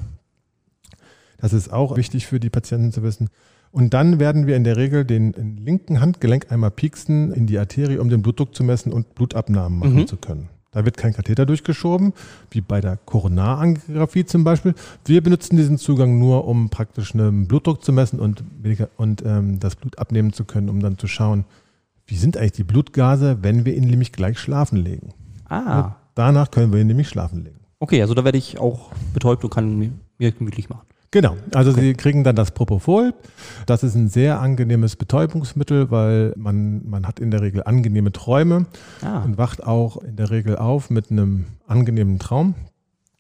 Das 1.38 1.54
ist 1.54 1.72
auch 1.74 1.98
wichtig 1.98 2.28
für 2.28 2.40
die 2.40 2.50
Patienten 2.50 2.92
zu 2.92 3.02
wissen. 3.04 3.30
Und 3.72 3.94
dann 3.94 4.20
werden 4.20 4.48
wir 4.48 4.56
in 4.58 4.64
der 4.64 4.76
Regel 4.78 5.06
den 5.06 5.32
linken 5.58 6.02
Handgelenk 6.02 6.52
einmal 6.52 6.72
pieksen 6.72 7.32
in 7.32 7.48
die 7.48 7.58
Arterie, 7.58 7.98
um 8.00 8.10
den 8.10 8.22
Blutdruck 8.22 8.54
zu 8.54 8.64
messen 8.64 8.92
und 8.92 9.16
Blutabnahmen 9.16 9.80
machen 9.80 9.96
Mhm. 9.96 10.08
zu 10.08 10.18
können. 10.18 10.50
Da 10.72 10.86
wird 10.86 10.96
kein 10.96 11.14
Katheter 11.14 11.46
durchgeschoben, 11.46 12.14
wie 12.50 12.62
bei 12.62 12.80
der 12.80 12.96
Koronarangiographie 12.96 14.26
zum 14.26 14.46
Beispiel. 14.46 14.74
Wir 15.04 15.22
benutzen 15.22 15.58
diesen 15.58 15.78
Zugang 15.78 16.18
nur, 16.18 16.48
um 16.48 16.70
praktisch 16.70 17.14
einen 17.14 17.48
Blutdruck 17.48 17.84
zu 17.84 17.92
messen 17.92 18.20
und, 18.22 18.44
und 18.96 19.24
ähm, 19.26 19.60
das 19.60 19.76
Blut 19.76 20.00
abnehmen 20.00 20.32
zu 20.32 20.46
können, 20.46 20.70
um 20.70 20.80
dann 20.80 20.98
zu 20.98 21.08
schauen, 21.08 21.44
wie 22.08 22.16
sind 22.16 22.38
eigentlich 22.38 22.54
die 22.54 22.64
Blutgase, 22.64 23.40
wenn 23.42 23.66
wir 23.66 23.76
ihn 23.76 23.84
nämlich 23.84 24.14
gleich 24.14 24.40
schlafen 24.40 24.78
legen. 24.78 25.14
Ah, 25.50 25.96
Danach 26.16 26.52
können 26.52 26.72
wir 26.72 26.80
ihn 26.80 26.88
nämlich 26.88 27.10
schlafen 27.10 27.44
legen. 27.44 27.60
okay, 27.80 28.02
also 28.02 28.14
da 28.14 28.24
werde 28.24 28.38
ich 28.38 28.58
auch 28.60 28.92
betäubt 29.14 29.44
und 29.44 29.50
kann 29.50 29.78
mir, 29.78 29.92
mir 30.18 30.32
gemütlich 30.32 30.70
machen. 30.70 30.86
Genau, 31.12 31.36
also 31.54 31.72
Sie 31.74 31.94
kriegen 31.94 32.24
dann 32.24 32.38
das 32.38 32.52
Propofol. 32.52 33.14
Das 33.66 33.84
ist 33.84 33.96
ein 33.96 34.08
sehr 34.08 34.40
angenehmes 34.40 34.96
Betäubungsmittel, 34.96 35.92
weil 35.92 36.34
man, 36.38 36.88
man 36.90 37.06
hat 37.06 37.20
in 37.20 37.32
der 37.32 37.42
Regel 37.42 37.64
angenehme 37.64 38.14
Träume 38.14 38.66
Ah, 39.02 39.22
und 39.24 39.38
wacht 39.38 39.62
auch 39.62 39.98
in 39.98 40.16
der 40.16 40.30
Regel 40.32 40.56
auf 40.58 40.90
mit 40.90 41.12
einem 41.12 41.48
angenehmen 41.68 42.18
Traum. 42.18 42.56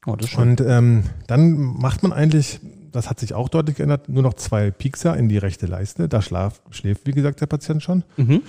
oh, 0.06 0.15
das 0.15 0.27
ist 0.27 0.32
schön. 0.36 0.49
Und 0.51 0.62
ähm, 0.62 1.04
dann 1.27 1.58
macht 1.58 2.01
man 2.01 2.13
eigentlich, 2.13 2.62
das 2.93 3.10
hat 3.10 3.19
sich 3.19 3.34
auch 3.34 3.49
deutlich 3.49 3.75
geändert, 3.75 4.08
nur 4.08 4.23
noch 4.23 4.36
zwei 4.36 4.71
Piekser 4.71 5.17
in 5.17 5.27
die 5.27 5.38
rechte 5.38 5.65
Leiste. 5.65 6.08
Da 6.08 6.21
schlaf, 6.21 6.62
schläft, 6.69 7.06
wie 7.08 7.12
gesagt, 7.12 7.41
der 7.41 7.47
Patient 7.47 7.84
schon. 7.84 8.04
Mhm. 8.15 8.41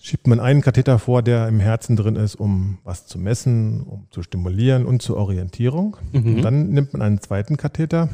schiebt 0.00 0.26
man 0.26 0.40
einen 0.40 0.62
Katheter 0.62 0.98
vor, 0.98 1.20
der 1.22 1.48
im 1.48 1.60
Herzen 1.60 1.96
drin 1.96 2.16
ist, 2.16 2.34
um 2.34 2.78
was 2.82 3.06
zu 3.06 3.18
messen, 3.18 3.82
um 3.82 4.06
zu 4.10 4.22
stimulieren 4.22 4.86
und 4.86 5.02
zur 5.02 5.18
Orientierung. 5.18 5.98
Mhm. 6.12 6.36
Und 6.36 6.42
dann 6.42 6.68
nimmt 6.70 6.94
man 6.94 7.02
einen 7.02 7.20
zweiten 7.20 7.56
Katheter, 7.58 8.08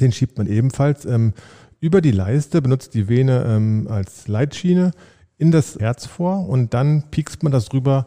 den 0.00 0.12
schiebt 0.12 0.38
man 0.38 0.46
ebenfalls 0.46 1.04
ähm, 1.04 1.32
über 1.80 2.00
die 2.00 2.10
Leiste, 2.10 2.60
benutzt 2.62 2.94
die 2.94 3.08
Vene 3.08 3.44
ähm, 3.46 3.86
als 3.88 4.28
Leitschiene 4.28 4.90
in 5.36 5.50
das 5.50 5.78
Herz 5.78 6.06
vor 6.06 6.48
und 6.48 6.74
dann 6.74 7.04
piekst 7.10 7.42
man 7.42 7.52
das 7.52 7.72
rüber 7.72 8.06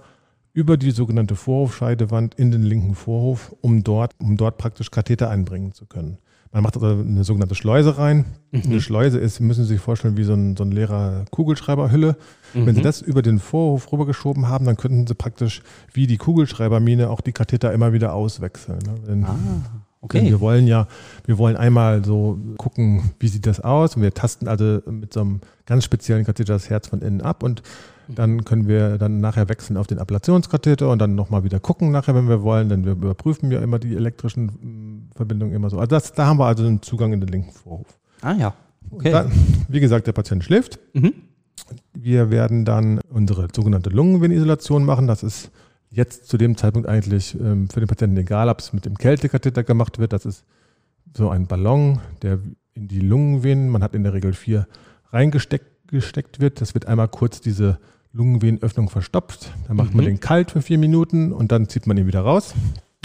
über 0.54 0.76
die 0.76 0.92
sogenannte 0.92 1.36
Vorhofscheidewand 1.36 2.36
in 2.36 2.52
den 2.52 2.64
linken 2.64 2.94
Vorhof, 2.96 3.56
um 3.62 3.84
dort, 3.84 4.14
um 4.20 4.36
dort 4.36 4.58
praktisch 4.58 4.92
Katheter 4.92 5.30
einbringen 5.30 5.74
zu 5.74 5.86
können. 5.86 6.18
Man 6.54 6.64
macht 6.64 6.76
also 6.76 6.88
eine 7.02 7.24
sogenannte 7.24 7.56
Schleuse 7.56 7.98
rein. 7.98 8.26
Mhm. 8.52 8.64
Eine 8.66 8.82
Schleuse 8.82 9.18
ist, 9.18 9.40
müssen 9.40 9.64
Sie 9.64 9.76
sich 9.76 9.80
vorstellen, 9.80 10.18
wie 10.18 10.26
so 10.26 10.34
ein, 10.34 10.58
so 10.58 10.66
ein 10.66 10.72
leerer 10.74 11.24
Kugelschreiberhülle. 11.32 12.18
Wenn 12.54 12.76
Sie 12.76 12.82
Mhm. 12.82 12.84
das 12.84 13.02
über 13.02 13.22
den 13.22 13.40
Vorhof 13.40 13.90
rübergeschoben 13.94 14.50
haben, 14.50 14.66
dann 14.66 14.76
könnten 14.76 15.08
Sie 15.08 15.16
praktisch 15.16 15.62
wie 15.94 16.08
die 16.08 16.18
Kugelschreibermine 16.18 17.10
auch 17.10 17.22
die 17.22 17.32
Katheter 17.32 17.72
immer 17.72 17.94
wieder 17.94 18.12
auswechseln. 18.14 18.80
ne? 19.08 19.56
Ah, 20.02 20.08
denn 20.08 20.22
okay. 20.22 20.32
wir 20.32 20.40
wollen 20.40 20.68
ja, 20.68 20.88
wir 21.26 21.38
wollen 21.38 21.56
einmal 21.56 22.04
so 22.04 22.40
gucken, 22.58 23.12
wie 23.20 23.28
sieht 23.28 23.46
das 23.46 23.60
aus. 23.60 23.96
Und 23.96 24.02
wir 24.02 24.14
tasten 24.14 24.48
also 24.48 24.82
mit 24.90 25.14
so 25.14 25.22
einem 25.22 25.42
ganz 25.66 25.84
speziellen 25.84 26.26
Katheter 26.26 26.54
das 26.54 26.70
Herz 26.70 26.88
von 26.88 27.02
innen 27.02 27.22
ab 27.22 27.44
und 27.44 27.62
dann 28.08 28.44
können 28.44 28.68
wir 28.68 28.98
dann 28.98 29.22
nachher 29.22 29.48
wechseln 29.48 29.78
auf 29.78 29.88
den 29.88 30.00
Ablationskatheter 30.00 30.90
und 30.90 31.00
dann 31.00 31.16
nochmal 31.16 31.44
wieder 31.44 31.60
gucken 31.60 31.92
nachher, 31.92 32.16
wenn 32.16 32.28
wir 32.28 32.42
wollen, 32.44 32.70
denn 32.70 32.86
wir 32.86 32.94
überprüfen 32.94 33.52
ja 33.52 33.62
immer 33.62 33.80
die 33.80 33.96
elektrischen 33.96 34.46
mm, 34.46 35.12
Verbindungen 35.16 35.56
immer 35.56 35.70
so. 35.70 35.78
Also 35.78 35.90
das, 35.90 36.14
da 36.14 36.26
haben 36.26 36.38
wir 36.38 36.46
also 36.46 36.66
einen 36.66 36.82
Zugang 36.82 37.14
in 37.14 37.22
den 37.22 37.30
linken 37.30 37.52
Vorhof. 37.52 37.88
Ah 38.22 38.34
ja. 38.34 38.54
Okay. 38.90 39.12
Dann, 39.12 39.32
wie 39.70 39.80
gesagt, 39.80 40.08
der 40.08 40.14
Patient 40.14 40.44
schläft. 40.44 40.80
Mhm. 40.94 41.14
Wir 41.94 42.32
werden 42.32 42.66
dann 42.66 43.00
unsere 43.10 43.48
sogenannte 43.56 43.90
Lungenvenenisolation 43.90 44.84
machen. 44.84 45.08
Das 45.08 45.24
ist 45.24 45.52
jetzt 45.92 46.28
zu 46.28 46.38
dem 46.38 46.58
Zeitpunkt 46.58 46.88
eigentlich 46.88 47.38
ähm, 47.40 47.70
für 47.70 47.80
den 47.82 47.88
Patienten 47.88 48.18
egal, 48.18 48.50
ob 48.50 48.60
es 48.60 48.74
mit 48.74 48.86
dem 48.86 48.98
Kältekatheter 48.98 49.64
gemacht 49.64 50.00
wird. 50.00 50.14
Das 50.14 50.26
ist 50.26 50.46
so 51.16 51.30
ein 51.30 51.46
Ballon, 51.48 52.00
der 52.22 52.40
in 52.74 52.88
die 52.88 53.02
Lungenvenen, 53.02 53.70
man 53.70 53.84
hat 53.84 53.94
in 53.94 54.04
der 54.04 54.14
Regel 54.14 54.34
vier, 54.34 54.68
reingesteckt 55.12 55.68
gesteckt 55.88 56.40
wird. 56.40 56.62
Das 56.62 56.74
wird 56.74 56.86
einmal 56.88 57.10
kurz 57.10 57.42
diese 57.42 57.78
Lungenvenenöffnung 58.14 58.90
verstopft. 58.90 59.52
Dann 59.68 59.76
macht 59.76 59.94
man 59.94 60.06
Mhm. 60.06 60.10
den 60.10 60.20
kalt 60.22 60.52
für 60.52 60.62
vier 60.62 60.78
Minuten 60.78 61.34
und 61.34 61.52
dann 61.52 61.68
zieht 61.68 61.86
man 61.86 61.98
ihn 61.98 62.08
wieder 62.08 62.22
raus. 62.22 62.54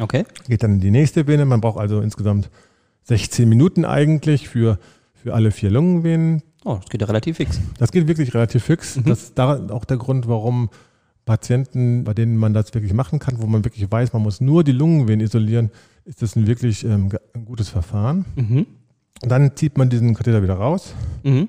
Okay. 0.00 0.24
Geht 0.46 0.62
dann 0.62 0.74
in 0.74 0.80
die 0.80 0.92
nächste 0.92 1.26
Vene. 1.26 1.44
Man 1.46 1.60
braucht 1.60 1.80
also 1.80 2.00
insgesamt 2.00 2.48
16 3.02 3.48
Minuten 3.48 3.84
eigentlich 3.84 4.48
für, 4.48 4.78
für 5.14 5.34
alle 5.34 5.50
vier 5.50 5.70
Lungenvenen. 5.70 6.42
Oh, 6.64 6.76
das 6.80 6.88
geht 6.88 7.00
ja 7.00 7.08
relativ 7.08 7.38
fix. 7.38 7.60
Das 7.78 7.90
geht 7.90 8.06
wirklich 8.06 8.32
relativ 8.34 8.62
fix. 8.64 8.96
Mhm. 8.96 9.04
Das 9.06 9.22
ist 9.24 9.38
da 9.38 9.66
auch 9.70 9.84
der 9.84 9.96
Grund, 9.96 10.28
warum 10.28 10.70
Patienten, 11.26 12.04
bei 12.04 12.14
denen 12.14 12.36
man 12.38 12.54
das 12.54 12.72
wirklich 12.72 12.94
machen 12.94 13.18
kann, 13.18 13.42
wo 13.42 13.46
man 13.46 13.64
wirklich 13.64 13.90
weiß, 13.90 14.14
man 14.14 14.22
muss 14.22 14.40
nur 14.40 14.64
die 14.64 14.72
Lungenvenen 14.72 15.26
isolieren, 15.26 15.70
ist 16.06 16.22
das 16.22 16.36
ein 16.36 16.46
wirklich 16.46 16.84
ähm, 16.84 17.10
ein 17.34 17.44
gutes 17.44 17.68
Verfahren. 17.68 18.24
Mhm. 18.36 18.66
Und 19.22 19.30
dann 19.30 19.56
zieht 19.56 19.76
man 19.76 19.90
diesen 19.90 20.14
Katheter 20.14 20.42
wieder 20.42 20.54
raus. 20.54 20.94
Mhm. 21.24 21.48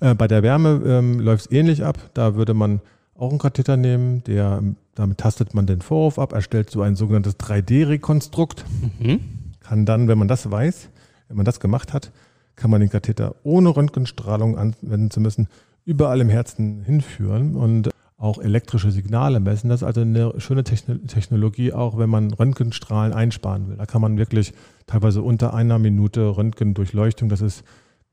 Äh, 0.00 0.14
bei 0.14 0.26
der 0.26 0.42
Wärme 0.42 0.80
ähm, 0.84 1.20
läuft 1.20 1.46
es 1.46 1.52
ähnlich 1.52 1.84
ab. 1.84 1.98
Da 2.14 2.34
würde 2.34 2.54
man 2.54 2.80
auch 3.16 3.30
einen 3.30 3.38
Katheter 3.38 3.76
nehmen, 3.76 4.24
der, 4.24 4.62
damit 4.94 5.18
tastet 5.18 5.52
man 5.54 5.66
den 5.66 5.82
Vorhof 5.82 6.18
ab, 6.18 6.32
erstellt 6.32 6.70
so 6.70 6.82
ein 6.82 6.96
sogenanntes 6.96 7.36
3D-Rekonstrukt 7.38 8.64
Mhm. 8.98 9.20
kann 9.60 9.84
dann, 9.84 10.08
wenn 10.08 10.18
man 10.18 10.28
das 10.28 10.50
weiß, 10.50 10.88
wenn 11.28 11.36
man 11.36 11.44
das 11.44 11.60
gemacht 11.60 11.92
hat, 11.92 12.12
kann 12.56 12.70
man 12.70 12.80
den 12.80 12.88
Katheter 12.90 13.34
ohne 13.42 13.76
Röntgenstrahlung 13.76 14.56
anwenden 14.56 15.10
zu 15.10 15.20
müssen, 15.20 15.48
überall 15.84 16.20
im 16.20 16.28
Herzen 16.28 16.82
hinführen 16.84 17.56
und 17.56 17.90
auch 18.18 18.38
elektrische 18.38 18.90
Signale 18.90 19.38
messen. 19.40 19.70
Das 19.70 19.80
ist 19.82 19.86
also 19.86 20.00
eine 20.00 20.34
schöne 20.38 20.64
Techno- 20.64 20.96
Technologie, 21.06 21.72
auch 21.72 21.96
wenn 21.98 22.10
man 22.10 22.32
Röntgenstrahlen 22.32 23.12
einsparen 23.14 23.68
will. 23.68 23.76
Da 23.76 23.86
kann 23.86 24.02
man 24.02 24.18
wirklich 24.18 24.52
teilweise 24.86 25.22
unter 25.22 25.54
einer 25.54 25.78
Minute 25.78 26.36
Röntgendurchleuchtung, 26.36 27.28
das 27.28 27.40
ist 27.40 27.62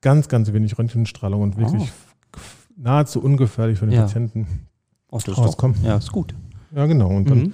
ganz, 0.02 0.28
ganz 0.30 0.54
wenig 0.54 0.78
Röntgenstrahlung 0.78 1.42
und 1.42 1.58
wirklich 1.58 1.92
Oh. 1.92 2.38
nahezu 2.78 3.20
ungefährlich 3.22 3.80
für 3.80 3.86
den 3.88 3.96
Ja. 3.96 4.02
Patienten. 4.02 4.68
Das 5.10 5.20
ist 5.22 5.28
doch, 5.30 5.38
Rauskommen. 5.40 5.78
ja, 5.84 5.98
ist 5.98 6.12
gut. 6.12 6.36
Ja, 6.76 6.86
genau. 6.86 7.10
Und 7.10 7.30
dann 7.30 7.38
Mhm. 7.40 7.54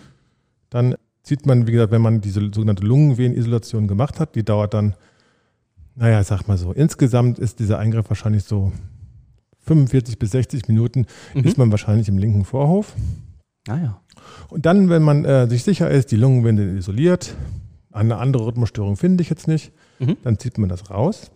dann 0.69 0.95
sieht 1.23 1.45
man, 1.45 1.67
wie 1.67 1.71
gesagt, 1.71 1.91
wenn 1.91 2.01
man 2.01 2.19
diese 2.21 2.41
sogenannte 2.53 2.83
Lungenvenenisolation 2.83 3.87
gemacht 3.87 4.19
hat, 4.19 4.35
die 4.35 4.43
dauert 4.43 4.73
dann, 4.73 4.95
naja, 5.95 6.19
ich 6.19 6.27
sag 6.27 6.47
mal 6.47 6.57
so, 6.57 6.71
insgesamt 6.73 7.37
ist 7.39 7.59
dieser 7.59 7.77
Eingriff 7.79 8.09
wahrscheinlich 8.09 8.43
so 8.43 8.71
45 9.75 10.19
bis 10.19 10.31
60 10.31 10.67
Minuten, 10.67 11.05
Mhm. 11.34 11.43
ist 11.43 11.57
man 11.57 11.71
wahrscheinlich 11.71 12.07
im 12.10 12.17
linken 12.17 12.43
Vorhof. 12.45 12.93
Ah 13.67 13.77
ja. 13.77 14.01
Und 14.49 14.65
dann, 14.65 14.89
wenn 14.89 15.03
man 15.03 15.23
äh, 15.25 15.47
sich 15.47 15.63
sicher 15.63 15.89
ist, 15.89 16.12
die 16.12 16.15
Lungenvene 16.17 16.77
isoliert, 16.77 17.36
eine 17.91 18.17
andere 18.17 18.45
Rhythmusstörung 18.45 18.97
finde 18.97 19.21
ich 19.23 19.29
jetzt 19.29 19.47
nicht, 19.47 19.71
Mhm. 19.99 20.17
dann 20.23 20.39
zieht 20.39 20.57
man 20.57 20.67
das 20.69 20.89
raus. 20.89 21.31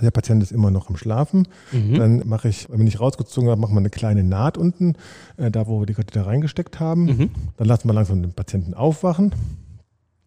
Der 0.00 0.10
Patient 0.10 0.42
ist 0.42 0.52
immer 0.52 0.70
noch 0.70 0.88
am 0.88 0.96
Schlafen. 0.96 1.46
Mhm. 1.70 1.94
Dann 1.96 2.22
mache 2.26 2.48
ich, 2.48 2.66
wenn 2.70 2.86
ich 2.86 2.98
rausgezogen 3.00 3.50
habe, 3.50 3.60
machen 3.60 3.74
wir 3.74 3.78
eine 3.80 3.90
kleine 3.90 4.24
Naht 4.24 4.56
unten, 4.56 4.94
äh, 5.36 5.50
da 5.50 5.66
wo 5.66 5.80
wir 5.80 5.86
die 5.86 5.92
Katheter 5.94 6.26
reingesteckt 6.26 6.80
haben. 6.80 7.04
Mhm. 7.04 7.30
Dann 7.58 7.66
lassen 7.68 7.88
wir 7.88 7.92
langsam 7.94 8.22
den 8.22 8.32
Patienten 8.32 8.72
aufwachen. 8.74 9.34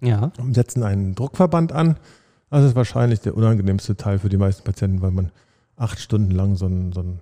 Ja. 0.02 0.32
setzen 0.52 0.84
einen 0.84 1.16
Druckverband 1.16 1.72
an. 1.72 1.96
Das 2.52 2.64
ist 2.64 2.76
wahrscheinlich 2.76 3.22
der 3.22 3.36
unangenehmste 3.36 3.96
Teil 3.96 4.20
für 4.20 4.30
die 4.30 4.38
meisten 4.38 4.64
Patienten, 4.64 5.02
weil 5.02 5.12
man 5.12 5.32
acht 5.78 6.00
Stunden 6.00 6.32
lang 6.32 6.56
so 6.56 6.66
einen, 6.66 6.92
so 6.94 7.02
einen 7.02 7.20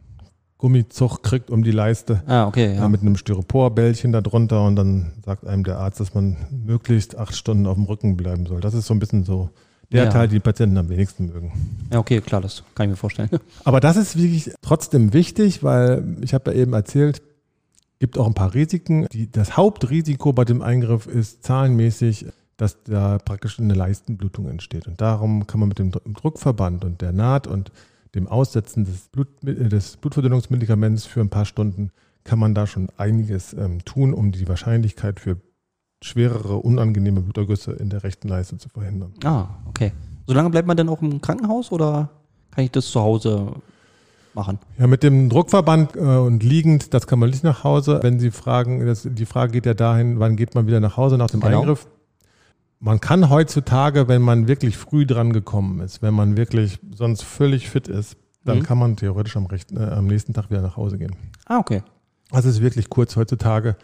Gummizug 0.57 1.23
kriegt 1.23 1.49
um 1.49 1.63
die 1.63 1.71
Leiste 1.71 2.23
Ah, 2.25 2.47
okay, 2.47 2.75
ja. 2.75 2.87
mit 2.87 3.01
einem 3.01 3.17
Styroporbällchen 3.17 4.11
da 4.13 4.21
drunter 4.21 4.65
und 4.65 4.75
dann 4.77 5.11
sagt 5.25 5.45
einem 5.45 5.63
der 5.63 5.77
Arzt, 5.79 5.99
dass 5.99 6.13
man 6.13 6.37
möglichst 6.51 7.17
acht 7.17 7.35
Stunden 7.35 7.67
auf 7.67 7.75
dem 7.75 7.83
Rücken 7.85 8.15
bleiben 8.15 8.45
soll. 8.45 8.61
Das 8.61 8.73
ist 8.73 8.85
so 8.87 8.93
ein 8.93 8.99
bisschen 8.99 9.25
so 9.25 9.49
der 9.91 10.05
Ja. 10.05 10.09
Teil, 10.09 10.27
den 10.27 10.35
die 10.35 10.39
Patienten 10.39 10.77
am 10.77 10.87
wenigsten 10.89 11.25
mögen. 11.27 11.51
Ja, 11.91 11.99
okay, 11.99 12.21
klar, 12.21 12.39
das 12.41 12.63
kann 12.75 12.85
ich 12.85 12.91
mir 12.91 12.95
vorstellen. 12.95 13.29
Aber 13.65 13.79
das 13.81 13.97
ist 13.97 14.15
wirklich 14.17 14.51
trotzdem 14.61 15.13
wichtig, 15.13 15.63
weil 15.63 16.17
ich 16.21 16.33
habe 16.33 16.51
ja 16.53 16.61
eben 16.61 16.73
erzählt, 16.73 17.21
gibt 17.99 18.17
auch 18.17 18.25
ein 18.27 18.33
paar 18.33 18.53
Risiken. 18.53 19.07
Die, 19.11 19.29
das 19.29 19.57
Hauptrisiko 19.57 20.31
bei 20.33 20.45
dem 20.45 20.61
Eingriff 20.61 21.07
ist 21.07 21.43
zahlenmäßig, 21.43 22.25
dass 22.57 22.81
da 22.83 23.17
praktisch 23.17 23.59
eine 23.59 23.73
Leistenblutung 23.73 24.47
entsteht. 24.47 24.87
Und 24.87 25.01
darum 25.01 25.45
kann 25.45 25.59
man 25.59 25.69
mit 25.69 25.79
dem 25.79 25.91
Dr- 25.91 26.01
Druckverband 26.13 26.85
und 26.85 27.01
der 27.01 27.11
Naht 27.11 27.47
und 27.47 27.71
dem 28.15 28.27
Aussetzen 28.27 28.85
des, 28.85 29.09
Blut, 29.09 29.27
äh, 29.45 29.69
des 29.69 29.97
Blutverdünnungsmedikaments 29.97 31.05
für 31.05 31.21
ein 31.21 31.29
paar 31.29 31.45
Stunden 31.45 31.91
kann 32.23 32.39
man 32.39 32.55
da 32.55 32.67
schon 32.67 32.87
einiges 32.97 33.53
ähm, 33.53 33.83
tun, 33.83 34.13
um 34.13 34.31
die 34.31 34.47
Wahrscheinlichkeit 34.47 35.19
für 35.19 35.37
schwerere, 36.01 36.57
unangenehme 36.57 37.21
Blutergüsse 37.21 37.71
in 37.73 37.89
der 37.89 38.03
rechten 38.03 38.27
Leiste 38.27 38.57
zu 38.57 38.69
verhindern. 38.69 39.13
Ah, 39.23 39.47
okay. 39.67 39.91
So 40.27 40.33
lange 40.33 40.49
bleibt 40.49 40.67
man 40.67 40.77
denn 40.77 40.89
auch 40.89 41.01
im 41.01 41.21
Krankenhaus 41.21 41.71
oder 41.71 42.09
kann 42.51 42.63
ich 42.65 42.71
das 42.71 42.89
zu 42.89 43.01
Hause 43.01 43.53
machen? 44.33 44.59
Ja, 44.77 44.87
mit 44.87 45.03
dem 45.03 45.29
Druckverband 45.29 45.95
äh, 45.95 45.99
und 45.99 46.43
liegend, 46.43 46.93
das 46.93 47.07
kann 47.07 47.19
man 47.19 47.29
nicht 47.29 47.43
nach 47.43 47.63
Hause. 47.63 47.99
Wenn 48.03 48.19
Sie 48.19 48.31
fragen, 48.31 48.85
das, 48.85 49.07
die 49.09 49.25
Frage 49.25 49.53
geht 49.53 49.65
ja 49.65 49.73
dahin, 49.73 50.19
wann 50.19 50.35
geht 50.35 50.55
man 50.55 50.67
wieder 50.67 50.79
nach 50.79 50.97
Hause 50.97 51.17
nach 51.17 51.29
dem 51.29 51.41
Genau. 51.41 51.61
Eingriff? 51.61 51.87
Man 52.85 52.99
kann 52.99 53.29
heutzutage, 53.29 54.09
wenn 54.09 54.21
man 54.21 54.49
wirklich 54.49 54.75
früh 54.77 55.05
dran 55.05 55.31
gekommen 55.31 55.79
ist, 55.79 56.01
wenn 56.01 56.13
man 56.13 56.35
wirklich 56.35 56.79
sonst 56.93 57.23
völlig 57.23 57.69
fit 57.69 57.87
ist, 57.87 58.17
dann 58.43 58.57
Mhm. 58.59 58.63
kann 58.63 58.77
man 58.77 58.97
theoretisch 58.97 59.37
am, 59.37 59.45
rechten, 59.45 59.77
äh, 59.77 59.85
am 59.85 60.05
nächsten 60.07 60.33
Tag 60.33 60.49
wieder 60.49 60.61
nach 60.61 60.75
Hause 60.75 60.97
gehen. 60.97 61.15
Ah, 61.45 61.59
okay. 61.59 61.81
Das 62.31 62.43
ist 62.43 62.61
wirklich 62.61 62.89
kurz 62.89 63.15
heutzutage. 63.15 63.77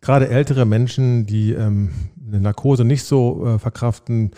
Gerade 0.00 0.28
ältere 0.28 0.64
Menschen, 0.64 1.26
die 1.26 1.52
ähm, 1.52 1.90
eine 2.26 2.40
Narkose 2.40 2.84
nicht 2.84 3.04
so 3.04 3.46
äh, 3.46 3.58
verkraften 3.60 4.32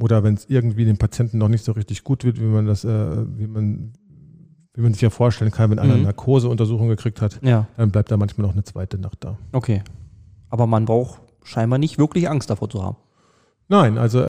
oder 0.00 0.22
wenn 0.24 0.32
es 0.34 0.46
irgendwie 0.48 0.86
dem 0.86 0.96
Patienten 0.96 1.36
noch 1.36 1.48
nicht 1.48 1.62
so 1.64 1.72
richtig 1.72 2.04
gut 2.04 2.24
wird, 2.24 2.40
wie 2.40 2.44
man 2.44 2.64
das, 2.64 2.84
äh, 2.84 3.16
wie 3.36 3.46
man, 3.46 3.92
wie 4.72 4.80
man 4.80 4.94
sich 4.94 5.02
ja 5.02 5.10
vorstellen 5.10 5.50
kann, 5.50 5.70
wenn 5.70 5.78
einer 5.78 5.88
Mhm. 5.92 5.94
eine 5.96 6.04
Narkoseuntersuchung 6.04 6.88
gekriegt 6.88 7.20
hat, 7.20 7.38
Ja, 7.42 7.66
dann 7.76 7.90
bleibt 7.90 8.10
da 8.10 8.16
manchmal 8.16 8.46
noch 8.46 8.54
eine 8.54 8.64
zweite 8.64 8.96
Nacht 8.98 9.18
da. 9.24 9.36
okay. 9.52 9.82
Aber 10.48 10.66
man 10.66 10.86
braucht 10.86 11.20
scheinbar 11.44 11.78
nicht 11.78 11.98
wirklich 11.98 12.30
Angst 12.30 12.48
davor 12.48 12.70
zu 12.70 12.82
haben. 12.82 12.96
Nein, 13.70 13.98
also 13.98 14.26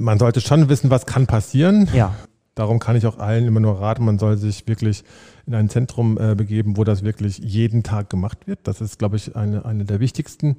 man 0.00 0.18
sollte 0.18 0.40
schon 0.40 0.68
wissen, 0.68 0.90
was 0.90 1.06
kann 1.06 1.26
passieren. 1.26 1.88
Ja. 1.92 2.14
Darum 2.54 2.78
kann 2.78 2.96
ich 2.96 3.06
auch 3.06 3.18
allen 3.18 3.46
immer 3.46 3.60
nur 3.60 3.80
raten, 3.80 4.04
man 4.04 4.18
soll 4.18 4.36
sich 4.36 4.66
wirklich 4.68 5.04
in 5.46 5.54
ein 5.54 5.68
Zentrum 5.68 6.18
äh, 6.18 6.34
begeben, 6.34 6.76
wo 6.76 6.84
das 6.84 7.02
wirklich 7.02 7.38
jeden 7.38 7.82
Tag 7.82 8.10
gemacht 8.10 8.46
wird. 8.46 8.60
Das 8.64 8.80
ist, 8.80 8.98
glaube 8.98 9.16
ich, 9.16 9.34
eine, 9.36 9.64
eine 9.64 9.84
der 9.84 10.00
wichtigsten 10.00 10.56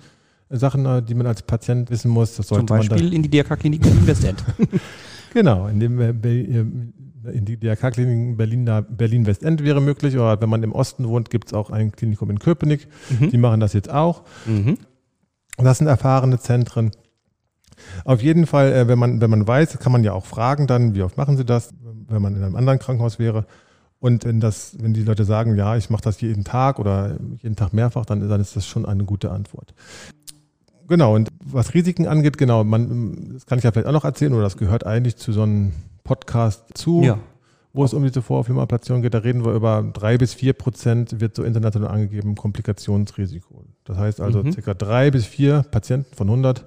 Sachen, 0.50 0.86
äh, 0.86 1.04
die 1.04 1.14
man 1.14 1.28
als 1.28 1.44
Patient 1.44 1.92
wissen 1.92 2.10
muss. 2.10 2.36
Das 2.36 2.48
sollte 2.48 2.66
Zum 2.66 2.78
Beispiel 2.78 3.14
in 3.14 3.22
die 3.22 3.30
DRK-Klinik 3.30 3.86
in 3.86 4.08
Westend. 4.08 4.44
man 4.58 4.68
genau, 5.34 5.68
in 5.68 5.80
dem 5.80 6.00
äh, 6.00 6.10
äh, 6.10 6.66
in 7.32 7.46
die 7.46 7.58
DRK-Klinik 7.58 8.38
Berlin, 8.38 8.66
Berlin 8.90 9.26
Westend 9.26 9.64
wäre 9.64 9.82
möglich. 9.82 10.16
Oder 10.16 10.42
wenn 10.42 10.50
man 10.50 10.64
im 10.64 10.72
Osten 10.72 11.08
wohnt, 11.08 11.30
gibt 11.30 11.50
es 11.50 11.54
auch 11.54 11.70
ein 11.70 11.92
Klinikum 11.92 12.30
in 12.32 12.40
Köpenick. 12.40 12.88
Die 13.20 13.36
mhm. 13.36 13.42
machen 13.42 13.60
das 13.60 13.74
jetzt 13.74 13.92
auch. 13.92 14.24
Mhm. 14.46 14.78
Das 15.58 15.78
sind 15.78 15.88
erfahrene 15.88 16.40
Zentren. 16.40 16.92
Auf 18.06 18.22
jeden 18.22 18.46
Fall, 18.46 18.72
äh, 18.74 18.88
wenn 18.88 19.00
man, 19.00 19.22
wenn 19.22 19.30
man 19.30 19.48
weiß, 19.48 19.80
kann 19.80 19.92
man 19.92 20.04
ja 20.04 20.14
auch 20.14 20.26
fragen 20.26 20.68
dann, 20.68 20.96
wie 20.96 21.02
oft 21.04 21.18
machen 21.18 21.38
sie 21.38 21.46
das, 21.46 21.72
wenn 22.08 22.22
man 22.22 22.36
in 22.36 22.44
einem 22.44 22.56
anderen 22.56 22.80
Krankenhaus 22.80 23.20
wäre. 23.20 23.46
Und 24.00 24.24
wenn 24.26 24.40
das, 24.40 24.78
wenn 24.80 24.94
die 24.94 25.04
Leute 25.04 25.26
sagen, 25.26 25.56
ja, 25.58 25.76
ich 25.76 25.90
mache 25.90 26.02
das 26.04 26.22
jeden 26.22 26.44
Tag 26.46 26.80
oder 26.80 27.18
jeden 27.42 27.56
Tag 27.58 27.74
mehrfach, 27.74 28.06
dann, 28.06 28.28
dann 28.30 28.40
ist 28.40 28.56
das 28.56 28.66
schon 28.66 28.86
eine 28.86 29.04
gute 29.04 29.30
Antwort. 29.32 29.74
Genau, 30.88 31.16
und 31.16 31.30
was 31.44 31.74
Risiken 31.74 32.08
angeht, 32.08 32.38
genau, 32.38 32.64
man, 32.64 33.34
das 33.34 33.46
kann 33.46 33.58
ich 33.60 33.64
ja 33.64 33.72
vielleicht 33.72 33.88
auch 33.88 33.92
noch 33.94 34.06
erzählen, 34.06 34.34
oder 34.34 34.44
das 34.44 34.58
gehört 34.58 34.86
eigentlich 34.86 35.18
zu 35.18 35.32
so 35.34 35.44
einem 35.44 35.74
Podcast 36.04 36.64
zu, 36.76 37.04
Ja. 37.04 37.20
wo 37.74 37.84
es 37.84 37.94
um 37.94 38.02
diese 38.04 38.22
Vorhofflimmerablation 38.24 39.02
geht. 39.04 39.14
Da 39.14 39.20
reden 39.20 39.46
wir 39.46 39.54
über 39.54 39.84
drei 39.94 40.18
bis 40.18 40.34
vier 40.34 40.54
Prozent, 40.54 41.20
wird 41.22 41.36
so 41.36 41.44
international 41.44 41.90
angegeben, 41.90 42.34
Komplikationsrisiko. 42.36 43.66
Das 43.84 43.98
heißt 43.98 44.22
also, 44.22 44.42
Mhm. 44.44 44.54
circa 44.54 44.74
drei 44.74 45.12
bis 45.12 45.26
vier 45.26 45.64
Patienten 45.70 46.16
von 46.16 46.28
100 46.30 46.66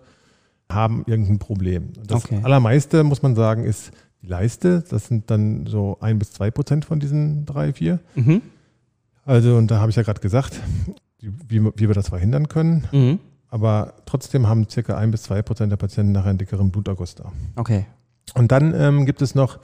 haben 0.75 1.05
irgendein 1.07 1.39
Problem. 1.39 1.93
Das 2.07 2.25
Okay. 2.25 2.41
allermeiste, 2.43 3.05
muss 3.05 3.23
man 3.23 3.35
sagen, 3.35 3.65
ist 3.65 3.93
die 4.23 4.27
Leiste. 4.27 4.85
Das 4.89 5.07
sind 5.07 5.31
dann 5.31 5.67
so 5.67 5.99
ein 6.01 6.19
bis 6.19 6.33
zwei 6.33 6.51
Prozent 6.51 6.85
von 6.85 7.01
diesen 7.01 7.45
drei, 7.47 7.73
vier. 7.73 8.01
Mhm. 8.15 8.43
Also, 9.25 9.57
und 9.57 9.71
da 9.71 9.79
habe 9.81 9.91
ich 9.91 9.97
ja 9.97 10.03
gerade 10.03 10.21
gesagt, 10.21 10.61
wie, 11.21 11.65
wie 11.65 11.89
wir 11.89 11.95
das 11.95 12.09
verhindern 12.09 12.49
können. 12.49 12.87
Mhm. 12.93 13.19
Aber 13.49 13.95
trotzdem 14.07 14.49
haben 14.49 14.69
circa 14.69 14.97
ein 14.97 15.11
bis 15.11 15.25
zwei 15.25 15.43
Prozent 15.43 15.71
der 15.71 15.77
Patienten 15.77 16.13
nachher 16.13 16.31
einen 16.31 16.39
dickeren 16.39 16.71
Bluterguss 16.71 17.15
da. 17.15 17.33
Okay. 17.57 17.87
Und 18.35 18.51
dann 18.51 18.73
ähm, 18.75 19.05
gibt 19.05 19.21
es 19.21 19.35
noch 19.35 19.59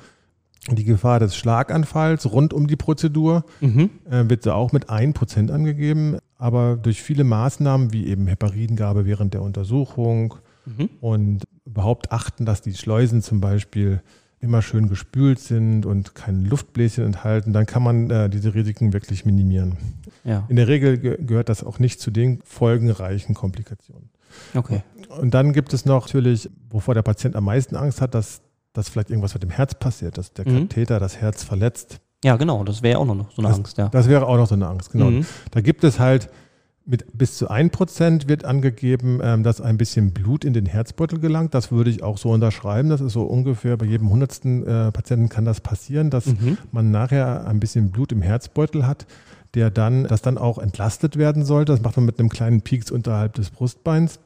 die 0.70 0.84
Gefahr 0.84 1.20
des 1.20 1.34
Schlaganfalls 1.36 2.30
rund 2.30 2.52
um 2.52 2.66
die 2.66 2.76
Prozedur. 2.76 3.44
Mhm. 3.60 3.90
Äh, 4.10 4.28
wird 4.28 4.46
auch 4.48 4.72
mit 4.72 4.90
1% 4.90 5.50
angegeben. 5.50 6.18
Aber 6.36 6.76
durch 6.76 7.02
viele 7.02 7.24
Maßnahmen 7.24 7.92
wie 7.92 8.06
eben 8.06 8.26
Heparingabe 8.26 9.06
während 9.06 9.34
der 9.34 9.42
Untersuchung 9.42 10.34
Mhm. 10.76 10.90
und 11.00 11.44
überhaupt 11.64 12.12
achten, 12.12 12.44
dass 12.44 12.60
die 12.62 12.74
Schleusen 12.74 13.22
zum 13.22 13.40
Beispiel 13.40 14.02
immer 14.40 14.62
schön 14.62 14.88
gespült 14.88 15.40
sind 15.40 15.84
und 15.84 16.14
kein 16.14 16.44
Luftbläschen 16.44 17.04
enthalten, 17.04 17.52
dann 17.52 17.66
kann 17.66 17.82
man 17.82 18.08
äh, 18.10 18.30
diese 18.30 18.54
Risiken 18.54 18.92
wirklich 18.92 19.24
minimieren. 19.24 19.76
Ja. 20.24 20.44
In 20.48 20.56
der 20.56 20.68
Regel 20.68 20.98
ge 20.98 21.18
gehört 21.24 21.48
das 21.48 21.64
auch 21.64 21.78
nicht 21.80 22.00
zu 22.00 22.10
den 22.12 22.40
folgenreichen 22.44 23.34
Komplikationen. 23.34 24.10
Okay. 24.54 24.82
Und 25.20 25.34
dann 25.34 25.52
gibt 25.52 25.72
es 25.72 25.84
noch 25.86 26.06
natürlich, 26.06 26.48
wovor 26.70 26.94
der 26.94 27.02
Patient 27.02 27.34
am 27.34 27.44
meisten 27.44 27.74
Angst 27.74 28.00
hat, 28.00 28.14
dass, 28.14 28.42
dass 28.74 28.88
vielleicht 28.88 29.10
irgendwas 29.10 29.34
mit 29.34 29.42
dem 29.42 29.50
Herz 29.50 29.74
passiert, 29.74 30.18
dass 30.18 30.32
der 30.32 30.46
Mhm. 30.48 30.68
Katheter 30.68 31.00
das 31.00 31.16
Herz 31.16 31.42
verletzt. 31.42 32.00
Ja, 32.24 32.36
genau. 32.36 32.62
Das 32.62 32.82
wäre 32.82 32.98
auch 32.98 33.06
noch 33.06 33.32
so 33.32 33.42
eine 33.42 33.54
Angst, 33.54 33.78
ja. 33.78 33.88
Das 33.88 34.08
wäre 34.08 34.26
auch 34.26 34.36
noch 34.36 34.46
so 34.46 34.54
eine 34.54 34.68
Angst, 34.68 34.92
genau. 34.92 35.10
Mhm. 35.10 35.26
Da 35.50 35.60
gibt 35.60 35.82
es 35.82 35.98
halt 35.98 36.28
mit 36.90 37.04
bis 37.16 37.36
zu 37.36 37.50
1% 37.50 38.28
wird 38.28 38.46
angegeben, 38.46 39.20
ähm, 39.22 39.42
dass 39.42 39.60
ein 39.60 39.76
bisschen 39.76 40.12
Blut 40.12 40.42
in 40.42 40.54
den 40.54 40.64
Herzbeutel 40.64 41.18
gelangt. 41.20 41.52
Das 41.54 41.70
würde 41.70 41.90
ich 41.90 42.02
auch 42.02 42.16
so 42.16 42.30
unterschreiben. 42.30 42.88
Das 42.88 43.02
ist 43.02 43.12
so 43.12 43.24
ungefähr 43.24 43.76
bei 43.76 43.84
jedem 43.84 44.08
hundertsten 44.08 44.66
äh, 44.66 44.90
Patienten 44.90 45.28
kann 45.28 45.44
das 45.44 45.60
passieren, 45.60 46.08
dass 46.08 46.24
Mhm. 46.26 46.56
man 46.72 46.90
nachher 46.90 47.46
ein 47.46 47.60
bisschen 47.60 47.90
Blut 47.90 48.10
im 48.10 48.22
Herzbeutel 48.22 48.86
hat, 48.86 49.06
der 49.52 49.70
dann, 49.70 50.04
das 50.04 50.22
dann 50.22 50.38
auch 50.38 50.56
entlastet 50.58 51.16
werden 51.18 51.44
sollte. 51.44 51.72
Das 51.72 51.82
macht 51.82 51.96
man 51.96 52.06
mit 52.06 52.18
einem 52.18 52.30
kleinen 52.30 52.62
Pieks 52.62 52.90
unterhalb 52.90 53.34
des 53.34 53.50
Brustbeins, 53.50 54.18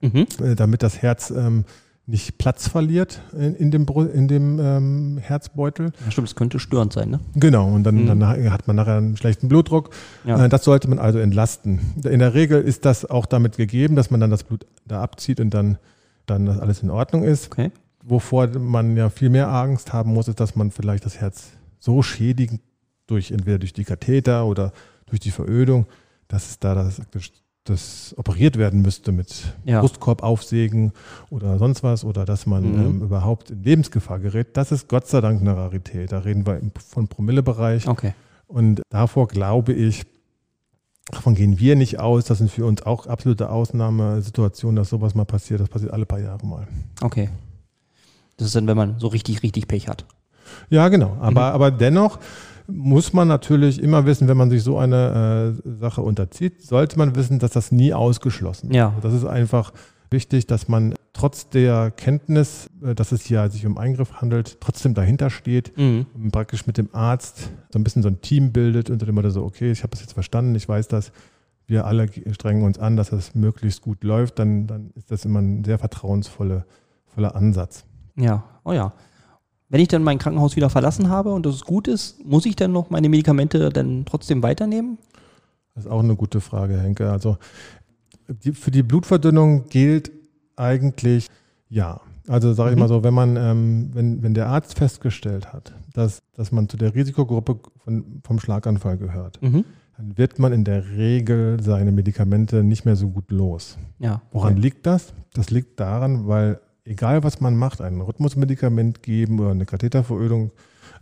Mhm. 0.00 0.26
äh, 0.40 0.54
damit 0.54 0.84
das 0.84 1.02
Herz 1.02 1.30
ähm, 1.30 1.64
nicht 2.06 2.36
Platz 2.36 2.68
verliert 2.68 3.22
in, 3.32 3.54
in 3.54 3.70
dem, 3.70 3.86
in 4.12 4.28
dem 4.28 4.58
ähm, 4.60 5.18
Herzbeutel. 5.18 5.92
Ja, 6.04 6.10
stimmt, 6.10 6.28
das 6.28 6.36
könnte 6.36 6.58
störend 6.58 6.92
sein, 6.92 7.08
ne? 7.10 7.20
Genau, 7.34 7.72
und 7.72 7.84
dann, 7.84 8.02
Mhm. 8.02 8.06
dann 8.06 8.26
hat 8.52 8.66
man 8.66 8.76
nachher 8.76 8.98
einen 8.98 9.16
schlechten 9.16 9.48
Blutdruck. 9.48 9.88
Ja. 10.24 10.44
Äh, 10.44 10.48
Das 10.50 10.64
sollte 10.64 10.88
man 10.88 10.98
also 10.98 11.18
entlasten. 11.18 11.80
In 12.04 12.18
der 12.18 12.34
Regel 12.34 12.60
ist 12.60 12.84
das 12.84 13.06
auch 13.06 13.24
damit 13.24 13.56
gegeben, 13.56 13.96
dass 13.96 14.10
man 14.10 14.20
dann 14.20 14.30
das 14.30 14.44
Blut 14.44 14.66
da 14.86 15.02
abzieht 15.02 15.40
und 15.40 15.50
dann, 15.54 15.78
dann 16.26 16.44
das 16.44 16.58
alles 16.58 16.82
in 16.82 16.90
Ordnung 16.90 17.24
ist. 17.24 17.46
Okay. 17.50 17.70
Wovor 18.02 18.48
man 18.58 18.96
ja 18.98 19.08
viel 19.08 19.30
mehr 19.30 19.48
Angst 19.48 19.94
haben 19.94 20.12
muss, 20.12 20.28
ist, 20.28 20.40
dass 20.40 20.56
man 20.56 20.70
vielleicht 20.70 21.06
das 21.06 21.20
Herz 21.22 21.52
so 21.78 22.02
schädigt, 22.02 22.60
durch 23.06 23.30
entweder 23.30 23.58
durch 23.58 23.72
die 23.72 23.84
Katheter 23.84 24.44
oder 24.46 24.72
durch 25.06 25.20
die 25.20 25.30
Verödung, 25.30 25.86
dass 26.28 26.50
es 26.50 26.58
da 26.58 26.74
das, 26.74 27.00
das 27.64 28.14
operiert 28.18 28.58
werden 28.58 28.82
müsste 28.82 29.10
mit 29.10 29.54
Ja. 29.64 29.80
Brustkorb 29.80 30.22
aufsägen 30.22 30.92
oder 31.30 31.58
sonst 31.58 31.82
was 31.82 32.04
oder 32.04 32.24
dass 32.26 32.44
man 32.46 32.62
Mhm. 32.72 32.80
ähm, 32.86 33.02
überhaupt 33.02 33.50
in 33.50 33.62
Lebensgefahr 33.62 34.18
gerät. 34.18 34.56
Das 34.56 34.70
ist 34.70 34.88
Gott 34.88 35.06
sei 35.06 35.20
Dank 35.22 35.40
eine 35.40 35.56
Rarität. 35.56 36.12
Da 36.12 36.18
reden 36.18 36.46
wir 36.46 36.60
von 36.88 37.08
Promillebereich. 37.08 37.88
Okay. 37.88 38.12
Und 38.46 38.82
davor 38.90 39.28
glaube 39.28 39.72
ich, 39.72 40.04
davon 41.10 41.34
gehen 41.34 41.58
wir 41.58 41.74
nicht 41.74 41.98
aus. 42.00 42.26
Das 42.26 42.38
sind 42.38 42.50
für 42.50 42.66
uns 42.66 42.82
auch 42.82 43.06
absolute 43.06 43.48
Ausnahmesituationen, 43.48 44.76
dass 44.76 44.90
sowas 44.90 45.14
mal 45.14 45.24
passiert. 45.24 45.60
Das 45.60 45.68
passiert 45.70 45.92
alle 45.92 46.04
paar 46.06 46.20
Jahre 46.20 46.46
mal. 46.46 46.68
Okay. 47.00 47.30
Das 48.36 48.46
ist 48.48 48.56
dann, 48.56 48.66
wenn 48.66 48.76
man 48.76 48.98
so 48.98 49.06
richtig, 49.08 49.42
richtig 49.42 49.68
Pech 49.68 49.88
hat. 49.88 50.04
Ja, 50.68 50.88
genau. 50.88 51.16
Aber, 51.20 51.52
aber 51.54 51.70
dennoch 51.70 52.18
muss 52.66 53.12
man 53.12 53.28
natürlich 53.28 53.82
immer 53.82 54.06
wissen, 54.06 54.28
wenn 54.28 54.36
man 54.36 54.50
sich 54.50 54.62
so 54.62 54.78
eine 54.78 55.54
äh, 55.64 55.68
Sache 55.78 56.00
unterzieht, 56.02 56.62
sollte 56.62 56.98
man 56.98 57.14
wissen, 57.14 57.38
dass 57.38 57.50
das 57.52 57.72
nie 57.72 57.92
ausgeschlossen 57.92 58.70
ist. 58.70 58.76
Ja. 58.76 58.94
Das 59.02 59.12
ist 59.12 59.24
einfach 59.24 59.72
wichtig, 60.10 60.46
dass 60.46 60.68
man 60.68 60.94
trotz 61.12 61.48
der 61.48 61.90
Kenntnis, 61.90 62.70
äh, 62.82 62.94
dass 62.94 63.12
es 63.12 63.22
hier 63.22 63.48
sich 63.50 63.66
um 63.66 63.76
Eingriff 63.78 64.14
handelt, 64.20 64.60
trotzdem 64.60 64.94
dahinter 64.94 65.30
steht 65.30 65.76
Mhm. 65.76 66.06
und 66.14 66.30
praktisch 66.30 66.66
mit 66.66 66.78
dem 66.78 66.88
Arzt 66.92 67.50
so 67.70 67.78
ein 67.78 67.84
bisschen 67.84 68.02
so 68.02 68.08
ein 68.08 68.20
Team 68.20 68.52
bildet 68.52 68.90
unter 68.90 69.06
dem 69.06 69.14
Motto 69.14 69.30
so, 69.30 69.44
okay, 69.44 69.70
ich 69.70 69.82
habe 69.82 69.90
das 69.90 70.00
jetzt 70.00 70.12
verstanden, 70.14 70.54
ich 70.54 70.68
weiß 70.68 70.88
das, 70.88 71.12
wir 71.66 71.86
alle 71.86 72.08
strengen 72.32 72.62
uns 72.64 72.78
an, 72.78 72.96
dass 72.96 73.10
das 73.10 73.34
möglichst 73.34 73.80
gut 73.82 74.04
läuft, 74.04 74.38
dann, 74.38 74.66
dann 74.66 74.90
ist 74.94 75.10
das 75.10 75.24
immer 75.24 75.40
ein 75.40 75.64
sehr 75.64 75.78
vertrauensvoller 75.78 76.64
voller 77.06 77.36
Ansatz. 77.36 77.84
Ja. 78.16 78.42
Oh 78.64 78.72
ja. 78.72 78.92
Wenn 79.74 79.80
ich 79.80 79.88
dann 79.88 80.04
mein 80.04 80.18
Krankenhaus 80.20 80.54
wieder 80.54 80.70
verlassen 80.70 81.08
habe 81.08 81.32
und 81.32 81.44
das 81.46 81.62
gut 81.64 81.88
ist, 81.88 82.24
muss 82.24 82.46
ich 82.46 82.54
dann 82.54 82.70
noch 82.70 82.90
meine 82.90 83.08
Medikamente 83.08 83.70
dann 83.70 84.04
trotzdem 84.04 84.40
weiternehmen? 84.40 84.98
Das 85.74 85.86
ist 85.86 85.90
auch 85.90 85.98
eine 85.98 86.14
gute 86.14 86.40
Frage, 86.40 86.78
Henke. 86.80 87.10
Also 87.10 87.38
für 88.52 88.70
die 88.70 88.84
Blutverdünnung 88.84 89.68
gilt 89.70 90.12
eigentlich 90.54 91.26
ja. 91.68 92.00
Also 92.28 92.52
sage 92.52 92.70
ich 92.70 92.76
Mhm. 92.76 92.82
mal 92.82 92.88
so, 92.88 93.02
wenn 93.02 93.14
man, 93.14 93.36
ähm, 93.36 93.90
wenn, 93.92 94.22
wenn 94.22 94.32
der 94.32 94.46
Arzt 94.46 94.78
festgestellt 94.78 95.52
hat, 95.52 95.74
dass, 95.92 96.22
dass 96.36 96.52
man 96.52 96.68
zu 96.68 96.76
der 96.76 96.94
Risikogruppe 96.94 97.58
von, 97.78 98.20
vom 98.22 98.38
Schlaganfall 98.38 98.96
gehört, 98.96 99.42
Mhm. 99.42 99.64
dann 99.96 100.16
wird 100.16 100.38
man 100.38 100.52
in 100.52 100.62
der 100.62 100.88
Regel 100.90 101.60
seine 101.60 101.90
Medikamente 101.90 102.62
nicht 102.62 102.84
mehr 102.84 102.94
so 102.94 103.08
gut 103.08 103.28
los. 103.32 103.76
Ja. 103.98 104.22
Woran 104.30 104.52
okay. 104.52 104.60
liegt 104.62 104.86
das? 104.86 105.14
Das 105.32 105.50
liegt 105.50 105.80
daran, 105.80 106.28
weil 106.28 106.60
egal 106.84 107.22
was 107.22 107.40
man 107.40 107.56
macht, 107.56 107.80
ein 107.80 108.00
Rhythmusmedikament 108.00 109.02
geben 109.02 109.40
oder 109.40 109.50
eine 109.50 109.66
Katheterverödung 109.66 110.52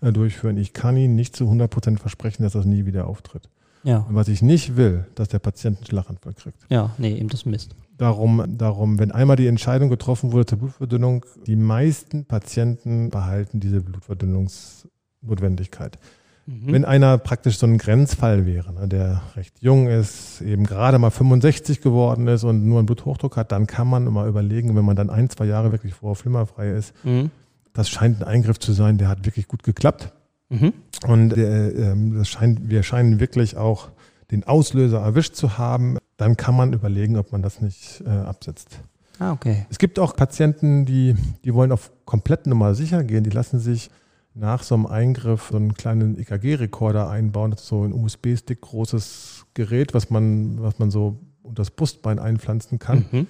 äh, 0.01 0.13
durchführen, 0.13 0.57
ich 0.57 0.73
kann 0.73 0.97
Ihnen 0.97 1.15
nicht 1.15 1.37
zu 1.37 1.45
100% 1.45 1.99
versprechen, 1.99 2.43
dass 2.43 2.53
das 2.53 2.65
nie 2.65 2.87
wieder 2.87 3.07
auftritt. 3.07 3.49
Ja. 3.85 4.07
Und 4.09 4.15
was 4.15 4.29
ich 4.29 4.43
nicht 4.43 4.77
will, 4.77 5.07
dass 5.15 5.29
der 5.29 5.41
Patient 5.41 5.79
einen 5.79 5.87
Schlaganfall 5.87 6.35
kriegt. 6.35 6.59
Ja, 6.69 6.91
nee, 6.99 7.17
eben 7.17 7.29
das 7.29 7.47
Mist. 7.47 7.75
Darum, 7.99 8.57
darum, 8.57 8.99
wenn 8.99 9.13
einmal 9.13 9.37
die 9.37 9.49
Entscheidung 9.49 9.91
getroffen 9.91 10.33
wurde 10.33 10.47
zur 10.47 10.59
Blutverdünnung, 10.59 11.25
die 11.47 11.57
meisten 11.57 12.25
Patienten 12.25 13.11
behalten 13.11 13.61
diese 13.61 13.81
Blutverdünnungsnotwendigkeit. 13.81 15.99
Mhm. 16.47 16.73
Wenn 16.73 16.85
einer 16.85 17.19
praktisch 17.19 17.59
so 17.59 17.67
ein 17.67 17.79
Grenzfall 17.79 18.47
wäre, 18.47 18.73
ne, 18.73 18.89
der 18.89 19.23
recht 19.37 19.55
jung 19.61 19.87
ist, 19.89 20.41
eben 20.41 20.65
gerade 20.65 20.99
mal 20.99 21.11
65 21.11 21.81
geworden 21.81 22.27
ist 22.27 22.43
und 22.45 22.67
nur 22.67 22.79
einen 22.79 22.87
Bluthochdruck 22.87 23.37
hat, 23.37 23.53
dann 23.53 23.67
kann 23.67 23.87
man 23.89 24.07
immer 24.07 24.27
überlegen, 24.27 24.75
wenn 24.75 24.85
man 24.85 24.97
dann 24.97 25.09
ein, 25.11 25.31
zwei 25.31 25.45
Jahre 25.47 25.71
wirklich 25.73 25.95
vorher 25.95 26.17
flimmerfrei 26.17 26.71
ist, 26.71 26.93
Mhm. 27.05 27.31
das 27.73 27.89
scheint 27.89 28.21
ein 28.21 28.27
Eingriff 28.27 28.59
zu 28.59 28.73
sein, 28.73 28.99
der 28.99 29.09
hat 29.09 29.25
wirklich 29.25 29.47
gut 29.47 29.63
geklappt. 29.63 30.13
Mhm. 30.49 30.73
Und 31.07 31.37
äh, 31.37 31.69
ähm, 31.71 32.19
das 32.19 32.29
scheint, 32.29 32.69
wir 32.69 32.83
scheinen 32.83 33.21
wirklich 33.21 33.57
auch 33.57 33.89
den 34.31 34.45
Auslöser 34.45 34.99
erwischt 35.01 35.35
zu 35.35 35.59
haben. 35.59 35.99
Dann 36.17 36.37
kann 36.37 36.57
man 36.57 36.73
überlegen, 36.73 37.17
ob 37.17 37.33
man 37.33 37.43
das 37.43 37.61
nicht 37.61 38.03
äh, 38.05 38.11
absetzt. 38.11 38.81
Ah, 39.19 39.33
okay. 39.33 39.67
Es 39.71 39.79
gibt 39.79 39.99
auch 39.99 40.17
Patienten, 40.17 40.85
die, 40.87 41.15
die 41.45 41.55
wollen 41.55 41.71
auf 41.71 41.93
komplett 42.05 42.47
Nummer 42.47 42.75
sicher 42.75 43.05
gehen. 43.05 43.25
Die 43.25 43.31
lassen 43.31 43.61
sich 43.61 43.91
nach 44.35 44.63
so 44.63 44.75
einem 44.75 44.87
Eingriff 44.87 45.49
so 45.51 45.57
einen 45.57 45.75
kleinen 45.75 46.19
EKG-Rekorder 46.19 47.09
einbauen. 47.09 47.51
Das 47.51 47.63
ist 47.63 47.69
so 47.69 47.85
ein 47.85 47.93
USB-Stick 47.93 48.61
großes 48.61 49.47
Gerät, 49.55 49.95
was 49.95 50.11
man, 50.11 50.63
was 50.63 50.79
man 50.79 50.91
so 50.91 51.21
unter 51.43 51.61
das 51.63 51.71
Brustbein 51.71 52.19
einpflanzen 52.19 52.79
kann. 52.79 53.05
Mhm. 53.11 53.27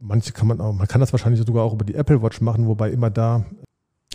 Manche 0.00 0.32
kann 0.32 0.48
man 0.48 0.60
auch, 0.60 0.72
man 0.72 0.88
kann 0.88 1.00
das 1.00 1.12
wahrscheinlich 1.12 1.44
sogar 1.44 1.64
auch 1.64 1.74
über 1.74 1.84
die 1.84 1.94
Apple 1.94 2.22
Watch 2.22 2.40
machen, 2.40 2.66
wobei 2.66 2.90
immer 2.90 3.10
da 3.10 3.44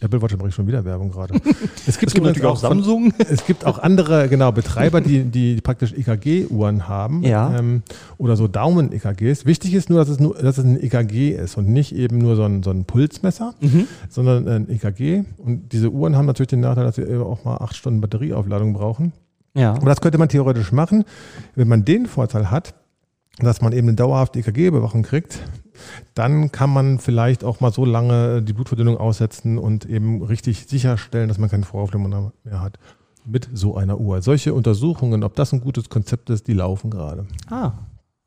Apple 0.01 0.21
Watch 0.21 0.35
mache 0.35 0.49
ich 0.49 0.55
schon 0.55 0.67
wieder 0.67 0.83
Werbung 0.83 1.09
gerade. 1.09 1.35
Es 1.77 1.87
Es 1.87 1.99
gibt 1.99 2.13
natürlich 2.17 2.43
auch 2.43 2.59
von- 2.59 2.69
Samsung. 2.83 3.13
es 3.29 3.45
gibt 3.45 3.65
auch 3.65 3.79
andere, 3.79 4.27
genau, 4.27 4.51
Betreiber, 4.51 4.99
die, 4.99 5.23
die 5.23 5.61
praktisch 5.61 5.93
EKG-Uhren 5.93 6.89
haben. 6.89 7.23
Ja. 7.23 7.57
Ähm, 7.57 7.81
oder 8.17 8.35
so 8.35 8.49
Daumen-EKGs. 8.49 9.45
Wichtig 9.45 9.73
ist 9.73 9.89
nur, 9.89 9.99
dass 9.99 10.09
es 10.09 10.19
nur, 10.19 10.35
dass 10.35 10.57
es 10.57 10.65
ein 10.65 10.83
EKG 10.83 11.31
ist 11.31 11.55
und 11.57 11.69
nicht 11.69 11.95
eben 11.95 12.17
nur 12.17 12.35
so 12.35 12.43
ein, 12.43 12.61
so 12.61 12.71
ein 12.71 12.83
Pulsmesser, 12.83 13.53
Mhm. 13.61 13.87
sondern 14.09 14.47
ein 14.49 14.69
EKG. 14.69 15.23
Und 15.37 15.71
diese 15.71 15.89
Uhren 15.91 16.17
haben 16.17 16.25
natürlich 16.25 16.49
den 16.49 16.59
Nachteil, 16.59 16.83
dass 16.83 16.95
sie 16.95 17.03
eben 17.03 17.23
auch 17.23 17.45
mal 17.45 17.55
acht 17.57 17.77
Stunden 17.77 18.01
Batterieaufladung 18.01 18.73
brauchen. 18.73 19.13
Ja. 19.55 19.75
Aber 19.75 19.85
das 19.85 20.01
könnte 20.01 20.17
man 20.17 20.27
theoretisch 20.27 20.73
machen, 20.73 21.05
wenn 21.55 21.69
man 21.69 21.85
den 21.85 22.05
Vorteil 22.05 22.51
hat, 22.51 22.73
dass 23.39 23.61
man 23.61 23.73
eben 23.73 23.87
eine 23.87 23.95
dauerhafte 23.95 24.39
EKG-Überwachung 24.39 25.03
kriegt, 25.03 25.39
dann 26.13 26.51
kann 26.51 26.69
man 26.71 26.99
vielleicht 26.99 27.43
auch 27.43 27.59
mal 27.59 27.71
so 27.73 27.83
lange 27.85 28.41
die 28.41 28.53
Blutverdünnung 28.53 28.97
aussetzen 28.97 29.57
und 29.57 29.85
eben 29.85 30.21
richtig 30.23 30.67
sicherstellen, 30.67 31.27
dass 31.27 31.37
man 31.37 31.49
keine 31.49 31.63
Voraufflimmern 31.63 32.31
mehr 32.43 32.61
hat. 32.61 32.79
mit 33.27 33.49
so 33.53 33.75
einer 33.75 33.99
Uhr. 33.99 34.21
Solche 34.21 34.53
Untersuchungen, 34.53 35.23
ob 35.23 35.35
das 35.35 35.51
ein 35.51 35.59
gutes 35.59 35.89
Konzept 35.89 36.29
ist, 36.29 36.47
die 36.47 36.53
laufen 36.53 36.91
gerade. 36.91 37.25
Ah, 37.49 37.71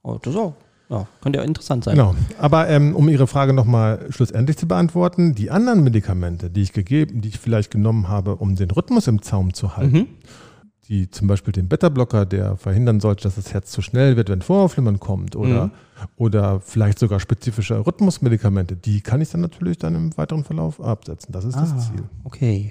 oh, 0.03 0.19
das 0.21 0.35
auch. 0.35 0.55
Ja, 0.91 1.07
könnte 1.21 1.39
ja 1.39 1.45
interessant 1.45 1.85
sein. 1.85 1.95
Genau. 1.97 2.15
Aber 2.39 2.69
ähm, 2.69 2.97
um 2.97 3.09
Ihre 3.09 3.27
Frage 3.27 3.53
nochmal 3.53 4.07
schlussendlich 4.11 4.57
zu 4.57 4.67
beantworten, 4.67 5.35
die 5.35 5.51
anderen 5.51 5.85
Medikamente, 5.85 6.51
die 6.51 6.63
ich 6.63 6.73
gegeben, 6.73 7.21
die 7.21 7.29
ich 7.29 7.39
vielleicht 7.39 7.71
genommen 7.71 8.09
habe, 8.09 8.37
um 8.37 8.57
den 8.57 8.71
Rhythmus 8.71 9.07
im 9.07 9.23
Zaum 9.23 9.55
zu 9.55 9.77
halten, 9.77 9.97
Mhm. 9.97 10.07
Die 10.89 11.11
zum 11.11 11.29
Beispiel 11.29 11.53
den 11.53 11.69
Beta-Blocker, 11.69 12.25
der 12.25 12.57
verhindern 12.57 13.01
sollte, 13.01 13.25
dass 13.25 13.35
das 13.35 13.53
Herz 13.53 13.71
zu 13.71 13.83
schnell 13.83 14.17
wird, 14.17 14.31
wenn 14.31 14.41
Voraufflimmern 14.43 14.99
kommt, 14.99 15.37
oder, 15.37 15.67
Mhm. 15.67 15.71
oder 16.17 16.61
vielleicht 16.61 16.99
sogar 16.99 17.21
spezifische 17.21 17.87
Rhythmusmedikamente, 17.87 18.75
die 18.77 19.01
kann 19.03 19.21
ich 19.21 19.29
dann 19.31 19.43
natürlich 19.43 19.77
dann 19.79 19.95
im 19.95 20.17
weiteren 20.17 20.45
Verlauf 20.45 20.81
absetzen. 20.81 21.33
Das 21.33 21.45
ist 21.45 21.57
Ah, 21.57 21.61
das 21.75 21.89
Ziel. 21.89 22.03
okay. 22.25 22.71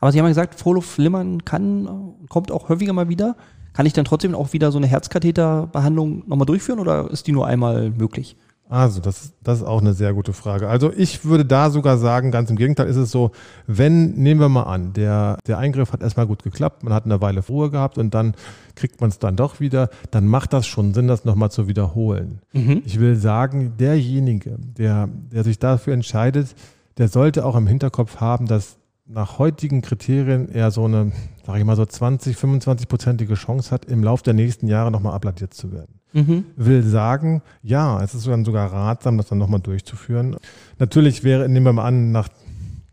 Aber 0.00 0.12
Sie 0.12 0.18
haben 0.18 0.26
ja 0.26 0.30
gesagt, 0.30 0.54
Vorluftflimmern 0.60 1.44
kann, 1.44 1.88
kommt 2.28 2.52
auch 2.52 2.68
häufiger 2.68 2.92
mal 2.92 3.08
wieder. 3.08 3.36
Kann 3.72 3.86
ich 3.86 3.92
dann 3.94 4.04
trotzdem 4.04 4.34
auch 4.34 4.52
wieder 4.52 4.70
so 4.70 4.78
eine 4.78 4.86
Herzkatheterbehandlung 4.86 6.24
nochmal 6.28 6.46
durchführen 6.46 6.78
oder 6.78 7.10
ist 7.10 7.26
die 7.26 7.32
nur 7.32 7.46
einmal 7.46 7.90
möglich? 7.90 8.36
Also, 8.68 9.00
das, 9.00 9.24
ist- 9.26 9.34
das 9.42 9.58
ist 9.58 9.64
auch 9.64 9.80
eine 9.80 9.92
sehr 9.92 10.14
gute 10.14 10.32
Frage. 10.32 10.68
Also, 10.68 10.90
ich 10.92 11.24
würde 11.24 11.44
da 11.44 11.70
sogar 11.70 11.98
sagen, 11.98 12.30
ganz 12.30 12.48
im 12.50 12.56
Gegenteil 12.56 12.86
ist 12.88 12.96
es 12.96 13.10
so, 13.10 13.30
wenn, 13.66 14.14
nehmen 14.14 14.40
wir 14.40 14.48
mal 14.48 14.62
an, 14.62 14.94
der, 14.94 15.38
der 15.46 15.58
Eingriff 15.58 15.92
hat 15.92 16.02
erstmal 16.02 16.26
gut 16.26 16.42
geklappt, 16.42 16.82
man 16.82 16.92
hat 16.92 17.04
eine 17.04 17.20
Weile 17.20 17.40
Ruhe 17.46 17.70
gehabt 17.70 17.98
und 17.98 18.14
dann 18.14 18.34
kriegt 18.74 19.00
man 19.00 19.10
es 19.10 19.18
dann 19.18 19.36
doch 19.36 19.60
wieder, 19.60 19.90
dann 20.10 20.26
macht 20.26 20.52
das 20.54 20.66
schon 20.66 20.94
Sinn, 20.94 21.08
das 21.08 21.24
nochmal 21.24 21.50
zu 21.50 21.68
wiederholen. 21.68 22.40
Ich 22.86 22.98
will 22.98 23.16
sagen, 23.16 23.74
derjenige, 23.78 24.56
der, 24.58 25.08
der 25.30 25.44
sich 25.44 25.58
dafür 25.58 25.92
entscheidet, 25.94 26.54
der 26.96 27.08
sollte 27.08 27.44
auch 27.44 27.56
im 27.56 27.66
Hinterkopf 27.66 28.16
haben, 28.20 28.46
dass 28.46 28.76
nach 29.06 29.38
heutigen 29.38 29.82
Kriterien 29.82 30.48
er 30.48 30.70
so 30.70 30.86
eine, 30.86 31.12
sage 31.46 31.58
ich 31.58 31.64
mal, 31.64 31.76
so 31.76 31.84
20, 31.84 32.36
25-prozentige 32.36 33.34
Chance 33.34 33.70
hat, 33.70 33.84
im 33.84 34.02
Laufe 34.02 34.22
der 34.24 34.34
nächsten 34.34 34.66
Jahre 34.66 34.90
nochmal 34.90 35.14
abladiert 35.14 35.54
zu 35.54 35.72
werden 35.72 36.00
Mhm. 36.16 36.44
will 36.56 36.84
sagen, 36.84 37.42
ja, 37.62 38.00
es 38.00 38.14
ist 38.14 38.26
dann 38.28 38.44
sogar 38.44 38.72
ratsam, 38.72 39.16
das 39.18 39.26
dann 39.26 39.38
nochmal 39.38 39.58
durchzuführen. 39.58 40.36
Natürlich 40.78 41.24
wäre, 41.24 41.48
nehmen 41.48 41.66
wir 41.66 41.72
mal 41.72 41.84
an, 41.86 42.12
nach, 42.12 42.28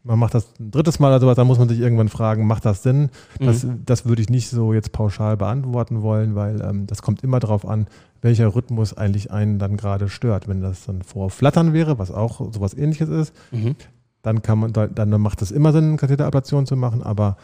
man 0.04 0.18
macht 0.18 0.34
das 0.34 0.48
ein 0.60 0.72
drittes 0.72 0.98
Mal 1.00 1.10
oder 1.10 1.20
sowas, 1.20 1.36
dann 1.36 1.46
muss 1.46 1.60
man 1.60 1.70
sich 1.70 1.80
irgendwann 1.80 2.10
fragen, 2.10 2.48
macht 2.48 2.66
das 2.66 2.82
Sinn? 2.82 3.10
Das, 3.40 3.68
das 3.86 4.06
würde 4.08 4.24
ich 4.24 4.30
nicht 4.32 4.50
so 4.50 4.74
jetzt 4.74 4.92
pauschal 4.92 5.38
beantworten 5.38 6.02
wollen, 6.02 6.34
weil 6.34 6.62
ähm, 6.62 6.88
das 6.88 7.04
kommt 7.04 7.24
immer 7.24 7.40
darauf 7.40 7.64
an, 7.68 7.86
welcher 8.24 8.56
Rhythmus 8.56 8.98
eigentlich 8.98 9.30
einen 9.32 9.60
dann 9.60 9.78
gerade 9.78 10.10
stört. 10.10 10.48
Wenn 10.48 10.60
das 10.62 10.86
dann 10.88 11.04
vor 11.04 11.30
Flattern 11.30 11.74
wäre, 11.74 12.00
was 12.00 12.10
auch 12.10 12.52
sowas 12.52 12.74
ähnliches 12.74 13.10
ist, 13.10 13.36
Mhm. 13.52 13.76
dann 14.24 14.42
kann 14.42 14.58
man, 14.58 14.74
dann 14.74 15.10
macht 15.22 15.44
es 15.44 15.52
immer 15.52 15.72
Sinn, 15.74 15.90
eine 15.90 15.98
Katheterablation 15.98 16.66
zu 16.66 16.76
machen, 16.76 17.04
aber, 17.04 17.38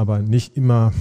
aber 0.00 0.20
nicht 0.20 0.56
immer 0.56 0.92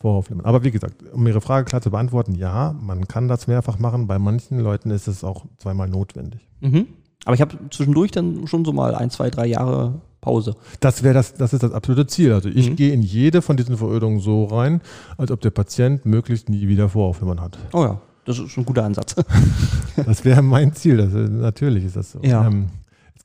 Vorhofflimmern. 0.00 0.44
Aber 0.44 0.62
wie 0.62 0.70
gesagt, 0.70 0.96
um 1.12 1.26
Ihre 1.26 1.40
Frage 1.40 1.64
klar 1.64 1.80
zu 1.80 1.90
beantworten, 1.90 2.34
ja, 2.34 2.74
man 2.80 3.08
kann 3.08 3.28
das 3.28 3.46
mehrfach 3.46 3.78
machen. 3.78 4.06
Bei 4.06 4.18
manchen 4.18 4.60
Leuten 4.60 4.90
ist 4.90 5.08
es 5.08 5.24
auch 5.24 5.46
zweimal 5.56 5.88
notwendig. 5.88 6.46
Mhm. 6.60 6.86
Aber 7.24 7.34
ich 7.34 7.40
habe 7.40 7.56
zwischendurch 7.70 8.10
dann 8.12 8.46
schon 8.46 8.64
so 8.64 8.72
mal 8.72 8.94
ein, 8.94 9.10
zwei, 9.10 9.30
drei 9.30 9.46
Jahre 9.46 10.00
Pause. 10.20 10.54
Das 10.80 11.02
wäre 11.02 11.14
das, 11.14 11.34
das 11.34 11.54
ist 11.54 11.62
das 11.62 11.72
absolute 11.72 12.06
Ziel. 12.06 12.32
Also 12.34 12.48
ich 12.50 12.70
Mhm. 12.70 12.76
gehe 12.76 12.92
in 12.92 13.02
jede 13.02 13.40
von 13.42 13.56
diesen 13.56 13.76
Verödungen 13.78 14.20
so 14.20 14.44
rein, 14.44 14.80
als 15.16 15.30
ob 15.30 15.40
der 15.40 15.50
Patient 15.50 16.04
möglichst 16.04 16.48
nie 16.50 16.68
wieder 16.68 16.88
Vorhofflimmern 16.90 17.40
hat. 17.40 17.58
Oh 17.72 17.82
ja, 17.84 18.00
das 18.26 18.38
ist 18.38 18.50
schon 18.50 18.64
ein 18.64 18.66
guter 18.66 18.84
Ansatz. 18.84 19.16
Das 20.04 20.26
wäre 20.26 20.42
mein 20.42 20.74
Ziel. 20.74 20.98
Das, 20.98 21.10
natürlich 21.14 21.84
ist 21.86 21.96
das 21.96 22.12
so. 22.12 22.18
Ja. 22.22 22.46
Ähm, 22.46 22.66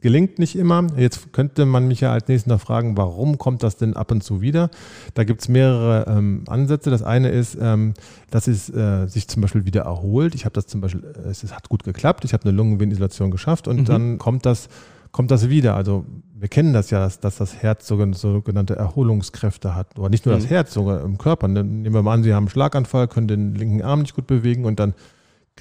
gelingt 0.02 0.40
nicht 0.40 0.56
immer. 0.58 0.88
Jetzt 0.98 1.32
könnte 1.32 1.66
man 1.66 1.88
mich 1.88 2.02
ja 2.02 2.12
als 2.12 2.28
nächstes 2.28 2.50
noch 2.52 2.60
fragen, 2.60 2.98
warum 2.98 3.38
kommt 3.38 3.64
das 3.64 3.78
denn 3.78 3.96
ab 3.96 4.12
und 4.12 4.24
zu 4.24 4.42
wieder? 4.42 4.70
Da 5.14 5.24
gibt 5.24 5.42
es 5.42 5.48
mehrere 5.48 6.06
ähm, 6.08 6.44
Ansätze. 6.48 6.90
Das 6.90 7.04
eine 7.04 7.30
ist, 7.30 7.58
ähm, 7.62 7.94
dass 8.30 8.48
es 8.48 8.70
äh, 8.70 9.08
sich 9.08 9.28
zum 9.28 9.42
Beispiel 9.42 9.66
wieder 9.66 9.82
erholt. 9.84 10.36
Ich 10.36 10.46
habe 10.46 10.54
das 10.54 10.68
zum 10.68 10.82
Beispiel, 10.82 11.04
äh, 11.26 11.30
es 11.30 11.44
hat 11.56 11.70
gut 11.70 11.84
geklappt. 11.84 12.26
Ich 12.26 12.34
habe 12.34 12.44
eine 12.44 12.52
Lungenvenenisolation 12.52 13.32
geschafft 13.32 13.68
und 13.68 13.82
Mhm. 13.82 13.86
dann 13.86 14.18
kommt 14.18 14.46
das, 14.46 14.70
kommt 15.12 15.30
das 15.32 15.50
wieder. 15.50 15.76
Also 15.76 16.06
wir 16.40 16.48
kennen 16.48 16.74
das 16.74 16.90
ja, 16.90 17.00
dass, 17.00 17.20
dass 17.20 17.38
das 17.38 17.58
Herz 17.62 17.88
sogen- 17.88 18.14
sogenannte 18.14 18.76
Erholungskräfte 18.76 19.76
hat. 19.76 20.00
Oder 20.00 20.10
nicht 20.10 20.26
nur 20.26 20.34
das 20.34 20.46
Mhm. 20.46 20.50
Herz, 20.50 20.74
sogar 20.74 21.02
im 21.04 21.20
Körper. 21.20 21.48
Nehmen 21.48 21.94
wir 21.94 22.02
mal 22.02 22.14
an, 22.16 22.24
Sie 22.24 22.34
haben 22.34 22.46
einen 22.46 22.50
Schlaganfall, 22.50 23.08
können 23.08 23.28
den 23.28 23.54
linken 23.54 23.84
Arm 23.84 24.02
nicht 24.02 24.16
gut 24.16 24.26
bewegen 24.26 24.66
und 24.66 24.80
dann 24.80 24.96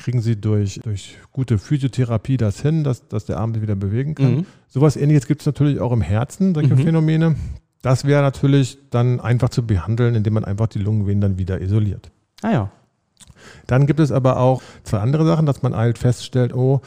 kriegen 0.00 0.20
sie 0.20 0.36
durch, 0.40 0.80
durch 0.82 1.16
gute 1.32 1.58
Physiotherapie 1.58 2.36
das 2.36 2.60
hin, 2.60 2.82
dass, 2.84 3.06
dass 3.08 3.26
der 3.26 3.38
Arm 3.38 3.52
sich 3.54 3.62
wieder 3.62 3.76
bewegen 3.76 4.14
kann. 4.14 4.34
Mhm. 4.36 4.46
Sowas 4.68 4.96
ähnliches 4.96 5.26
gibt 5.26 5.42
es 5.42 5.46
natürlich 5.46 5.80
auch 5.80 5.92
im 5.92 6.00
Herzen, 6.00 6.54
solche 6.54 6.74
Mhm. 6.74 6.80
Phänomene. 6.82 7.36
Das 7.82 8.04
wäre 8.04 8.22
natürlich 8.22 8.78
dann 8.90 9.20
einfach 9.20 9.48
zu 9.48 9.66
behandeln, 9.66 10.14
indem 10.14 10.34
man 10.34 10.44
einfach 10.44 10.66
die 10.66 10.78
Lungenvenen 10.80 11.20
dann 11.20 11.38
wieder 11.38 11.60
isoliert. 11.60 12.10
Ah 12.42 12.50
ja. 12.52 12.70
Dann 13.66 13.86
gibt 13.86 14.00
es 14.00 14.12
aber 14.12 14.38
auch 14.38 14.62
zwei 14.82 14.98
andere 14.98 15.24
Sachen, 15.26 15.46
dass 15.46 15.62
man 15.62 15.74
halt 15.74 15.96
feststellt, 15.98 16.54
oh, 16.54 16.80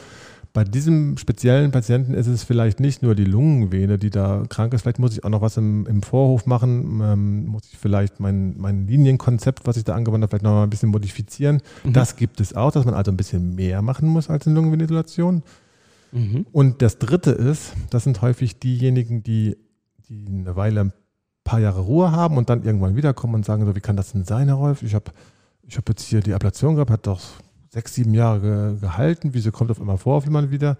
bei 0.54 0.62
diesem 0.62 1.16
speziellen 1.16 1.72
Patienten 1.72 2.14
ist 2.14 2.28
es 2.28 2.44
vielleicht 2.44 2.78
nicht 2.78 3.02
nur 3.02 3.16
die 3.16 3.24
Lungenvene, 3.24 3.98
die 3.98 4.10
da 4.10 4.44
krank 4.48 4.72
ist, 4.72 4.82
vielleicht 4.82 5.00
muss 5.00 5.12
ich 5.12 5.24
auch 5.24 5.28
noch 5.28 5.42
was 5.42 5.56
im, 5.56 5.84
im 5.86 6.00
Vorhof 6.00 6.46
machen, 6.46 7.00
ähm, 7.02 7.46
muss 7.46 7.64
ich 7.72 7.76
vielleicht 7.76 8.20
mein, 8.20 8.54
mein 8.56 8.86
Linienkonzept, 8.86 9.66
was 9.66 9.76
ich 9.76 9.82
da 9.82 9.96
angewandt 9.96 10.22
habe, 10.22 10.30
vielleicht 10.30 10.44
noch 10.44 10.52
mal 10.52 10.62
ein 10.62 10.70
bisschen 10.70 10.90
modifizieren. 10.90 11.60
Mhm. 11.82 11.92
Das 11.92 12.14
gibt 12.14 12.40
es 12.40 12.54
auch, 12.54 12.70
dass 12.70 12.84
man 12.84 12.94
also 12.94 13.10
ein 13.10 13.16
bisschen 13.16 13.56
mehr 13.56 13.82
machen 13.82 14.08
muss 14.08 14.30
als 14.30 14.46
eine 14.46 14.54
Lungenventilation. 14.54 15.42
Mhm. 16.12 16.46
Und 16.52 16.82
das 16.82 16.98
dritte 17.00 17.32
ist, 17.32 17.72
das 17.90 18.04
sind 18.04 18.22
häufig 18.22 18.60
diejenigen, 18.60 19.24
die, 19.24 19.56
die 20.08 20.24
eine 20.28 20.54
Weile 20.54 20.82
ein 20.82 20.92
paar 21.42 21.58
Jahre 21.58 21.80
Ruhe 21.80 22.12
haben 22.12 22.36
und 22.36 22.48
dann 22.48 22.62
irgendwann 22.62 22.94
wiederkommen 22.94 23.34
und 23.34 23.44
sagen 23.44 23.66
so, 23.66 23.74
wie 23.74 23.80
kann 23.80 23.96
das 23.96 24.12
denn 24.12 24.24
sein, 24.24 24.46
Herr 24.46 24.56
Rolf? 24.56 24.84
Ich 24.84 24.94
habe 24.94 25.10
ich 25.66 25.76
hab 25.76 25.88
jetzt 25.88 26.04
hier 26.04 26.20
die 26.20 26.32
Ablation 26.32 26.76
gehabt, 26.76 26.92
hat 26.92 27.08
doch 27.08 27.20
sechs, 27.74 27.94
sieben 27.94 28.14
Jahre 28.14 28.40
ge 28.40 28.80
gehalten, 28.80 29.30
wieso 29.32 29.50
kommt 29.52 29.70
auf 29.70 29.80
einmal 29.80 29.98
vor, 29.98 30.16
auf 30.16 30.26
einmal 30.26 30.50
wieder? 30.50 30.76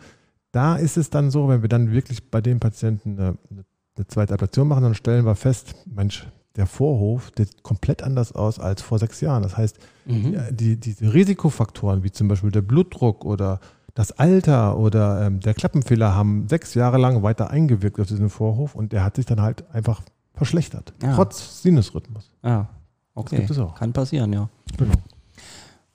Da 0.52 0.76
ist 0.76 0.96
es 0.96 1.10
dann 1.10 1.30
so, 1.30 1.48
wenn 1.48 1.62
wir 1.62 1.68
dann 1.68 1.90
wirklich 1.92 2.30
bei 2.30 2.40
dem 2.40 2.60
Patienten 2.60 3.18
eine, 3.18 3.38
eine, 3.50 4.06
zweite 4.06 4.32
Ablation 4.34 4.68
machen, 4.68 4.84
dann 4.84 4.94
stellen 4.94 5.24
wir 5.26 5.34
fest, 5.34 5.74
Mensch, 5.86 6.26
der 6.56 6.66
Vorhof, 6.66 7.32
sieht 7.36 7.62
komplett 7.64 8.02
anders 8.02 8.32
aus 8.32 8.58
als 8.60 8.80
vor 8.80 8.98
sechs 8.98 9.20
Jahren. 9.20 9.42
Das 9.42 9.56
heißt, 9.56 9.78
Mhm. 10.06 10.34
ja, 10.34 10.50
die, 10.50 10.76
diese 10.78 11.12
Risikofaktoren, 11.14 12.04
wie 12.04 12.10
zum 12.12 12.28
Beispiel 12.28 12.50
der 12.52 12.62
Blutdruck 12.62 13.24
oder 13.24 13.58
das 13.94 14.12
Alter 14.12 14.76
oder 14.76 15.26
ähm, 15.26 15.40
der 15.40 15.54
Klappenfehler, 15.54 16.14
haben 16.14 16.46
sechs 16.48 16.74
Jahre 16.74 16.98
lang 16.98 17.22
weiter 17.22 17.50
eingewirkt 17.50 17.98
auf 18.00 18.06
diesen 18.06 18.28
Vorhof 18.30 18.74
und 18.74 18.92
der 18.92 19.02
hat 19.02 19.16
sich 19.16 19.26
dann 19.26 19.40
halt 19.40 19.64
einfach 19.72 20.02
verschlechtert, 20.34 20.92
Ja. 21.02 21.14
trotz 21.14 21.62
Sinusrhythmus. 21.62 22.30
Ja. 22.42 22.68
Okay. 23.14 23.36
gibt 23.36 23.50
es 23.50 23.58
auch. 23.58 23.74
Kann 23.76 23.92
passieren, 23.92 24.32
ja. 24.32 24.48
Genau. 24.76 24.94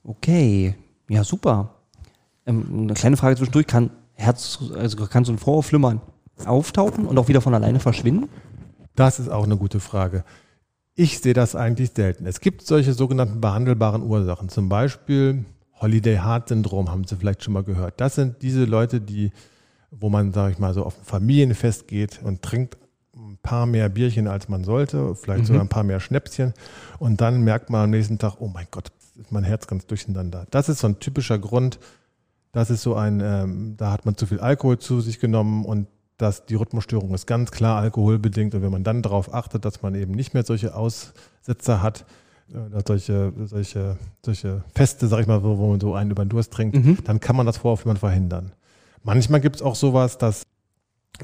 Okay. 0.03 0.75
Ja, 1.09 1.23
super. 1.23 1.75
Ähm, 2.45 2.65
eine 2.83 2.93
kleine 2.93 3.17
Frage 3.17 3.35
zwischendurch. 3.35 3.67
Kann 3.67 3.89
Herz, 4.13 4.59
also 4.75 4.97
kann 5.07 5.25
so 5.25 5.31
ein 5.31 5.37
Vorhofflimmern 5.37 6.01
auftauchen 6.45 7.05
und 7.05 7.17
auch 7.17 7.27
wieder 7.27 7.41
von 7.41 7.53
alleine 7.53 7.79
verschwinden? 7.79 8.29
Das 8.95 9.19
ist 9.19 9.29
auch 9.29 9.43
eine 9.43 9.57
gute 9.57 9.79
Frage. 9.79 10.23
Ich 10.95 11.19
sehe 11.19 11.33
das 11.33 11.55
eigentlich 11.55 11.91
selten. 11.95 12.25
Es 12.25 12.41
gibt 12.41 12.65
solche 12.65 12.93
sogenannten 12.93 13.39
behandelbaren 13.39 14.03
Ursachen. 14.03 14.49
Zum 14.49 14.67
Beispiel 14.69 15.45
Holiday 15.79 16.17
Heart 16.17 16.49
Syndrom 16.49 16.91
haben 16.91 17.05
Sie 17.05 17.15
vielleicht 17.15 17.43
schon 17.43 17.53
mal 17.53 17.63
gehört. 17.63 18.01
Das 18.01 18.15
sind 18.15 18.41
diese 18.41 18.65
Leute, 18.65 18.99
die, 18.99 19.31
wo 19.91 20.09
man, 20.09 20.33
sage 20.33 20.51
ich 20.53 20.59
mal, 20.59 20.73
so 20.73 20.83
auf 20.83 20.97
ein 20.99 21.05
Familienfest 21.05 21.87
geht 21.87 22.19
und 22.23 22.41
trinkt 22.41 22.77
ein 23.15 23.37
paar 23.41 23.65
mehr 23.65 23.87
Bierchen, 23.87 24.27
als 24.27 24.49
man 24.49 24.65
sollte, 24.65 25.15
vielleicht 25.15 25.43
Mhm. 25.43 25.47
sogar 25.47 25.61
ein 25.61 25.69
paar 25.69 25.83
mehr 25.83 26.01
Schnäpschen. 26.01 26.53
Und 26.99 27.21
dann 27.21 27.41
merkt 27.43 27.69
man 27.69 27.85
am 27.85 27.89
nächsten 27.91 28.17
Tag, 28.17 28.35
oh 28.39 28.49
mein 28.49 28.67
Gott, 28.69 28.91
ist 29.19 29.31
mein 29.31 29.43
Herz 29.43 29.67
ganz 29.67 29.85
durcheinander. 29.85 30.45
Das 30.51 30.69
ist 30.69 30.79
so 30.79 30.87
ein 30.87 30.99
typischer 30.99 31.37
Grund. 31.39 31.79
Das 32.51 32.69
ist 32.69 32.81
so 32.81 32.95
ein, 32.95 33.21
ähm, 33.23 33.75
da 33.77 33.91
hat 33.91 34.05
man 34.05 34.17
zu 34.17 34.25
viel 34.25 34.39
Alkohol 34.39 34.79
zu 34.79 35.01
sich 35.01 35.19
genommen 35.19 35.65
und 35.65 35.87
dass 36.17 36.45
die 36.45 36.55
Rhythmusstörung 36.55 37.13
ist 37.13 37.27
ganz 37.27 37.51
klar 37.51 37.79
alkoholbedingt. 37.79 38.53
Und 38.55 38.61
wenn 38.61 38.71
man 38.71 38.83
dann 38.83 39.01
darauf 39.01 39.33
achtet, 39.33 39.63
dass 39.65 39.81
man 39.81 39.95
eben 39.95 40.11
nicht 40.13 40.33
mehr 40.33 40.43
solche 40.43 40.75
Aussetzer 40.75 41.81
hat, 41.81 42.05
äh, 42.49 42.69
dass 42.71 42.83
solche, 42.87 43.31
solche, 43.45 43.97
solche 44.25 44.63
Feste, 44.75 45.07
sag 45.07 45.21
ich 45.21 45.27
mal, 45.27 45.43
wo, 45.43 45.57
wo 45.57 45.69
man 45.69 45.79
so 45.79 45.93
einen 45.93 46.11
über 46.11 46.25
den 46.25 46.29
Durst 46.29 46.51
trinkt, 46.51 46.75
Mhm. 46.75 46.97
dann 47.05 47.19
kann 47.19 47.35
man 47.35 47.45
das 47.45 47.57
Vorhofflimmern 47.57 47.97
verhindern. 47.97 48.51
Manchmal 49.03 49.39
gibt 49.39 49.57
es 49.57 49.61
auch 49.61 49.75
sowas, 49.75 50.17
dass, 50.17 50.43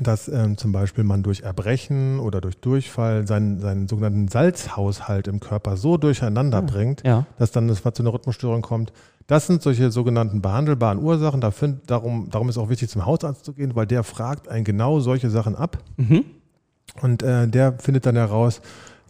dass 0.02 0.28
ähm, 0.28 0.58
zum 0.58 0.72
Beispiel 0.72 1.04
man 1.06 1.24
durch 1.24 1.42
Erbrechen 1.42 2.20
oder 2.20 2.42
durch 2.42 2.58
Durchfall 2.58 3.26
seinen, 3.28 3.60
seinen 3.62 3.88
sogenannten 3.88 4.28
Salzhaushalt 4.28 5.28
im 5.28 5.40
Körper 5.40 5.78
so 5.78 5.96
durcheinander 5.98 6.58
Ah. 6.58 6.62
bringt, 6.62 7.04
Ja. 7.06 7.26
dass 7.40 7.52
dann 7.52 7.70
es 7.70 7.82
zu 7.82 7.92
einer 8.04 8.12
Rhythmusstörung 8.14 8.62
kommt. 8.62 8.92
Das 9.28 9.48
sind 9.48 9.62
solche 9.62 9.92
sogenannten 9.92 10.42
behandelbaren 10.42 11.00
Ursachen. 11.02 11.40
Da 11.42 11.52
find, 11.52 11.90
darum, 11.90 12.30
darum 12.30 12.50
ist 12.50 12.58
auch 12.58 12.70
wichtig, 12.70 12.90
zum 12.90 13.06
Hausarzt 13.06 13.46
zu 13.46 13.54
gehen, 13.54 13.76
weil 13.76 13.88
der 13.88 14.04
fragt 14.04 14.50
einen 14.50 14.66
genau 14.66 15.00
solche 15.00 15.30
Sachen 15.30 15.56
ab. 15.56 15.78
Mhm. 15.98 16.26
Und 17.02 17.24
äh, 17.24 17.48
der 17.48 17.74
findet 17.80 18.06
dann 18.06 18.16
heraus, 18.16 18.62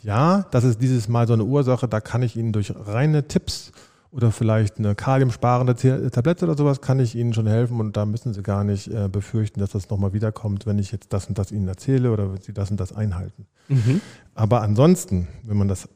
ja, 0.03 0.45
das 0.51 0.63
ist 0.63 0.81
dieses 0.81 1.07
Mal 1.09 1.27
so 1.27 1.33
eine 1.33 1.43
Ursache, 1.43 1.87
da 1.87 1.99
kann 1.99 2.21
ich 2.21 2.37
Ihnen 2.37 2.53
durch 2.53 2.73
reine 2.75 3.27
Tipps 3.27 3.71
oder 4.15 4.31
vielleicht 4.31 4.79
eine 4.79 4.95
kaliumsparende 4.95 5.75
Tablette 6.09 6.45
oder 6.45 6.55
sowas, 6.55 6.79
kann 6.79 7.01
ich 7.01 7.15
Ihnen 7.15 7.33
schon 7.33 7.47
helfen 7.47 7.81
und 7.81 7.97
da 7.97 8.05
müssen 8.05 8.33
Sie 8.33 8.41
gar 8.41 8.63
nicht 8.63 8.87
äh, 8.87 9.09
befürchten, 9.09 9.59
dass 9.59 9.71
das 9.71 9.89
nochmal 9.89 10.13
wiederkommt, 10.13 10.65
wenn 10.65 10.79
ich 10.79 10.93
jetzt 10.93 11.11
das 11.11 11.27
und 11.27 11.37
das 11.37 11.51
Ihnen 11.51 11.67
erzähle 11.67 12.11
oder 12.11 12.31
wenn 12.31 12.41
Sie 12.41 12.53
das 12.53 12.71
und 12.71 12.79
das 12.79 12.93
einhalten. 12.93 13.45
Mhm. 13.67 13.99
Aber 14.33 14.61
ansonsten, 14.61 15.27
wenn 15.43 15.57
man 15.57 15.67
das 15.67 15.89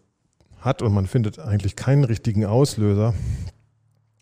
hat 0.60 0.82
und 0.82 0.94
man 0.94 1.08
findet 1.08 1.40
eigentlich 1.40 1.78
keinen 1.78 2.04
richtigen 2.04 2.46
Auslöser. 2.46 3.14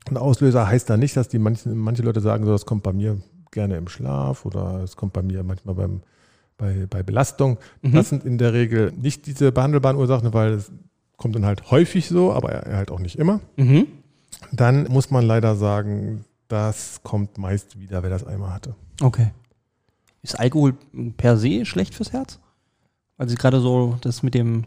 Ein 0.08 0.18
Auslöser 0.18 0.68
heißt 0.68 0.88
da 0.88 0.95
nicht, 0.95 1.18
dass 1.18 1.28
die 1.28 1.39
manche, 1.39 1.70
manche 1.70 2.04
Leute 2.04 2.22
sagen, 2.22 2.45
so, 2.45 2.52
das 2.52 2.68
kommt 2.68 2.84
bei 2.84 2.93
mir 2.93 3.20
gerne 3.52 3.78
im 3.78 3.88
Schlaf 3.88 4.45
oder 4.45 4.84
es 4.84 4.95
kommt 4.95 5.14
bei 5.14 5.24
mir 5.24 5.41
manchmal 5.43 5.74
beim, 5.74 6.02
bei, 6.56 6.86
bei 6.88 7.02
Belastung. 7.02 7.58
Mhm. 7.82 7.93
Das 7.93 8.10
sind 8.10 8.24
in 8.26 8.38
der 8.38 8.54
Regel 8.54 8.93
nicht 8.95 9.26
diese 9.26 9.52
behandelbaren 9.52 9.98
Ursachen, 9.98 10.32
weil 10.34 10.54
es 10.54 10.72
kommt 11.18 11.36
dann 11.36 11.45
halt 11.45 11.72
häufig 11.72 12.07
so, 12.07 12.32
aber 12.34 12.49
halt 12.68 12.91
auch 12.91 12.99
nicht 12.99 13.18
immer. 13.18 13.39
Mhm. 13.57 13.88
Dann 14.51 14.84
muss 14.89 15.09
man 15.11 15.26
leider 15.26 15.55
sagen, 15.55 16.24
das 16.47 17.01
kommt 17.03 17.38
meist 17.38 17.80
wieder, 17.80 18.03
wer 18.03 18.09
das 18.09 18.24
einmal 18.26 18.53
hatte. 18.53 18.76
Okay. 19.01 19.32
Ist 20.22 20.39
Alkohol 20.39 20.76
per 21.18 21.38
se 21.38 21.65
schlecht 21.65 21.93
fürs 21.95 22.13
Herz? 22.13 22.39
Weil 23.18 23.30
Sie 23.30 23.36
gerade 23.36 23.59
so 23.59 23.97
das 24.01 24.24
mit 24.24 24.34
dem 24.36 24.65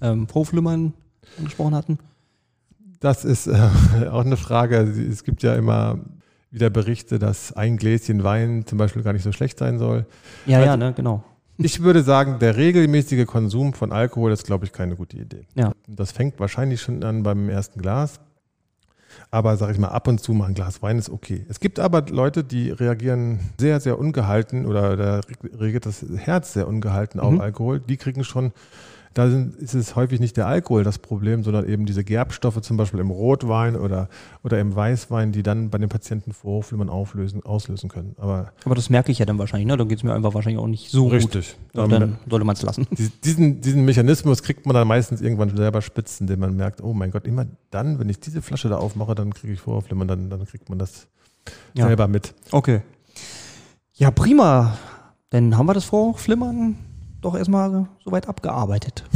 ähm, 0.00 0.26
Vorflimmern 0.26 0.94
angesprochen 1.38 1.74
hatten. 1.74 1.98
Das 3.00 3.24
ist 3.24 3.46
äh, 3.46 3.52
auch 4.10 4.24
eine 4.24 4.36
Frage. 4.36 4.78
Es 4.78 5.22
gibt 5.24 5.42
ja 5.42 5.54
immer 5.54 5.98
wieder 6.50 6.70
Berichte, 6.70 7.18
dass 7.18 7.52
ein 7.52 7.76
Gläschen 7.76 8.24
Wein 8.24 8.64
zum 8.66 8.78
Beispiel 8.78 9.02
gar 9.02 9.12
nicht 9.12 9.22
so 9.22 9.32
schlecht 9.32 9.58
sein 9.58 9.78
soll. 9.78 10.06
Ja, 10.46 10.58
Also- 10.58 10.66
ja, 10.70 10.76
ne, 10.76 10.92
genau. 10.94 11.22
Ich 11.62 11.82
würde 11.82 12.02
sagen, 12.02 12.38
der 12.38 12.56
regelmäßige 12.56 13.26
Konsum 13.26 13.74
von 13.74 13.92
Alkohol 13.92 14.32
ist, 14.32 14.44
glaube 14.44 14.64
ich, 14.64 14.72
keine 14.72 14.96
gute 14.96 15.16
Idee. 15.16 15.46
Ja. 15.54 15.72
Das 15.86 16.12
fängt 16.12 16.40
wahrscheinlich 16.40 16.80
schon 16.80 17.02
an 17.04 17.22
beim 17.22 17.48
ersten 17.48 17.80
Glas. 17.80 18.20
Aber 19.32 19.56
sage 19.56 19.72
ich 19.72 19.78
mal, 19.78 19.88
ab 19.88 20.06
und 20.08 20.20
zu 20.20 20.32
mal 20.32 20.46
ein 20.46 20.54
Glas 20.54 20.82
Wein 20.82 20.98
ist 20.98 21.10
okay. 21.10 21.44
Es 21.48 21.60
gibt 21.60 21.78
aber 21.80 22.04
Leute, 22.10 22.44
die 22.44 22.70
reagieren 22.70 23.40
sehr, 23.58 23.80
sehr 23.80 23.98
ungehalten 23.98 24.66
oder 24.66 24.96
da 24.96 25.20
reagiert 25.58 25.84
das 25.86 26.04
Herz 26.16 26.52
sehr 26.52 26.66
ungehalten 26.68 27.20
auf 27.20 27.32
Mhm. 27.32 27.40
Alkohol. 27.40 27.80
Die 27.80 27.96
kriegen 27.96 28.24
schon, 28.24 28.52
da 29.12 29.28
sind, 29.28 29.56
ist 29.56 29.74
es 29.74 29.96
häufig 29.96 30.20
nicht 30.20 30.36
der 30.36 30.46
Alkohol 30.46 30.84
das 30.84 30.98
Problem, 30.98 31.42
sondern 31.42 31.68
eben 31.68 31.84
diese 31.84 32.04
Gerbstoffe, 32.04 32.60
zum 32.60 32.76
Beispiel 32.76 33.00
im 33.00 33.10
Rotwein 33.10 33.74
oder, 33.74 34.08
oder 34.44 34.60
im 34.60 34.74
Weißwein, 34.76 35.32
die 35.32 35.42
dann 35.42 35.68
bei 35.70 35.78
den 35.78 35.88
Patienten 35.88 36.32
Vorhofflimmern 36.32 36.88
auflösen, 36.88 37.42
auslösen 37.44 37.88
können. 37.90 38.14
Aber 38.18 38.52
Aber 38.64 38.76
das 38.76 38.88
merke 38.88 39.10
ich 39.10 39.18
ja 39.18 39.26
dann 39.26 39.38
wahrscheinlich, 39.38 39.66
ne? 39.66 39.76
Dann 39.76 39.88
geht 39.88 39.98
es 39.98 40.04
mir 40.04 40.14
einfach 40.14 40.32
wahrscheinlich 40.34 40.62
auch 40.62 40.68
nicht 40.68 40.90
so 40.90 41.04
gut. 41.04 41.12
richtig. 41.14 41.56
Und 41.74 41.90
dann 41.90 42.18
sollte 42.28 42.44
man 42.46 42.54
es 42.54 42.62
lassen. 42.62 42.86
Dies- 42.96 43.20
Diesen, 43.20 43.60
diesen 43.60 43.84
Mechanismus 43.84 44.42
kriegt 44.44 44.64
man 44.66 44.74
dann 44.74 44.86
meistens 44.86 45.20
irgendwann 45.20 45.56
selber 45.56 45.82
spitzen, 45.82 46.24
indem 46.28 46.40
man 46.40 46.54
merkt, 46.56 46.80
oh 46.82 46.92
mein 46.92 47.10
Gott, 47.10 47.26
immer 47.26 47.46
dann, 47.70 47.98
wenn 47.98 48.08
ich 48.08 48.20
diese 48.20 48.42
Flasche 48.42 48.68
da 48.68 48.76
aufmache, 48.76 49.14
dann 49.16 49.34
kriege 49.34 49.52
ich 49.52 49.60
Vorhofflimmern, 49.60 50.06
dann, 50.06 50.30
dann 50.30 50.44
kriegt 50.46 50.68
man 50.68 50.78
das 50.78 51.08
Ja. 51.74 51.86
selber 51.86 52.06
mit. 52.06 52.32
Okay. 52.52 52.82
Ja, 53.94 54.10
prima. 54.12 54.78
Dann 55.30 55.56
haben 55.58 55.66
wir 55.66 55.74
das 55.74 55.84
Vorflimmern 55.84 56.76
doch 57.20 57.36
erstmal 57.36 57.86
soweit 58.04 58.28
abgearbeitet. 58.28 59.04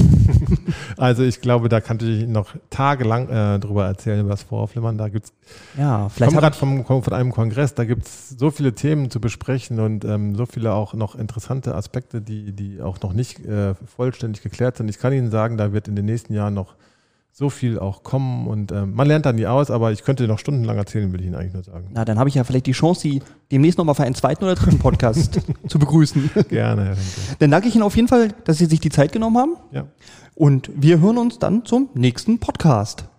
Also 0.97 1.23
ich 1.23 1.41
glaube, 1.41 1.69
da 1.69 1.81
kann 1.81 1.99
ich 2.01 2.27
noch 2.27 2.55
tagelang 2.71 3.29
äh, 3.29 3.59
drüber 3.59 3.85
erzählen, 3.87 4.21
über 4.21 4.31
das 4.31 4.45
Vorhofflimmern. 4.45 4.97
Da 4.97 5.09
gibt's 5.09 5.33
Ja, 5.77 6.07
ich 6.07 6.13
vielleicht 6.13 6.31
komme 6.31 6.41
gerade 6.41 6.57
vom, 6.57 6.85
von 7.03 7.13
einem 7.13 7.33
Kongress, 7.33 7.75
da 7.75 7.85
gibt 7.85 8.07
es 8.07 8.31
so 8.31 8.51
viele 8.51 8.75
Themen 8.75 9.11
zu 9.11 9.21
besprechen 9.21 9.81
und 9.81 10.05
ähm, 10.05 10.35
so 10.35 10.47
viele 10.47 10.73
auch 10.73 10.95
noch 10.95 11.15
interessante 11.17 11.75
Aspekte, 11.75 12.23
die, 12.23 12.53
die 12.53 12.81
auch 12.81 13.01
noch 13.01 13.13
nicht 13.13 13.45
äh, 13.45 13.75
vollständig 13.75 14.43
geklärt 14.43 14.77
sind. 14.77 14.89
Ich 14.89 14.99
kann 14.99 15.13
Ihnen 15.13 15.31
sagen, 15.31 15.57
da 15.57 15.73
wird 15.73 15.89
in 15.89 15.97
den 15.97 16.07
nächsten 16.07 16.33
Jahren 16.33 16.55
noch 16.55 16.75
so 17.37 17.51
viel 17.51 17.81
auch 17.81 18.05
kommen 18.05 18.47
und 18.47 18.71
ähm, 18.71 18.95
man 18.95 19.09
lernt 19.09 19.27
da 19.27 19.33
nie 19.33 19.47
aus, 19.47 19.69
aber 19.69 19.91
ich 19.91 20.05
könnte 20.05 20.29
noch 20.29 20.39
stundenlang 20.39 20.77
erzählen, 20.77 21.13
will 21.13 21.19
ich 21.19 21.27
Ihnen 21.27 21.35
eigentlich 21.35 21.53
nur 21.53 21.65
sagen. 21.65 21.89
Na, 21.93 22.05
dann 22.05 22.17
habe 22.21 22.29
ich 22.29 22.37
ja 22.37 22.45
vielleicht 22.45 22.67
die 22.67 22.73
Chance, 22.73 23.01
Sie 23.01 23.23
demnächst 23.51 23.77
nochmal 23.77 23.97
für 23.97 24.05
einen 24.05 24.15
zweiten 24.15 24.45
oder 24.45 24.55
dritten 24.55 24.79
Podcast 24.79 25.41
zu 25.69 25.79
begrüßen. 25.81 26.31
Gerne, 26.49 26.85
Herr 26.85 26.95
Henke. 26.95 27.37
Dann 27.41 27.51
danke 27.51 27.67
ich 27.67 27.75
Ihnen 27.75 27.83
auf 27.83 27.97
jeden 27.97 28.07
Fall, 28.07 28.29
dass 28.45 28.59
Sie 28.59 28.67
sich 28.67 28.79
die 28.79 28.91
Zeit 28.91 29.11
genommen 29.11 29.37
haben. 29.37 29.57
Ja. 29.73 29.87
Und 30.37 30.71
wir 30.77 31.01
hören 31.01 31.19
uns 31.19 31.41
dann 31.41 31.65
zum 31.65 31.89
nächsten 31.95 32.39
Podcast. 32.39 33.07